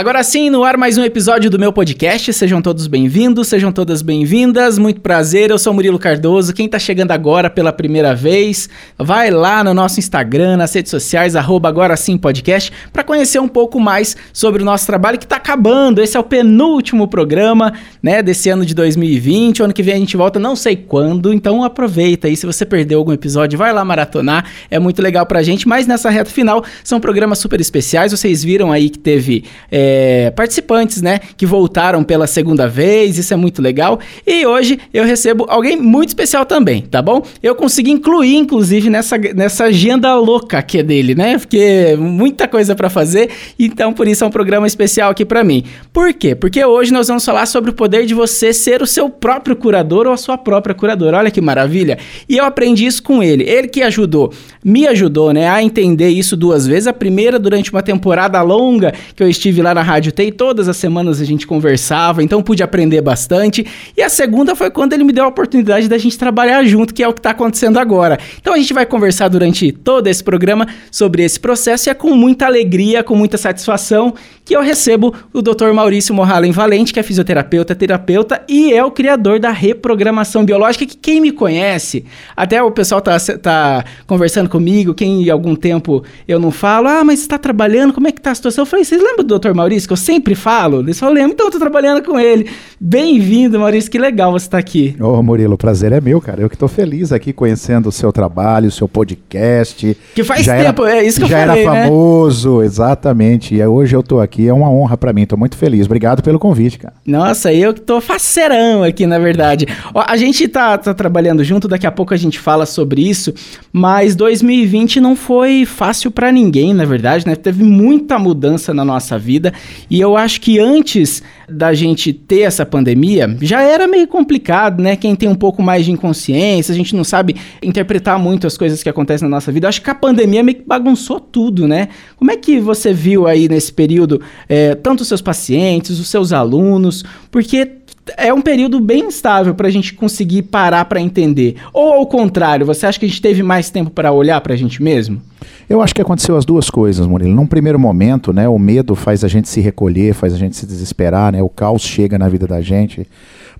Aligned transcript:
Agora 0.00 0.22
sim, 0.24 0.48
no 0.48 0.64
ar 0.64 0.78
mais 0.78 0.96
um 0.96 1.04
episódio 1.04 1.50
do 1.50 1.58
meu 1.58 1.74
podcast. 1.74 2.32
Sejam 2.32 2.62
todos 2.62 2.86
bem-vindos, 2.86 3.48
sejam 3.48 3.70
todas 3.70 4.00
bem-vindas. 4.00 4.78
Muito 4.78 5.02
prazer, 5.02 5.50
eu 5.50 5.58
sou 5.58 5.74
Murilo 5.74 5.98
Cardoso. 5.98 6.54
Quem 6.54 6.66
tá 6.66 6.78
chegando 6.78 7.10
agora 7.10 7.50
pela 7.50 7.70
primeira 7.70 8.14
vez, 8.14 8.66
vai 8.96 9.30
lá 9.30 9.62
no 9.62 9.74
nosso 9.74 10.00
Instagram, 10.00 10.56
nas 10.56 10.72
redes 10.72 10.90
sociais, 10.90 11.36
arroba 11.36 11.68
agora 11.68 11.94
sim 11.98 12.16
podcast, 12.16 12.72
para 12.90 13.04
conhecer 13.04 13.40
um 13.40 13.46
pouco 13.46 13.78
mais 13.78 14.16
sobre 14.32 14.62
o 14.62 14.64
nosso 14.64 14.86
trabalho 14.86 15.18
que 15.18 15.26
tá 15.26 15.36
acabando. 15.36 16.00
Esse 16.00 16.16
é 16.16 16.20
o 16.20 16.24
penúltimo 16.24 17.06
programa, 17.06 17.74
né, 18.02 18.22
desse 18.22 18.48
ano 18.48 18.64
de 18.64 18.74
2020. 18.74 19.60
O 19.60 19.64
ano 19.66 19.74
que 19.74 19.82
vem 19.82 19.92
a 19.92 19.98
gente 19.98 20.16
volta, 20.16 20.38
não 20.38 20.56
sei 20.56 20.76
quando, 20.76 21.30
então 21.30 21.62
aproveita 21.62 22.26
aí. 22.26 22.38
Se 22.38 22.46
você 22.46 22.64
perdeu 22.64 23.00
algum 23.00 23.12
episódio, 23.12 23.58
vai 23.58 23.70
lá 23.70 23.84
maratonar. 23.84 24.46
É 24.70 24.78
muito 24.78 25.02
legal 25.02 25.26
pra 25.26 25.42
gente, 25.42 25.68
mas 25.68 25.86
nessa 25.86 26.08
reta 26.08 26.30
final 26.30 26.64
são 26.82 26.98
programas 26.98 27.38
super 27.38 27.60
especiais. 27.60 28.12
Vocês 28.12 28.42
viram 28.42 28.72
aí 28.72 28.88
que 28.88 28.98
teve. 28.98 29.44
É, 29.70 29.89
é, 29.90 30.30
participantes, 30.30 31.02
né? 31.02 31.18
Que 31.36 31.44
voltaram 31.44 32.04
pela 32.04 32.26
segunda 32.26 32.68
vez, 32.68 33.18
isso 33.18 33.34
é 33.34 33.36
muito 33.36 33.60
legal. 33.60 33.98
E 34.24 34.46
hoje 34.46 34.78
eu 34.94 35.04
recebo 35.04 35.46
alguém 35.48 35.76
muito 35.76 36.10
especial 36.10 36.46
também, 36.46 36.82
tá 36.82 37.02
bom? 37.02 37.22
Eu 37.42 37.54
consegui 37.56 37.90
incluir, 37.90 38.36
inclusive, 38.36 38.88
nessa, 38.88 39.18
nessa 39.18 39.64
agenda 39.64 40.14
louca 40.14 40.62
que 40.62 40.78
é 40.78 40.82
dele, 40.82 41.14
né? 41.14 41.38
Porque 41.38 41.96
muita 41.98 42.46
coisa 42.46 42.74
para 42.74 42.88
fazer, 42.88 43.30
então 43.58 43.92
por 43.92 44.06
isso 44.06 44.22
é 44.22 44.26
um 44.26 44.30
programa 44.30 44.66
especial 44.66 45.10
aqui 45.10 45.24
para 45.24 45.42
mim. 45.42 45.64
Por 45.92 46.12
quê? 46.14 46.34
Porque 46.34 46.64
hoje 46.64 46.92
nós 46.92 47.08
vamos 47.08 47.24
falar 47.24 47.46
sobre 47.46 47.70
o 47.70 47.74
poder 47.74 48.06
de 48.06 48.14
você 48.14 48.52
ser 48.52 48.82
o 48.82 48.86
seu 48.86 49.10
próprio 49.10 49.56
curador 49.56 50.06
ou 50.06 50.12
a 50.12 50.16
sua 50.16 50.38
própria 50.38 50.74
curadora. 50.74 51.18
Olha 51.18 51.30
que 51.30 51.40
maravilha! 51.40 51.98
E 52.28 52.36
eu 52.36 52.44
aprendi 52.44 52.86
isso 52.86 53.02
com 53.02 53.22
ele. 53.22 53.44
Ele 53.44 53.66
que 53.66 53.82
ajudou, 53.82 54.32
me 54.64 54.86
ajudou, 54.86 55.32
né, 55.32 55.48
a 55.48 55.62
entender 55.62 56.10
isso 56.10 56.36
duas 56.36 56.66
vezes. 56.66 56.86
A 56.86 56.92
primeira 56.92 57.38
durante 57.38 57.72
uma 57.72 57.82
temporada 57.82 58.40
longa 58.42 58.92
que 59.16 59.22
eu 59.22 59.28
estive 59.28 59.62
lá 59.62 59.69
lá 59.70 59.74
na 59.74 59.82
Rádio 59.82 60.12
TEI, 60.12 60.32
todas 60.32 60.68
as 60.68 60.76
semanas 60.76 61.20
a 61.20 61.24
gente 61.24 61.46
conversava, 61.46 62.22
então 62.22 62.42
pude 62.42 62.62
aprender 62.62 63.00
bastante. 63.00 63.64
E 63.96 64.02
a 64.02 64.08
segunda 64.08 64.54
foi 64.54 64.70
quando 64.70 64.92
ele 64.92 65.04
me 65.04 65.12
deu 65.12 65.24
a 65.24 65.28
oportunidade 65.28 65.88
da 65.88 65.96
gente 65.96 66.18
trabalhar 66.18 66.64
junto, 66.64 66.92
que 66.92 67.02
é 67.02 67.08
o 67.08 67.12
que 67.12 67.20
está 67.20 67.30
acontecendo 67.30 67.78
agora. 67.78 68.18
Então 68.40 68.52
a 68.52 68.58
gente 68.58 68.74
vai 68.74 68.84
conversar 68.84 69.28
durante 69.28 69.72
todo 69.72 70.06
esse 70.08 70.22
programa 70.22 70.66
sobre 70.90 71.22
esse 71.22 71.38
processo 71.38 71.88
e 71.88 71.90
é 71.90 71.94
com 71.94 72.14
muita 72.14 72.46
alegria, 72.46 73.02
com 73.02 73.14
muita 73.14 73.38
satisfação 73.38 74.14
que 74.44 74.56
eu 74.56 74.62
recebo 74.62 75.14
o 75.32 75.40
Dr. 75.40 75.72
Maurício 75.72 76.12
Morhalen 76.12 76.50
Valente, 76.50 76.92
que 76.92 76.98
é 76.98 77.02
fisioterapeuta, 77.02 77.74
terapeuta 77.74 78.42
e 78.48 78.72
é 78.72 78.84
o 78.84 78.90
criador 78.90 79.38
da 79.38 79.50
reprogramação 79.50 80.44
biológica, 80.44 80.84
que 80.84 80.96
quem 80.96 81.20
me 81.20 81.30
conhece, 81.30 82.04
até 82.36 82.60
o 82.60 82.72
pessoal 82.72 83.00
tá, 83.00 83.16
tá 83.40 83.84
conversando 84.06 84.50
comigo, 84.50 84.92
quem 84.92 85.22
em 85.22 85.30
algum 85.30 85.54
tempo 85.54 86.02
eu 86.26 86.40
não 86.40 86.50
falo, 86.50 86.88
ah, 86.88 87.04
mas 87.04 87.20
está 87.20 87.38
trabalhando, 87.38 87.92
como 87.92 88.08
é 88.08 88.12
que 88.12 88.20
tá 88.20 88.32
a 88.32 88.34
situação? 88.34 88.62
Eu 88.62 88.66
falei, 88.66 88.84
vocês 88.84 89.00
lembram 89.00 89.24
do 89.24 89.38
Dr. 89.38 89.52
Maurício, 89.60 89.86
que 89.86 89.92
eu 89.92 89.96
sempre 89.96 90.34
falo? 90.34 90.80
Eles 90.80 90.98
falam, 90.98 91.18
então 91.18 91.46
eu 91.46 91.52
tô 91.52 91.58
trabalhando 91.58 92.02
com 92.02 92.18
ele. 92.18 92.48
Bem-vindo, 92.80 93.60
Maurício, 93.60 93.90
que 93.90 93.98
legal 93.98 94.32
você 94.32 94.46
estar 94.46 94.56
tá 94.56 94.58
aqui. 94.58 94.96
Ô, 94.98 95.22
Murilo, 95.22 95.52
o 95.52 95.58
prazer 95.58 95.92
é 95.92 96.00
meu, 96.00 96.18
cara. 96.18 96.40
Eu 96.40 96.48
que 96.48 96.56
tô 96.56 96.66
feliz 96.66 97.12
aqui 97.12 97.30
conhecendo 97.30 97.90
o 97.90 97.92
seu 97.92 98.10
trabalho, 98.10 98.68
o 98.68 98.70
seu 98.70 98.88
podcast. 98.88 99.94
Que 100.14 100.24
faz 100.24 100.46
já 100.46 100.56
tempo, 100.56 100.86
era, 100.86 100.96
é 100.96 101.06
isso 101.06 101.18
que 101.18 101.24
eu 101.24 101.28
falei, 101.28 101.46
Já 101.46 101.60
era 101.60 101.72
né? 101.72 101.84
famoso, 101.84 102.60
né? 102.60 102.64
exatamente. 102.64 103.54
E 103.54 103.62
hoje 103.62 103.94
eu 103.94 104.02
tô 104.02 104.18
aqui, 104.18 104.48
é 104.48 104.52
uma 104.52 104.70
honra 104.70 104.96
para 104.96 105.12
mim, 105.12 105.26
tô 105.26 105.36
muito 105.36 105.58
feliz. 105.58 105.84
Obrigado 105.84 106.22
pelo 106.22 106.38
convite, 106.38 106.78
cara. 106.78 106.94
Nossa, 107.04 107.52
eu 107.52 107.74
que 107.74 107.82
tô 107.82 108.00
faceirão 108.00 108.82
aqui, 108.82 109.06
na 109.06 109.18
verdade. 109.18 109.66
Ó, 109.92 110.02
a 110.06 110.16
gente 110.16 110.48
tá, 110.48 110.78
tá 110.78 110.94
trabalhando 110.94 111.44
junto, 111.44 111.68
daqui 111.68 111.86
a 111.86 111.92
pouco 111.92 112.14
a 112.14 112.16
gente 112.16 112.38
fala 112.38 112.64
sobre 112.64 113.06
isso, 113.06 113.34
mas 113.70 114.16
2020 114.16 115.02
não 115.02 115.14
foi 115.14 115.66
fácil 115.66 116.10
para 116.10 116.32
ninguém, 116.32 116.72
na 116.72 116.86
verdade, 116.86 117.26
né? 117.26 117.36
Teve 117.36 117.62
muita 117.62 118.18
mudança 118.18 118.72
na 118.72 118.86
nossa 118.86 119.18
vida 119.18 119.49
e 119.88 120.00
eu 120.00 120.16
acho 120.16 120.40
que 120.40 120.58
antes 120.58 121.22
da 121.48 121.74
gente 121.74 122.12
ter 122.12 122.40
essa 122.40 122.64
pandemia, 122.64 123.36
já 123.40 123.60
era 123.62 123.88
meio 123.88 124.06
complicado, 124.06 124.82
né? 124.82 124.94
Quem 124.94 125.16
tem 125.16 125.28
um 125.28 125.34
pouco 125.34 125.62
mais 125.62 125.84
de 125.84 125.90
inconsciência, 125.90 126.72
a 126.72 126.76
gente 126.76 126.94
não 126.94 127.02
sabe 127.02 127.36
interpretar 127.62 128.18
muito 128.18 128.46
as 128.46 128.56
coisas 128.56 128.82
que 128.82 128.88
acontecem 128.88 129.28
na 129.28 129.36
nossa 129.36 129.50
vida. 129.50 129.66
Eu 129.66 129.68
acho 129.68 129.82
que 129.82 129.90
a 129.90 129.94
pandemia 129.94 130.42
meio 130.42 130.58
que 130.58 130.64
bagunçou 130.66 131.18
tudo, 131.18 131.66
né? 131.66 131.88
Como 132.16 132.30
é 132.30 132.36
que 132.36 132.60
você 132.60 132.92
viu 132.92 133.26
aí 133.26 133.48
nesse 133.48 133.72
período, 133.72 134.20
é, 134.48 134.74
tanto 134.74 135.00
os 135.00 135.08
seus 135.08 135.20
pacientes, 135.20 135.98
os 135.98 136.08
seus 136.08 136.32
alunos, 136.32 137.04
porque 137.30 137.80
é 138.16 138.32
um 138.32 138.40
período 138.40 138.80
bem 138.80 139.06
instável 139.06 139.54
para 139.54 139.68
a 139.68 139.70
gente 139.70 139.94
conseguir 139.94 140.42
parar 140.42 140.84
para 140.84 141.00
entender. 141.00 141.56
Ou 141.72 141.92
ao 141.92 142.06
contrário, 142.06 142.66
você 142.66 142.86
acha 142.86 142.98
que 142.98 143.06
a 143.06 143.08
gente 143.08 143.22
teve 143.22 143.42
mais 143.42 143.70
tempo 143.70 143.90
para 143.90 144.12
olhar 144.12 144.40
para 144.40 144.54
a 144.54 144.56
gente 144.56 144.82
mesmo? 144.82 145.20
Eu 145.68 145.80
acho 145.80 145.94
que 145.94 146.02
aconteceu 146.02 146.36
as 146.36 146.44
duas 146.44 146.68
coisas, 146.68 147.06
Murilo. 147.06 147.34
Num 147.34 147.46
primeiro 147.46 147.78
momento, 147.78 148.32
né, 148.32 148.48
o 148.48 148.58
medo 148.58 148.94
faz 148.94 149.22
a 149.24 149.28
gente 149.28 149.48
se 149.48 149.60
recolher, 149.60 150.14
faz 150.14 150.34
a 150.34 150.36
gente 150.36 150.56
se 150.56 150.66
desesperar, 150.66 151.32
né, 151.32 151.42
o 151.42 151.48
caos 151.48 151.82
chega 151.82 152.18
na 152.18 152.28
vida 152.28 152.46
da 152.46 152.60
gente. 152.60 153.06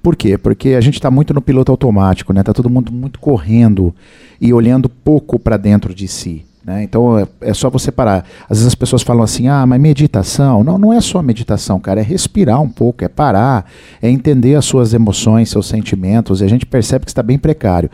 Por 0.03 0.17
quê? 0.17 0.39
Porque 0.39 0.71
a 0.71 0.81
gente 0.81 0.95
está 0.95 1.11
muito 1.11 1.35
no 1.35 1.43
piloto 1.43 1.71
automático, 1.71 2.33
né? 2.33 2.43
Tá 2.43 2.55
todo 2.55 2.71
mundo 2.71 2.91
muito 2.91 3.19
correndo 3.19 3.95
e 4.41 4.53
olhando 4.53 4.89
pouco 4.89 5.39
para 5.39 5.59
dentro 5.59 5.95
de 5.95 6.09
si. 6.09 6.45
Né? 6.65 6.83
Então 6.83 7.19
é, 7.19 7.27
é, 7.41 7.55
só 7.55 7.71
você 7.71 7.91
parar. 7.91 8.25
Às 8.45 8.59
vezes 8.59 8.67
as 8.67 8.75
pessoas 8.75 9.03
falam 9.03 9.23
assim: 9.23 9.49
ah, 9.49 9.67
mas 9.67 9.81
meditação. 9.81 10.63
Não, 10.63 10.79
não 10.79 10.93
é 10.93 11.01
só 11.01 11.23
meditação, 11.23 11.81
cara. 11.81 12.01
É 12.01 12.03
respirar 12.03 12.61
um 12.61 12.69
pouco, 12.69 13.05
é 13.05 13.09
parar, 13.09 13.67
é 14.01 14.11
entender 14.11 14.55
as 14.55 14.65
suas 14.65 14.93
emoções, 14.93 15.51
seus 15.51 15.67
sentimentos. 15.67 16.41
E 16.41 16.45
a 16.45 16.49
gente 16.49 16.67
percebe 16.67 17.05
que 17.05 17.11
está 17.11 17.23
bem 17.23 17.39
precário. 17.39 17.91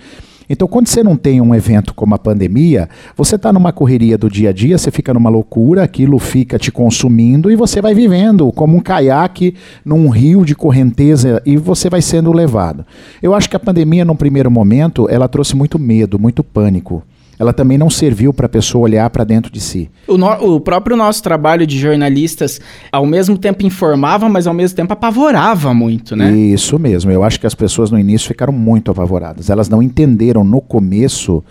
Então, 0.49 0.69
quando 0.69 0.87
você 0.87 1.03
não 1.03 1.17
tem 1.17 1.41
um 1.41 1.53
evento 1.53 1.93
como 1.93 2.15
a 2.15 2.19
pandemia, 2.19 2.89
você 3.17 3.35
está 3.35 3.53
numa 3.53 3.73
correria 3.73 4.17
do 4.17 4.31
dia 4.31 4.51
a 4.51 4.53
dia, 4.53 4.79
você 4.79 4.93
fica 4.93 5.13
numa 5.13 5.29
loucura, 5.29 5.83
aquilo 5.83 6.21
fica 6.21 6.57
te 6.57 6.71
consumindo 6.71 7.51
e 7.51 7.57
você 7.57 7.83
vai 7.83 7.95
vivendo 7.95 8.53
como 8.53 8.77
um 8.77 8.81
caiaque 8.81 9.57
num 9.85 10.09
rio 10.09 10.45
de 10.45 10.55
correnteza 10.55 11.43
e 11.45 11.57
você 11.57 11.91
vai 11.91 12.01
sendo 12.01 12.33
levado. 12.33 12.87
Eu 13.21 13.35
acho 13.35 13.51
que 13.51 13.57
a 13.57 13.61
pandemia, 13.61 14.05
num 14.05 14.15
primeiro 14.15 14.49
momento, 14.49 15.09
ela 15.11 15.27
trouxe 15.27 15.57
muito 15.57 15.81
medo, 15.81 16.17
muito 16.17 16.45
pânico 16.45 17.03
ela 17.39 17.53
também 17.53 17.77
não 17.77 17.91
serviu 17.91 18.33
para 18.33 18.47
a 18.47 18.49
pessoa 18.49 18.85
olhar 18.85 19.09
para 19.11 19.25
dentro 19.25 19.53
de 19.53 19.61
si. 19.61 19.91
O, 20.07 20.17
no, 20.17 20.57
o, 20.57 20.61
próprio 20.61 20.97
nosso 20.97 21.23
trabalho 21.23 21.67
de 21.67 21.79
jornalistas, 21.79 22.61
ao 22.91 23.05
mesmo 23.05 23.37
tempo 23.37 23.65
informava, 23.65 24.29
mas 24.29 24.47
ao 24.47 24.55
mesmo 24.55 24.77
tempo 24.77 24.93
apavorava 24.93 25.75
muito, 25.75 26.17
né? 26.17 26.31
Isso 26.35 26.79
mesmo. 26.79 27.11
Eu 27.11 27.23
acho 27.23 27.39
que 27.39 27.47
as 27.47 27.55
pessoas 27.55 27.91
no 27.91 27.99
início 27.99 28.29
ficaram 28.29 28.53
muito 28.53 28.91
apavoradas. 28.91 29.51
Elas 29.51 29.69
não 29.69 29.83
entenderam 29.83 30.45
no 30.45 30.61
começo, 30.61 31.45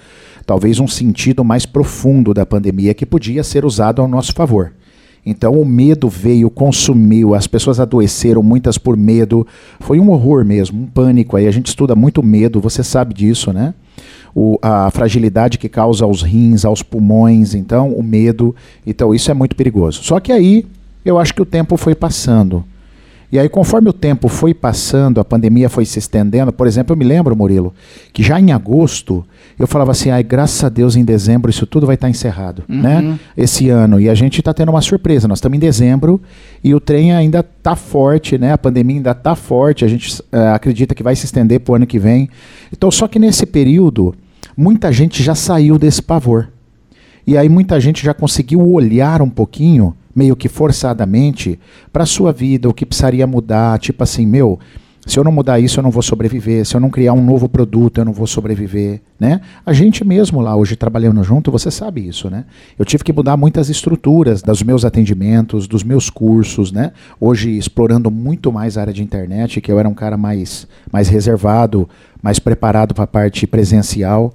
talvez, 0.46 0.80
um 0.80 0.88
sentido 0.88 1.44
mais 1.44 1.66
profundo 1.66 2.34
da 2.34 2.46
pandemia 2.46 2.94
que 2.94 3.06
podia 3.06 3.44
ser 3.44 3.66
usado 3.66 4.02
ao 4.02 4.08
nosso 4.08 4.34
favor. 4.34 4.72
Então 5.26 5.54
o 5.54 5.66
medo 5.66 6.08
veio, 6.08 6.50
consumiu, 6.50 7.34
as 7.34 7.48
pessoas 7.48 7.80
adoeceram, 7.80 8.44
muitas 8.44 8.78
por 8.78 8.96
medo. 8.96 9.46
Foi 9.80 10.00
um 10.00 10.12
horror 10.12 10.46
mesmo, 10.46 10.84
um 10.84 10.86
pânico. 10.86 11.36
Aí 11.36 11.48
a 11.48 11.52
gente 11.52 11.68
estuda 11.68 11.96
muito 11.96 12.22
medo, 12.22 12.62
você 12.62 12.84
sabe 12.84 13.14
disso, 13.14 13.52
né? 13.52 13.74
o, 14.36 14.60
a 14.62 14.92
fragilidade 14.92 15.58
que 15.58 15.70
causa 15.70 16.04
aos 16.04 16.22
rins, 16.22 16.66
aos 16.66 16.84
pulmões, 16.84 17.56
então 17.56 17.94
o 17.94 18.04
medo. 18.04 18.54
Então 18.86 19.16
isso 19.16 19.32
é 19.32 19.34
muito 19.34 19.56
perigoso. 19.56 20.04
Só 20.04 20.20
que 20.20 20.34
aí 20.34 20.66
eu 21.06 21.18
acho 21.18 21.34
que 21.34 21.42
o 21.42 21.46
tempo 21.46 21.78
foi 21.78 21.96
passando. 21.96 22.66
E 23.36 23.40
aí, 23.40 23.50
conforme 23.50 23.90
o 23.90 23.94
tempo 23.94 24.30
foi 24.30 24.54
passando, 24.54 25.20
a 25.20 25.26
pandemia 25.26 25.68
foi 25.68 25.84
se 25.84 26.00
estendendo, 26.00 26.54
por 26.54 26.68
exemplo, 26.68 26.94
eu 26.94 26.98
me 26.98 27.04
lembro, 27.04 27.36
Murilo, 27.36 27.74
que 28.14 28.24
já 28.24 28.40
em 28.40 28.54
agosto 28.54 29.26
eu 29.60 29.68
falava 29.68 29.92
assim, 29.92 30.10
ai, 30.10 30.24
graças 30.24 30.64
a 30.64 30.70
Deus 30.70 30.96
em 30.96 31.04
dezembro 31.04 31.50
isso 31.50 31.68
tudo 31.68 31.86
vai 31.86 31.96
estar 31.96 32.08
tá 32.08 32.12
encerrado, 32.12 32.64
uhum. 32.70 32.82
né? 32.82 33.20
Esse 33.36 33.70
ano. 33.70 34.00
E 34.00 34.08
a 34.08 34.16
gente 34.16 34.40
está 34.40 34.54
tendo 34.54 34.70
uma 34.70 34.80
surpresa. 34.80 35.28
Nós 35.28 35.40
estamos 35.40 35.58
em 35.58 35.60
dezembro 35.60 36.22
e 36.64 36.74
o 36.74 36.80
trem 36.80 37.12
ainda 37.12 37.42
está 37.42 37.76
forte, 37.76 38.38
né? 38.38 38.54
A 38.54 38.58
pandemia 38.58 38.96
ainda 38.96 39.12
está 39.12 39.36
forte. 39.36 39.84
A 39.84 39.88
gente 39.90 40.22
uh, 40.22 40.54
acredita 40.54 40.96
que 40.96 41.04
vai 41.04 41.14
se 41.14 41.26
estender 41.26 41.60
para 41.60 41.74
o 41.74 41.76
ano 41.76 41.86
que 41.86 42.00
vem. 42.00 42.30
Então, 42.72 42.90
só 42.90 43.06
que 43.06 43.20
nesse 43.20 43.46
período 43.46 44.16
muita 44.56 44.94
gente 44.94 45.22
já 45.22 45.36
saiu 45.36 45.78
desse 45.78 46.02
pavor. 46.02 46.48
E 47.28 47.38
aí 47.38 47.50
muita 47.50 47.82
gente 47.82 48.02
já 48.02 48.14
conseguiu 48.14 48.66
olhar 48.66 49.22
um 49.22 49.30
pouquinho, 49.30 49.94
meio 50.16 50.36
que 50.36 50.48
forçadamente, 50.48 51.60
para 51.92 52.06
sua 52.06 52.32
vida, 52.32 52.70
o 52.70 52.74
que 52.74 52.86
precisaria 52.86 53.28
mudar, 53.28 53.78
tipo 53.80 54.02
assim, 54.02 54.26
meu, 54.26 54.58
se 55.06 55.20
eu 55.20 55.24
não 55.24 55.32
mudar 55.32 55.60
isso, 55.60 55.80
eu 55.80 55.84
não 55.84 55.92
vou 55.92 56.02
sobreviver. 56.02 56.66
Se 56.66 56.76
eu 56.76 56.82
não 56.82 56.90
criar 56.90 57.14
um 57.14 57.24
novo 57.24 57.48
produto, 57.48 58.00
eu 58.00 58.06
não 58.06 58.12
vou 58.12 58.26
sobreviver, 58.26 59.02
né? 59.20 59.40
A 59.64 59.72
gente 59.72 60.04
mesmo 60.04 60.42
lá 60.42 60.56
hoje 60.56 60.76
trabalhando 60.76 61.24
junto, 61.24 61.52
você 61.52 61.70
sabe 61.70 62.08
isso, 62.08 62.28
né? 62.28 62.46
Eu 62.78 62.84
tive 62.84 63.04
que 63.04 63.14
mudar 63.14 63.38
muitas 63.38 63.70
estruturas 63.70 64.42
dos 64.42 64.64
meus 64.64 64.84
atendimentos, 64.84 65.68
dos 65.68 65.84
meus 65.84 66.10
cursos, 66.10 66.72
né? 66.72 66.92
Hoje 67.20 67.56
explorando 67.56 68.10
muito 68.10 68.52
mais 68.52 68.78
a 68.78 68.82
área 68.82 68.94
de 68.94 69.04
internet, 69.04 69.62
que 69.62 69.72
eu 69.72 69.80
era 69.80 69.88
um 69.88 69.94
cara 69.94 70.18
mais 70.18 70.68
mais 70.92 71.08
reservado, 71.08 71.88
mais 72.22 72.40
preparado 72.40 72.96
para 72.96 73.04
a 73.04 73.08
parte 73.08 73.46
presencial. 73.46 74.34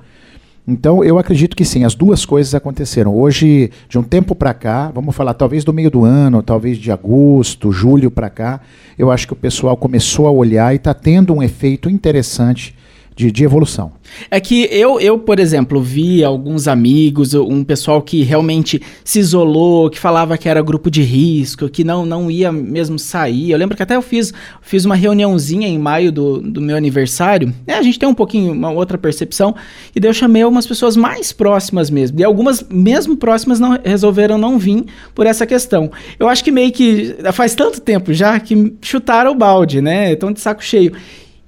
Então, 0.71 1.03
eu 1.03 1.19
acredito 1.19 1.57
que 1.57 1.65
sim, 1.65 1.83
as 1.83 1.97
duas 1.97 2.25
coisas 2.25 2.55
aconteceram. 2.55 3.13
Hoje, 3.13 3.73
de 3.89 3.99
um 3.99 4.05
tempo 4.05 4.37
para 4.37 4.55
cá, 4.55 4.89
vamos 4.95 5.17
falar 5.17 5.35
talvez 5.35 5.65
do 5.65 5.73
meio 5.73 5.91
do 5.91 6.05
ano, 6.05 6.45
talvez 6.45 6.79
de 6.79 6.93
agosto, 6.93 7.73
julho 7.73 8.09
para 8.09 8.31
cá, 8.31 8.61
eu 8.97 9.11
acho 9.11 9.27
que 9.27 9.33
o 9.33 9.37
pessoal 9.37 9.77
começou 9.77 10.29
a 10.29 10.31
olhar 10.31 10.73
e 10.73 10.77
está 10.77 10.95
tendo 10.95 11.35
um 11.35 11.43
efeito 11.43 11.91
interessante 11.91 12.73
de, 13.21 13.31
de 13.31 13.45
evolução. 13.45 13.93
É 14.31 14.41
que 14.41 14.67
eu, 14.73 14.99
eu, 14.99 15.19
por 15.19 15.39
exemplo, 15.39 15.81
vi 15.81 16.25
alguns 16.25 16.67
amigos, 16.67 17.35
um 17.35 17.63
pessoal 17.63 18.01
que 18.01 18.23
realmente 18.23 18.81
se 19.05 19.19
isolou, 19.19 19.91
que 19.91 19.99
falava 19.99 20.39
que 20.39 20.49
era 20.49 20.63
grupo 20.63 20.91
de 20.91 21.03
risco, 21.03 21.69
que 21.69 21.85
não, 21.85 22.07
não 22.07 22.31
ia 22.31 22.51
mesmo 22.51 22.99
sair. 22.99 23.51
Eu 23.51 23.59
lembro 23.59 23.77
que 23.77 23.83
até 23.83 23.95
eu 23.95 24.03
fiz, 24.03 24.33
fiz 24.63 24.87
uma 24.87 24.95
reuniãozinha 24.95 25.69
em 25.69 25.79
maio 25.79 26.11
do, 26.11 26.41
do 26.41 26.61
meu 26.63 26.77
aniversário. 26.77 27.53
É, 27.67 27.75
a 27.75 27.83
gente 27.83 27.99
tem 27.99 28.09
um 28.09 28.15
pouquinho, 28.15 28.53
uma 28.53 28.71
outra 28.71 28.97
percepção. 28.97 29.55
E 29.95 30.01
daí 30.01 30.09
eu 30.09 30.15
chamei 30.15 30.43
algumas 30.43 30.67
pessoas 30.67 30.97
mais 30.97 31.31
próximas 31.31 31.91
mesmo. 31.91 32.19
E 32.19 32.25
algumas, 32.25 32.65
mesmo 32.71 33.17
próximas, 33.17 33.61
não 33.61 33.79
resolveram 33.85 34.39
não 34.39 34.59
vir 34.59 34.87
por 35.15 35.27
essa 35.27 35.47
questão. 35.47 35.91
Eu 36.19 36.27
acho 36.27 36.43
que 36.43 36.51
meio 36.51 36.73
que 36.73 37.17
faz 37.33 37.55
tanto 37.55 37.81
tempo 37.81 38.15
já 38.15 38.41
que 38.41 38.75
chutaram 38.81 39.33
o 39.33 39.35
balde, 39.35 39.83
né? 39.83 40.13
Estão 40.13 40.33
de 40.33 40.41
saco 40.41 40.65
cheio 40.65 40.93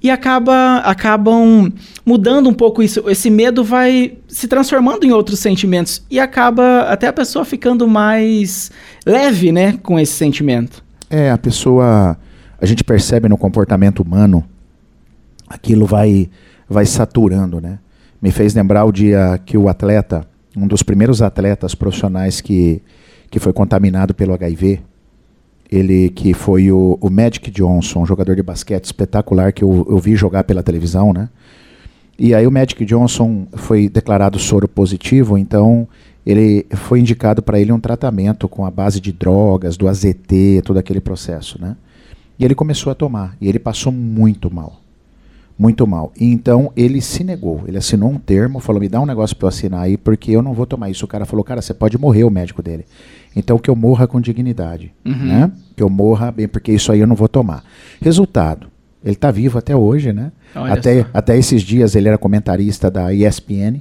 e 0.03 0.11
acaba, 0.11 0.79
acabam 0.79 1.73
mudando 2.05 2.49
um 2.49 2.55
pouco 2.55 2.83
isso. 2.83 3.09
Esse 3.09 3.31
medo 3.31 3.63
vai 3.63 4.19
se 4.27 4.49
transformando 4.49 5.05
em 5.05 5.13
outros 5.13 5.39
sentimentos 5.39 6.05
e 6.11 6.19
acaba 6.19 6.83
até 6.83 7.07
a 7.07 7.13
pessoa 7.13 7.45
ficando 7.45 7.87
mais 7.87 8.71
leve, 9.07 9.53
né, 9.53 9.79
com 9.83 9.99
esse 9.99 10.13
sentimento. 10.13 10.83
É, 11.09 11.31
a 11.31 11.39
pessoa, 11.39 12.19
a 12.61 12.67
gente 12.67 12.83
percebe 12.83 13.29
no 13.29 13.37
comportamento 13.37 14.01
humano, 14.01 14.45
aquilo 15.49 15.87
vai, 15.87 16.29
vai 16.69 16.87
saturando, 16.87 17.61
né? 17.61 17.79
Me 18.21 18.31
fez 18.31 18.55
lembrar 18.55 18.85
o 18.85 18.93
dia 18.93 19.39
que 19.45 19.59
o 19.59 19.69
atleta, 19.69 20.27
um 20.57 20.67
dos 20.67 20.83
primeiros 20.83 21.21
atletas 21.21 21.75
profissionais 21.75 22.41
que, 22.41 22.81
que 23.31 23.39
foi 23.39 23.53
contaminado 23.53 24.15
pelo 24.15 24.33
HIV, 24.33 24.81
ele 25.73 26.11
que 26.11 26.35
foi 26.35 26.71
o, 26.71 26.99
o 27.01 27.09
Magic 27.09 27.51
Johnson, 27.51 28.03
um 28.03 28.07
jogador 28.07 28.37
de 28.37 28.43
basquete 28.43 28.85
espetacular 28.85 29.53
que 29.53 29.65
eu, 29.65 29.87
eu 29.89 29.99
vi 29.99 30.15
jogar 30.15 30.45
pela 30.45 30.63
televisão, 30.63 31.13
né? 31.13 31.31
E 32.19 32.35
aí 32.35 32.47
o 32.47 32.53
Magic 32.53 32.85
Johnson 32.85 33.47
foi 33.55 33.89
declarado 33.89 34.39
soro 34.39 34.69
positivo, 34.69 35.39
então 35.39 35.89
ele 36.27 36.67
foi 36.73 37.01
indicado 37.01 37.43
para 37.43 37.59
ele 37.59 37.73
um 37.73 37.81
tratamento 37.81 38.49
com 38.49 38.67
a 38.67 38.71
base 38.71 39.01
de 39.01 39.13
drogas, 39.13 39.77
do 39.77 39.89
AZT, 39.89 40.63
todo 40.63 40.77
aquele 40.77 41.01
processo, 41.01 41.61
né? 41.61 41.75
E 42.39 42.45
ele 42.45 42.55
começou 42.55 42.93
a 42.93 42.95
tomar, 42.95 43.37
e 43.41 43.49
ele 43.49 43.59
passou 43.59 43.91
muito 43.91 44.53
mal. 44.53 44.81
Muito 45.59 45.87
mal. 45.87 46.13
E 46.19 46.25
então 46.25 46.73
ele 46.77 47.01
se 47.01 47.23
negou. 47.23 47.63
Ele 47.67 47.77
assinou 47.77 48.11
um 48.11 48.19
termo, 48.19 48.59
falou: 48.59 48.81
"Me 48.81 48.89
dá 48.89 49.01
um 49.01 49.07
negócio 49.07 49.37
para 49.37 49.47
eu 49.47 49.49
assinar 49.49 49.83
aí, 49.83 49.97
porque 49.97 50.31
eu 50.33 50.43
não 50.43 50.55
vou 50.55 50.67
tomar 50.67 50.91
isso". 50.91 51.05
O 51.05 51.09
cara 51.09 51.25
falou: 51.25 51.45
"Cara, 51.45 51.61
você 51.61 51.75
pode 51.75 51.99
morrer", 51.99 52.25
o 52.25 52.31
médico 52.31 52.63
dele. 52.63 52.85
Então 53.35 53.59
que 53.59 53.71
eu 53.71 53.77
morra 53.77 54.07
com 54.07 54.21
dignidade, 54.21 54.93
uhum. 55.05 55.27
né? 55.27 55.53
Que 55.77 55.83
eu 55.83 55.89
morra 55.89 56.31
bem, 56.31 56.49
porque 56.49 56.73
isso 56.73 56.93
aí 56.93 57.01
eu 57.01 57.07
não 57.07 57.17
vou 57.17 57.29
tomar. 57.29 57.65
Resultado, 58.01 58.69
ele 59.05 59.15
está 59.15 59.31
vivo 59.31 59.59
até 59.59 59.75
hoje, 59.75 60.13
né? 60.13 60.33
até, 60.55 61.07
até 61.13 61.37
esses 61.37 61.63
dias 61.63 61.97
ele 61.97 62.09
era 62.09 62.19
comentarista 62.19 62.91
da 62.91 63.13
ESPN. 63.13 63.81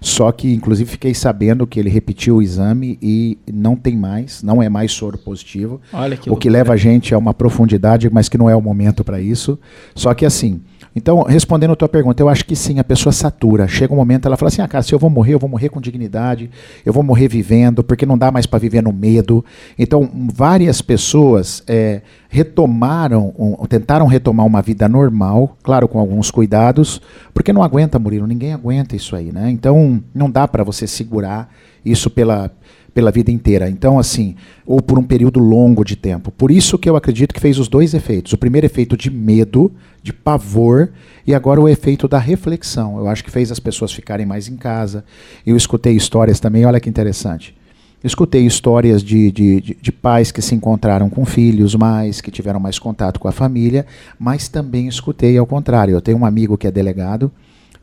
Só 0.00 0.32
que, 0.32 0.52
inclusive, 0.52 0.90
fiquei 0.90 1.14
sabendo 1.14 1.64
que 1.64 1.78
ele 1.78 1.88
repetiu 1.88 2.36
o 2.36 2.42
exame 2.42 2.98
e 3.00 3.38
não 3.50 3.76
tem 3.76 3.96
mais, 3.96 4.42
não 4.42 4.60
é 4.60 4.68
mais 4.68 4.90
soro 4.90 5.16
positivo. 5.16 5.80
Olha 5.92 6.16
que 6.16 6.28
o 6.28 6.36
que 6.36 6.50
leva 6.50 6.72
a 6.72 6.76
gente 6.76 7.14
a 7.14 7.18
uma 7.18 7.32
profundidade, 7.32 8.10
mas 8.10 8.28
que 8.28 8.36
não 8.36 8.50
é 8.50 8.56
o 8.56 8.60
momento 8.60 9.04
para 9.04 9.20
isso. 9.20 9.56
Só 9.94 10.12
que, 10.12 10.26
assim, 10.26 10.60
então, 10.94 11.22
respondendo 11.22 11.72
a 11.72 11.76
tua 11.76 11.88
pergunta, 11.88 12.22
eu 12.22 12.28
acho 12.28 12.44
que 12.44 12.54
sim, 12.54 12.78
a 12.78 12.84
pessoa 12.84 13.12
satura. 13.12 13.66
Chega 13.66 13.94
um 13.94 13.96
momento, 13.96 14.26
ela 14.26 14.36
fala 14.36 14.48
assim: 14.48 14.60
ah, 14.60 14.68
cara, 14.68 14.82
se 14.82 14.94
eu 14.94 14.98
vou 14.98 15.08
morrer, 15.08 15.34
eu 15.34 15.38
vou 15.38 15.48
morrer 15.48 15.70
com 15.70 15.80
dignidade, 15.80 16.50
eu 16.84 16.92
vou 16.92 17.02
morrer 17.02 17.28
vivendo, 17.28 17.82
porque 17.82 18.04
não 18.04 18.18
dá 18.18 18.30
mais 18.30 18.44
para 18.44 18.58
viver 18.58 18.82
no 18.82 18.92
medo. 18.92 19.44
Então, 19.78 20.08
várias 20.34 20.82
pessoas 20.82 21.62
é, 21.66 22.02
retomaram, 22.28 23.32
um, 23.38 23.54
tentaram 23.66 24.06
retomar 24.06 24.46
uma 24.46 24.60
vida 24.60 24.86
normal, 24.88 25.56
claro, 25.62 25.88
com 25.88 25.98
alguns 25.98 26.30
cuidados, 26.30 27.00
porque 27.32 27.52
não 27.52 27.62
aguenta, 27.62 27.98
Murilo, 27.98 28.26
ninguém 28.26 28.52
aguenta 28.52 28.94
isso 28.94 29.16
aí, 29.16 29.32
né? 29.32 29.50
Então, 29.50 30.02
não 30.14 30.30
dá 30.30 30.46
para 30.46 30.62
você 30.62 30.86
segurar 30.86 31.50
isso 31.84 32.10
pela 32.10 32.50
pela 32.94 33.10
vida 33.10 33.30
inteira. 33.30 33.68
Então, 33.68 33.98
assim, 33.98 34.34
ou 34.66 34.80
por 34.80 34.98
um 34.98 35.02
período 35.02 35.40
longo 35.40 35.84
de 35.84 35.96
tempo. 35.96 36.30
Por 36.30 36.50
isso 36.50 36.78
que 36.78 36.88
eu 36.88 36.96
acredito 36.96 37.34
que 37.34 37.40
fez 37.40 37.58
os 37.58 37.68
dois 37.68 37.94
efeitos. 37.94 38.32
O 38.32 38.38
primeiro 38.38 38.66
efeito 38.66 38.96
de 38.96 39.10
medo, 39.10 39.72
de 40.02 40.12
pavor, 40.12 40.90
e 41.26 41.34
agora 41.34 41.60
o 41.60 41.68
efeito 41.68 42.06
da 42.06 42.18
reflexão. 42.18 42.98
Eu 42.98 43.08
acho 43.08 43.24
que 43.24 43.30
fez 43.30 43.50
as 43.50 43.58
pessoas 43.58 43.92
ficarem 43.92 44.26
mais 44.26 44.48
em 44.48 44.56
casa. 44.56 45.04
Eu 45.46 45.56
escutei 45.56 45.94
histórias 45.94 46.38
também, 46.38 46.64
olha 46.64 46.80
que 46.80 46.88
interessante. 46.88 47.54
Escutei 48.04 48.44
histórias 48.44 49.02
de, 49.02 49.30
de, 49.30 49.60
de, 49.60 49.78
de, 49.80 49.92
pais 49.92 50.32
que 50.32 50.42
se 50.42 50.56
encontraram 50.56 51.08
com 51.08 51.24
filhos 51.24 51.76
mais, 51.76 52.20
que 52.20 52.32
tiveram 52.32 52.58
mais 52.58 52.76
contato 52.76 53.20
com 53.20 53.28
a 53.28 53.32
família, 53.32 53.86
mas 54.18 54.48
também 54.48 54.88
escutei 54.88 55.38
ao 55.38 55.46
contrário. 55.46 55.94
Eu 55.94 56.00
tenho 56.00 56.18
um 56.18 56.26
amigo 56.26 56.58
que 56.58 56.66
é 56.66 56.70
delegado, 56.70 57.30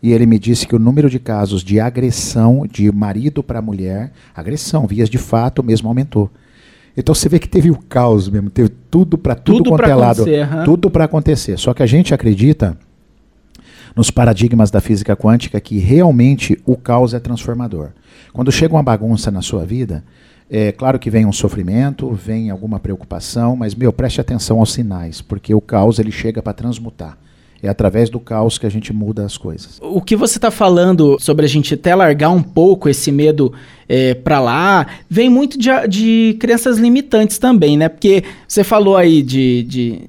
e 0.01 0.11
ele 0.11 0.25
me 0.25 0.39
disse 0.39 0.65
que 0.65 0.75
o 0.75 0.79
número 0.79 1.09
de 1.09 1.19
casos 1.19 1.63
de 1.63 1.79
agressão 1.79 2.65
de 2.69 2.91
marido 2.91 3.43
para 3.43 3.61
mulher, 3.61 4.11
agressão, 4.33 4.87
vias 4.87 5.09
de 5.09 5.17
fato 5.17 5.63
mesmo 5.63 5.87
aumentou. 5.87 6.29
Então 6.95 7.13
você 7.13 7.29
vê 7.29 7.39
que 7.39 7.47
teve 7.47 7.69
o 7.69 7.77
caos 7.77 8.27
mesmo, 8.29 8.49
teve 8.49 8.69
tudo 8.69 9.17
para 9.17 9.35
tudo, 9.35 9.63
tudo 9.63 9.83
é 9.83 9.95
lado, 9.95 10.25
tudo 10.65 10.89
para 10.89 11.05
acontecer. 11.05 11.57
Só 11.57 11.73
que 11.73 11.83
a 11.83 11.85
gente 11.85 12.13
acredita 12.13 12.77
nos 13.95 14.11
paradigmas 14.11 14.71
da 14.71 14.79
física 14.79 15.15
quântica 15.15 15.59
que 15.59 15.77
realmente 15.77 16.59
o 16.65 16.75
caos 16.75 17.13
é 17.13 17.19
transformador. 17.19 17.89
Quando 18.33 18.51
chega 18.51 18.73
uma 18.73 18.83
bagunça 18.83 19.31
na 19.31 19.41
sua 19.41 19.65
vida, 19.65 20.03
é 20.49 20.71
claro 20.71 20.97
que 20.97 21.09
vem 21.09 21.25
um 21.25 21.31
sofrimento, 21.31 22.11
vem 22.11 22.49
alguma 22.49 22.79
preocupação, 22.79 23.55
mas 23.55 23.75
meu, 23.75 23.93
preste 23.93 24.19
atenção 24.19 24.59
aos 24.59 24.73
sinais, 24.73 25.21
porque 25.21 25.53
o 25.53 25.61
caos 25.61 25.99
ele 25.99 26.11
chega 26.11 26.41
para 26.41 26.53
transmutar. 26.53 27.17
É 27.61 27.67
através 27.67 28.09
do 28.09 28.19
caos 28.19 28.57
que 28.57 28.65
a 28.65 28.69
gente 28.69 28.93
muda 28.93 29.25
as 29.25 29.37
coisas. 29.37 29.79
O 29.81 30.01
que 30.01 30.15
você 30.15 30.37
está 30.37 30.49
falando 30.49 31.17
sobre 31.19 31.45
a 31.45 31.49
gente 31.49 31.73
até 31.73 31.93
largar 31.93 32.29
um 32.29 32.41
pouco 32.41 32.87
esse 32.87 33.11
medo 33.11 33.53
é, 33.87 34.13
para 34.13 34.39
lá, 34.39 34.87
vem 35.09 35.29
muito 35.29 35.57
de, 35.57 35.69
de 35.87 36.37
crenças 36.39 36.77
limitantes 36.77 37.37
também, 37.37 37.75
né? 37.75 37.89
Porque 37.89 38.23
você 38.47 38.63
falou 38.63 38.95
aí 38.95 39.21
de, 39.21 39.63
de. 39.63 40.01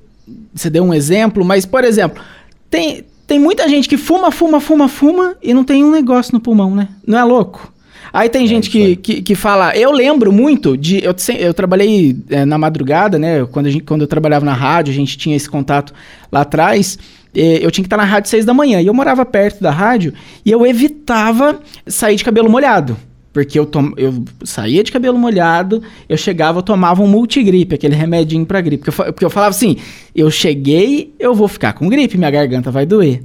Você 0.54 0.70
deu 0.70 0.84
um 0.84 0.94
exemplo, 0.94 1.44
mas, 1.44 1.66
por 1.66 1.82
exemplo, 1.82 2.22
tem, 2.70 3.04
tem 3.26 3.38
muita 3.38 3.68
gente 3.68 3.88
que 3.88 3.96
fuma, 3.96 4.30
fuma, 4.30 4.60
fuma, 4.60 4.88
fuma 4.88 5.36
e 5.42 5.52
não 5.52 5.64
tem 5.64 5.82
um 5.82 5.90
negócio 5.90 6.32
no 6.32 6.40
pulmão, 6.40 6.74
né? 6.74 6.88
Não 7.06 7.18
é 7.18 7.24
louco? 7.24 7.72
Aí 8.12 8.28
tem 8.28 8.44
é 8.44 8.46
gente 8.46 8.68
que, 8.68 8.96
que, 8.96 9.22
que, 9.22 9.34
fala. 9.34 9.76
Eu 9.76 9.92
lembro 9.92 10.32
muito 10.32 10.76
de. 10.76 11.02
Eu, 11.02 11.14
eu 11.38 11.54
trabalhei 11.54 12.16
é, 12.28 12.44
na 12.44 12.58
madrugada, 12.58 13.18
né? 13.18 13.44
Quando, 13.46 13.70
gente, 13.70 13.84
quando 13.84 14.02
eu 14.02 14.06
trabalhava 14.06 14.44
na 14.44 14.54
rádio, 14.54 14.92
a 14.92 14.94
gente 14.94 15.16
tinha 15.16 15.36
esse 15.36 15.48
contato 15.48 15.94
lá 16.30 16.40
atrás. 16.40 16.98
É, 17.34 17.64
eu 17.64 17.70
tinha 17.70 17.82
que 17.82 17.86
estar 17.86 17.96
na 17.96 18.04
rádio 18.04 18.30
seis 18.30 18.44
da 18.44 18.54
manhã. 18.54 18.80
E 18.80 18.86
eu 18.86 18.94
morava 18.94 19.24
perto 19.24 19.62
da 19.62 19.70
rádio 19.70 20.12
e 20.44 20.50
eu 20.50 20.66
evitava 20.66 21.60
sair 21.86 22.16
de 22.16 22.24
cabelo 22.24 22.50
molhado. 22.50 22.96
Porque 23.32 23.58
eu, 23.58 23.64
tom, 23.64 23.92
eu 23.96 24.24
saía 24.42 24.82
de 24.82 24.90
cabelo 24.90 25.16
molhado, 25.16 25.82
eu 26.08 26.16
chegava, 26.16 26.58
eu 26.58 26.62
tomava 26.62 27.00
um 27.00 27.06
multigripe, 27.06 27.76
aquele 27.76 27.94
remedinho 27.94 28.44
pra 28.44 28.60
gripe. 28.60 28.84
Porque 28.84 29.00
eu, 29.00 29.12
porque 29.12 29.24
eu 29.24 29.30
falava 29.30 29.50
assim: 29.50 29.76
eu 30.14 30.30
cheguei, 30.30 31.14
eu 31.18 31.32
vou 31.32 31.46
ficar 31.46 31.72
com 31.74 31.88
gripe, 31.88 32.18
minha 32.18 32.30
garganta 32.30 32.70
vai 32.72 32.84
doer. 32.84 33.22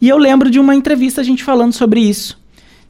E 0.00 0.08
eu 0.08 0.16
lembro 0.16 0.48
de 0.48 0.60
uma 0.60 0.74
entrevista 0.74 1.20
a 1.20 1.24
gente 1.24 1.42
falando 1.42 1.72
sobre 1.72 2.00
isso. 2.00 2.40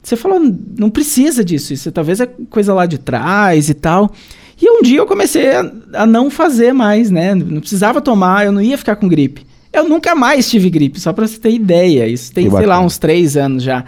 Você 0.02 0.16
falou, 0.16 0.40
não 0.76 0.90
precisa 0.90 1.44
disso, 1.44 1.72
isso 1.72 1.92
talvez 1.92 2.20
é 2.20 2.26
coisa 2.50 2.74
lá 2.74 2.86
de 2.86 2.98
trás 2.98 3.68
e 3.68 3.74
tal. 3.74 4.12
E 4.60 4.68
um 4.70 4.82
dia 4.82 4.98
eu 4.98 5.06
comecei 5.06 5.52
a, 5.52 5.72
a 5.94 6.06
não 6.06 6.30
fazer 6.30 6.72
mais, 6.72 7.10
né? 7.10 7.34
Não 7.34 7.60
precisava 7.60 8.00
tomar, 8.00 8.46
eu 8.46 8.52
não 8.52 8.60
ia 8.60 8.76
ficar 8.76 8.96
com 8.96 9.08
gripe. 9.08 9.46
Eu 9.72 9.88
nunca 9.88 10.14
mais 10.14 10.50
tive 10.50 10.68
gripe, 10.68 11.00
só 11.00 11.12
pra 11.12 11.26
você 11.26 11.38
ter 11.38 11.50
ideia. 11.50 12.06
Isso 12.06 12.32
tem, 12.32 12.50
sei 12.50 12.66
lá, 12.66 12.80
uns 12.80 12.98
três 12.98 13.36
anos 13.36 13.62
já. 13.62 13.84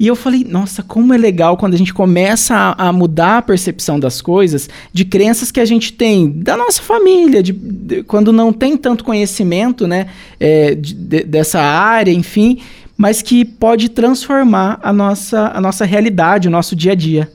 E 0.00 0.06
eu 0.06 0.16
falei, 0.16 0.46
nossa, 0.48 0.82
como 0.82 1.12
é 1.12 1.18
legal 1.18 1.58
quando 1.58 1.74
a 1.74 1.76
gente 1.76 1.92
começa 1.92 2.54
a, 2.54 2.88
a, 2.88 2.92
mudar 2.92 3.36
a 3.36 3.42
percepção 3.42 4.00
das 4.00 4.22
coisas, 4.22 4.66
de 4.94 5.04
crenças 5.04 5.52
que 5.52 5.60
a 5.60 5.64
gente 5.66 5.92
tem 5.92 6.30
da 6.30 6.56
nossa 6.56 6.80
família, 6.80 7.42
de, 7.42 7.52
de 7.52 8.02
quando 8.04 8.32
não 8.32 8.50
tem 8.50 8.78
tanto 8.78 9.04
conhecimento, 9.04 9.86
né, 9.86 10.06
é, 10.40 10.74
de, 10.74 10.94
dessa 11.24 11.60
área, 11.60 12.10
enfim, 12.10 12.62
mas 12.96 13.20
que 13.20 13.44
pode 13.44 13.90
transformar 13.90 14.80
a 14.82 14.90
nossa, 14.90 15.52
a 15.54 15.60
nossa 15.60 15.84
realidade, 15.84 16.48
o 16.48 16.50
nosso 16.50 16.74
dia 16.74 16.92
a 16.92 16.94
dia. 16.94 17.30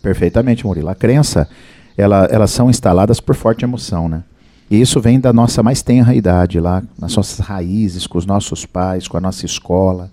Perfeitamente, 0.00 0.64
Murilo. 0.64 0.88
A 0.88 0.94
crença, 0.94 1.48
ela, 1.96 2.28
elas 2.30 2.52
são 2.52 2.70
instaladas 2.70 3.18
por 3.18 3.34
forte 3.34 3.64
emoção, 3.64 4.08
né? 4.08 4.22
E 4.70 4.80
isso 4.80 5.00
vem 5.00 5.18
da 5.18 5.32
nossa 5.32 5.62
mais 5.62 5.82
tenra 5.82 6.14
idade, 6.14 6.60
lá 6.60 6.82
nas 6.98 7.16
nossas 7.16 7.38
raízes, 7.38 8.06
com 8.06 8.18
os 8.18 8.26
nossos 8.26 8.66
pais, 8.66 9.08
com 9.08 9.16
a 9.16 9.20
nossa 9.20 9.46
escola. 9.46 10.10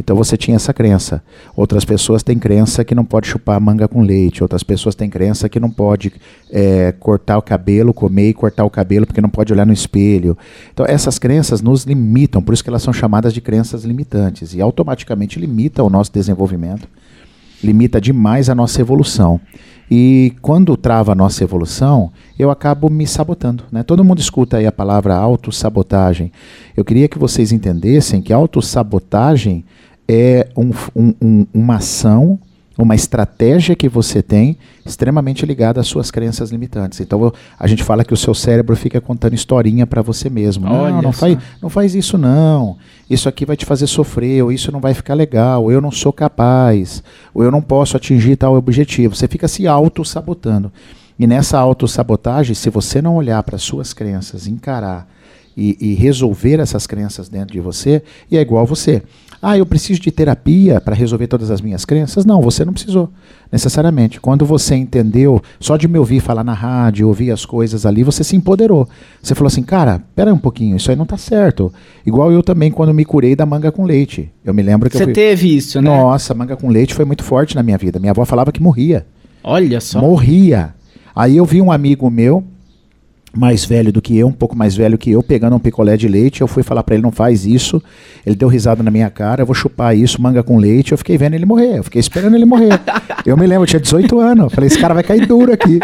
Então 0.00 0.16
você 0.16 0.34
tinha 0.34 0.56
essa 0.56 0.72
crença. 0.72 1.22
Outras 1.54 1.84
pessoas 1.84 2.22
têm 2.22 2.38
crença 2.38 2.82
que 2.82 2.94
não 2.94 3.04
pode 3.04 3.26
chupar 3.26 3.60
manga 3.60 3.86
com 3.86 4.00
leite. 4.00 4.42
Outras 4.42 4.62
pessoas 4.62 4.94
têm 4.94 5.10
crença 5.10 5.46
que 5.46 5.60
não 5.60 5.70
pode 5.70 6.10
é, 6.50 6.92
cortar 6.92 7.36
o 7.36 7.42
cabelo, 7.42 7.92
comer 7.92 8.30
e 8.30 8.34
cortar 8.34 8.64
o 8.64 8.70
cabelo 8.70 9.06
porque 9.06 9.20
não 9.20 9.28
pode 9.28 9.52
olhar 9.52 9.66
no 9.66 9.74
espelho. 9.74 10.38
Então 10.72 10.86
essas 10.88 11.18
crenças 11.18 11.60
nos 11.60 11.84
limitam, 11.84 12.40
por 12.40 12.54
isso 12.54 12.64
que 12.64 12.70
elas 12.70 12.82
são 12.82 12.94
chamadas 12.94 13.34
de 13.34 13.42
crenças 13.42 13.84
limitantes 13.84 14.54
e 14.54 14.60
automaticamente 14.62 15.38
limitam 15.38 15.86
o 15.86 15.90
nosso 15.90 16.10
desenvolvimento. 16.10 16.88
Limita 17.62 18.00
demais 18.00 18.48
a 18.48 18.54
nossa 18.54 18.80
evolução. 18.80 19.40
E 19.90 20.34
quando 20.40 20.76
trava 20.76 21.12
a 21.12 21.16
nossa 21.16 21.42
evolução, 21.42 22.12
eu 22.38 22.50
acabo 22.50 22.88
me 22.88 23.06
sabotando. 23.06 23.64
Né? 23.72 23.82
Todo 23.82 24.04
mundo 24.04 24.20
escuta 24.20 24.58
aí 24.58 24.66
a 24.66 24.70
palavra 24.70 25.16
autossabotagem. 25.16 26.30
Eu 26.76 26.84
queria 26.84 27.08
que 27.08 27.18
vocês 27.18 27.50
entendessem 27.50 28.22
que 28.22 28.32
autossabotagem 28.32 29.64
é 30.08 30.48
um, 30.56 30.70
um, 30.94 31.14
um, 31.20 31.46
uma 31.52 31.76
ação 31.76 32.38
uma 32.82 32.94
estratégia 32.94 33.74
que 33.76 33.88
você 33.88 34.22
tem 34.22 34.56
extremamente 34.84 35.44
ligada 35.44 35.80
às 35.80 35.86
suas 35.86 36.10
crenças 36.10 36.50
limitantes. 36.50 37.00
Então 37.00 37.32
a 37.58 37.66
gente 37.66 37.84
fala 37.84 38.04
que 38.04 38.14
o 38.14 38.16
seu 38.16 38.34
cérebro 38.34 38.74
fica 38.76 39.00
contando 39.00 39.34
historinha 39.34 39.86
para 39.86 40.02
você 40.02 40.30
mesmo. 40.30 40.66
Olha 40.66 40.94
não, 40.94 41.02
não 41.02 41.12
faz, 41.12 41.38
não 41.60 41.70
faz 41.70 41.94
isso 41.94 42.16
não. 42.16 42.76
Isso 43.08 43.28
aqui 43.28 43.44
vai 43.44 43.56
te 43.56 43.66
fazer 43.66 43.86
sofrer, 43.86 44.42
ou 44.42 44.52
isso 44.52 44.70
não 44.70 44.80
vai 44.80 44.94
ficar 44.94 45.14
legal, 45.14 45.64
ou 45.64 45.72
eu 45.72 45.80
não 45.80 45.90
sou 45.90 46.12
capaz, 46.12 47.02
ou 47.34 47.42
eu 47.42 47.50
não 47.50 47.60
posso 47.60 47.96
atingir 47.96 48.36
tal 48.36 48.54
objetivo. 48.54 49.14
Você 49.14 49.26
fica 49.26 49.48
se 49.48 49.66
auto-sabotando. 49.66 50.72
E 51.18 51.26
nessa 51.26 51.58
auto-sabotagem, 51.58 52.54
se 52.54 52.70
você 52.70 53.02
não 53.02 53.16
olhar 53.16 53.42
para 53.42 53.58
suas 53.58 53.92
crenças, 53.92 54.46
encarar 54.46 55.06
e, 55.56 55.76
e 55.80 55.94
resolver 55.94 56.60
essas 56.60 56.86
crenças 56.86 57.28
dentro 57.28 57.52
de 57.52 57.60
você, 57.60 58.02
e 58.30 58.38
é 58.38 58.40
igual 58.40 58.64
você. 58.64 59.02
Ah, 59.42 59.56
eu 59.56 59.64
preciso 59.64 60.00
de 60.00 60.10
terapia 60.10 60.82
para 60.82 60.94
resolver 60.94 61.26
todas 61.26 61.50
as 61.50 61.62
minhas 61.62 61.86
crenças? 61.86 62.26
Não, 62.26 62.42
você 62.42 62.62
não 62.62 62.74
precisou, 62.74 63.08
necessariamente. 63.50 64.20
Quando 64.20 64.44
você 64.44 64.74
entendeu, 64.74 65.40
só 65.58 65.78
de 65.78 65.88
me 65.88 65.98
ouvir 65.98 66.20
falar 66.20 66.44
na 66.44 66.52
rádio, 66.52 67.08
ouvir 67.08 67.30
as 67.30 67.46
coisas 67.46 67.86
ali, 67.86 68.04
você 68.04 68.22
se 68.22 68.36
empoderou. 68.36 68.86
Você 69.22 69.34
falou 69.34 69.46
assim, 69.46 69.62
cara, 69.62 70.02
pera 70.14 70.32
um 70.34 70.38
pouquinho, 70.38 70.76
isso 70.76 70.90
aí 70.90 70.96
não 70.96 71.04
está 71.04 71.16
certo. 71.16 71.72
Igual 72.04 72.30
eu 72.30 72.42
também, 72.42 72.70
quando 72.70 72.92
me 72.92 73.04
curei 73.04 73.34
da 73.34 73.46
manga 73.46 73.72
com 73.72 73.84
leite. 73.84 74.30
Eu 74.44 74.52
me 74.52 74.62
lembro 74.62 74.90
que 74.90 74.98
Você 74.98 75.04
fui... 75.04 75.12
teve 75.14 75.56
isso, 75.56 75.80
né? 75.80 75.88
Nossa, 75.88 76.34
manga 76.34 76.54
com 76.54 76.68
leite 76.68 76.92
foi 76.94 77.06
muito 77.06 77.24
forte 77.24 77.56
na 77.56 77.62
minha 77.62 77.78
vida. 77.78 77.98
Minha 77.98 78.12
avó 78.12 78.26
falava 78.26 78.52
que 78.52 78.62
morria. 78.62 79.06
Olha 79.42 79.80
só. 79.80 80.02
Morria. 80.02 80.74
Aí 81.16 81.38
eu 81.38 81.46
vi 81.46 81.62
um 81.62 81.72
amigo 81.72 82.10
meu, 82.10 82.44
mais 83.32 83.64
velho 83.64 83.92
do 83.92 84.02
que 84.02 84.16
eu, 84.16 84.28
um 84.28 84.32
pouco 84.32 84.56
mais 84.56 84.74
velho 84.74 84.98
que 84.98 85.10
eu, 85.10 85.22
pegando 85.22 85.54
um 85.56 85.58
picolé 85.58 85.96
de 85.96 86.08
leite. 86.08 86.40
Eu 86.40 86.48
fui 86.48 86.62
falar 86.62 86.82
para 86.82 86.94
ele: 86.94 87.02
não 87.02 87.12
faz 87.12 87.46
isso. 87.46 87.82
Ele 88.26 88.34
deu 88.34 88.48
risada 88.48 88.82
na 88.82 88.90
minha 88.90 89.08
cara. 89.10 89.42
Eu 89.42 89.46
vou 89.46 89.54
chupar 89.54 89.96
isso, 89.96 90.20
manga 90.20 90.42
com 90.42 90.58
leite. 90.58 90.92
Eu 90.92 90.98
fiquei 90.98 91.16
vendo 91.16 91.34
ele 91.34 91.46
morrer. 91.46 91.78
Eu 91.78 91.84
fiquei 91.84 92.00
esperando 92.00 92.34
ele 92.34 92.44
morrer. 92.44 92.80
eu 93.24 93.36
me 93.36 93.46
lembro, 93.46 93.62
eu 93.62 93.66
tinha 93.66 93.80
18 93.80 94.18
anos. 94.18 94.44
Eu 94.44 94.50
falei: 94.50 94.66
esse 94.66 94.78
cara 94.78 94.94
vai 94.94 95.02
cair 95.02 95.26
duro 95.26 95.52
aqui. 95.52 95.78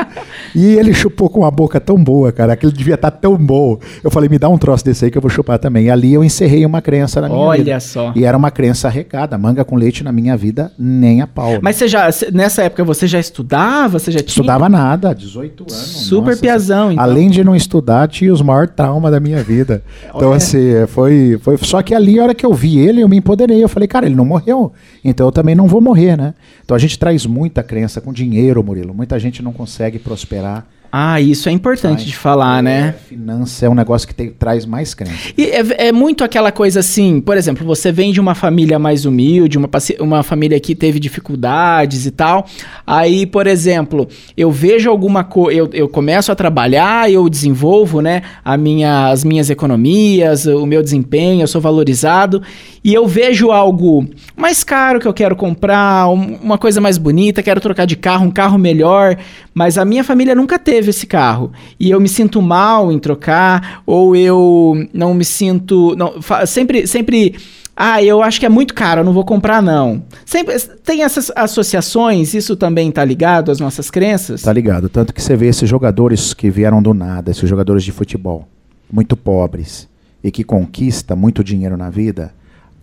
E 0.55 0.75
ele 0.75 0.93
chupou 0.93 1.29
com 1.29 1.41
uma 1.41 1.51
boca 1.51 1.81
tão 1.81 2.03
boa, 2.03 2.33
cara. 2.33 2.53
Aquilo 2.53 2.73
devia 2.73 2.95
estar 2.95 3.11
tá 3.11 3.17
tão 3.17 3.37
bom. 3.37 3.79
Eu 4.03 4.11
falei: 4.11 4.29
me 4.29 4.39
dá 4.39 4.49
um 4.49 4.59
troço 4.59 4.85
desse 4.85 5.05
aí 5.05 5.11
que 5.11 5.19
eu 5.19 5.23
vou 5.23 5.31
chupar 5.31 5.59
também. 5.59 5.87
E 5.87 5.91
ali 5.91 6.15
eu 6.15 6.25
encerrei 6.25 6.67
uma 6.67 6.83
crença 6.83 7.21
na 7.21 7.29
minha 7.29 7.41
Olha 7.41 7.59
vida. 7.59 7.71
Olha 7.71 7.81
só. 7.81 8.13
E 8.17 8.25
era 8.25 8.37
uma 8.37 8.51
crença 8.51 8.89
arrecada. 8.89 9.39
Manga 9.39 9.65
com 9.65 9.77
leite 9.77 10.03
na 10.03 10.13
minha 10.13 10.37
vida, 10.37 10.73
nem 10.79 11.21
a 11.21 11.27
pau. 11.27 11.59
Mas 11.63 11.77
você 11.77 11.89
já, 11.89 12.09
nessa 12.33 12.63
época, 12.63 12.85
você 12.85 13.07
já 13.07 13.21
estudava? 13.21 13.99
Você 13.99 14.11
já 14.11 14.19
tinha. 14.19 14.29
Estudava 14.29 14.69
nada, 14.69 15.15
18 15.15 15.63
anos. 15.63 15.75
Super 15.75 16.31
nossa, 16.31 16.41
piazão, 16.41 16.93
então. 16.93 17.05
Além 17.05 17.31
de 17.31 17.36
não 17.45 17.55
estudar, 17.55 18.09
tinha 18.09 18.33
os 18.33 18.43
maiores 18.43 18.73
traumas 18.75 19.11
da 19.11 19.21
minha 19.21 19.43
vida. 19.43 19.83
Então, 20.09 20.29
Olha. 20.29 20.37
assim, 20.37 20.87
foi, 20.89 21.39
foi. 21.43 21.57
Só 21.59 21.83
que 21.83 21.95
ali, 21.95 22.19
a 22.19 22.25
hora 22.25 22.35
que 22.35 22.45
eu 22.45 22.53
vi 22.53 22.79
ele, 22.79 23.03
eu 23.03 23.09
me 23.09 23.17
empoderei. 23.17 23.63
Eu 23.63 23.69
falei, 23.69 23.89
cara, 23.89 24.07
ele 24.07 24.15
não 24.15 24.25
morreu. 24.25 24.73
Então 25.05 25.27
eu 25.27 25.33
também 25.33 25.55
não 25.55 25.67
vou 25.67 25.81
morrer, 25.81 26.17
né? 26.17 26.35
Então 26.65 26.75
a 26.75 26.81
gente 26.81 26.99
traz 26.99 27.27
muita 27.27 27.63
crença 27.63 28.01
com 28.01 28.13
dinheiro, 28.13 28.63
Murilo. 28.63 28.95
Muita 28.95 29.19
gente 29.19 29.43
não 29.43 29.53
consegue 29.53 29.99
prosperar 29.99 30.67
ah, 30.91 31.21
isso 31.21 31.49
é 31.49 31.53
importante 31.53 32.05
de 32.05 32.17
falar, 32.17 32.63
né? 32.63 32.89
É, 32.89 33.09
finança 33.09 33.67
é 33.67 33.69
um 33.69 33.75
negócio 33.75 34.07
que 34.07 34.15
te, 34.15 34.29
traz 34.31 34.65
mais 34.65 34.95
crença. 34.95 35.33
E 35.37 35.45
é, 35.45 35.89
é, 35.89 35.93
muito 35.93 36.25
aquela 36.25 36.51
coisa 36.53 36.81
assim, 36.81 37.21
por 37.21 37.37
exemplo, 37.37 37.67
você 37.67 37.93
vem 37.93 38.13
de 38.13 38.21
uma 38.21 38.35
família 38.35 38.79
mais 38.79 39.05
humilde, 39.05 39.59
uma, 39.59 39.69
uma 40.01 40.23
família 40.23 40.59
que 40.61 40.75
teve 40.75 40.99
dificuldades 40.99 42.07
e 42.07 42.11
tal. 42.11 42.47
Aí, 42.87 43.27
por 43.27 43.47
exemplo, 43.47 44.09
eu 44.37 44.51
vejo 44.51 44.91
alguma 44.91 45.25
coisa, 45.25 45.59
eu, 45.59 45.71
eu 45.73 45.89
começo 45.89 46.31
a 46.31 46.35
trabalhar, 46.35 47.11
eu 47.11 47.29
desenvolvo, 47.29 48.01
né, 48.01 48.23
a 48.45 48.57
minha, 48.57 49.09
as 49.09 49.25
minhas 49.25 49.51
economias, 49.51 50.47
o 50.47 50.67
meu 50.67 50.83
desempenho, 50.83 51.43
eu 51.43 51.49
sou 51.49 51.61
valorizado, 51.61 52.43
e 52.85 52.95
eu 52.95 53.07
vejo 53.07 53.51
algo 53.51 54.09
mais 54.37 54.63
caro 54.63 55.01
que 55.01 55.09
eu 55.09 55.15
quero 55.15 55.35
comprar, 55.35 56.09
uma 56.09 56.57
coisa 56.57 56.81
mais 56.81 56.99
bonita, 56.99 57.43
quero 57.43 57.61
trocar 57.61 57.85
de 57.87 57.97
carro, 57.97 58.27
um 58.27 58.31
carro 58.31 58.59
melhor, 58.59 59.17
mas 59.57 59.79
a 59.79 59.87
minha 59.87 60.05
família 60.05 60.35
nunca 60.35 60.59
teve 60.59 60.91
esse 60.91 61.07
carro 61.07 61.51
e 61.81 61.91
eu 61.91 61.99
me 61.99 62.11
sinto 62.11 62.43
mal 62.43 62.93
em 62.93 62.99
trocar 62.99 63.83
ou 63.87 64.15
eu 64.15 64.87
não 64.93 65.15
me 65.15 65.25
sinto 65.25 65.97
não, 65.97 66.17
sempre 66.47 66.87
sempre 66.87 67.35
ah, 67.75 68.03
eu 68.03 68.23
acho 68.23 68.39
que 68.39 68.45
é 68.45 68.51
muito 68.51 68.75
caro, 68.75 69.01
eu 69.01 69.05
não 69.05 69.13
vou 69.13 69.25
comprar 69.25 69.63
não. 69.63 70.03
Sempre 70.25 70.59
tem 70.83 71.03
essas 71.03 71.31
associações, 71.37 72.33
isso 72.33 72.57
também 72.57 72.91
tá 72.91 73.05
ligado 73.05 73.51
às 73.51 73.61
nossas 73.61 73.91
crenças? 73.91 74.41
Tá 74.41 74.53
ligado, 74.53 74.89
tanto 74.89 75.13
que 75.13 75.23
você 75.23 75.37
vê 75.37 75.49
esses 75.49 75.69
jogadores 75.69 76.33
que 76.33 76.49
vieram 76.49 76.83
do 76.83 76.95
nada, 76.95 77.31
esses 77.31 77.47
jogadores 77.47 77.85
de 77.85 77.93
futebol, 77.93 78.49
muito 78.91 79.15
pobres 79.15 79.87
e 80.25 80.31
que 80.31 80.43
conquista 80.43 81.15
muito 81.15 81.45
dinheiro 81.45 81.77
na 81.77 81.91
vida, 81.91 82.33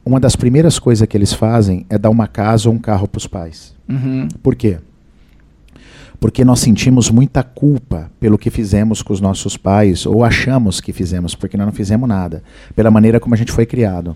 uma 0.06 0.20
das 0.20 0.36
primeiras 0.36 0.78
coisas 0.78 1.08
que 1.08 1.18
eles 1.18 1.34
fazem 1.34 1.88
é 1.90 1.98
dar 1.98 2.12
uma 2.12 2.28
casa 2.28 2.70
ou 2.70 2.76
um 2.76 2.80
carro 2.80 3.08
para 3.08 3.18
os 3.18 3.26
pais. 3.26 3.74
Uhum. 3.90 4.28
Por 4.44 4.56
quê? 4.56 4.78
Porque 6.24 6.46
nós 6.46 6.62
sentimos 6.62 7.10
muita 7.10 7.44
culpa 7.44 8.10
pelo 8.18 8.38
que 8.38 8.50
fizemos 8.50 9.02
com 9.02 9.12
os 9.12 9.20
nossos 9.20 9.58
pais, 9.58 10.06
ou 10.06 10.24
achamos 10.24 10.80
que 10.80 10.94
fizemos, 10.94 11.36
porque 11.36 11.58
nós 11.58 11.66
não 11.66 11.74
fizemos 11.74 12.08
nada, 12.08 12.42
pela 12.74 12.90
maneira 12.90 13.20
como 13.20 13.36
a 13.36 13.38
gente 13.38 13.52
foi 13.52 13.66
criado. 13.66 14.16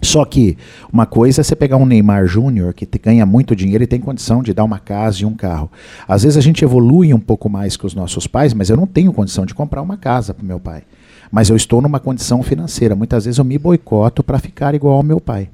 Só 0.00 0.24
que 0.24 0.56
uma 0.92 1.06
coisa 1.06 1.40
é 1.40 1.42
você 1.42 1.56
pegar 1.56 1.76
um 1.76 1.84
Neymar 1.84 2.24
Júnior 2.28 2.72
que 2.72 2.86
ganha 3.02 3.26
muito 3.26 3.56
dinheiro 3.56 3.82
e 3.82 3.86
tem 3.88 3.98
condição 3.98 4.44
de 4.44 4.54
dar 4.54 4.62
uma 4.62 4.78
casa 4.78 5.22
e 5.22 5.26
um 5.26 5.34
carro. 5.34 5.68
Às 6.06 6.22
vezes 6.22 6.36
a 6.36 6.40
gente 6.40 6.62
evolui 6.62 7.12
um 7.12 7.18
pouco 7.18 7.48
mais 7.48 7.76
que 7.76 7.84
os 7.84 7.96
nossos 7.96 8.28
pais, 8.28 8.54
mas 8.54 8.70
eu 8.70 8.76
não 8.76 8.86
tenho 8.86 9.12
condição 9.12 9.44
de 9.44 9.54
comprar 9.54 9.82
uma 9.82 9.96
casa 9.96 10.32
para 10.32 10.46
meu 10.46 10.60
pai. 10.60 10.84
Mas 11.32 11.50
eu 11.50 11.56
estou 11.56 11.82
numa 11.82 11.98
condição 11.98 12.44
financeira. 12.44 12.94
Muitas 12.94 13.24
vezes 13.24 13.38
eu 13.38 13.44
me 13.44 13.58
boicoto 13.58 14.22
para 14.22 14.38
ficar 14.38 14.72
igual 14.72 14.94
ao 14.94 15.02
meu 15.02 15.20
pai. 15.20 15.50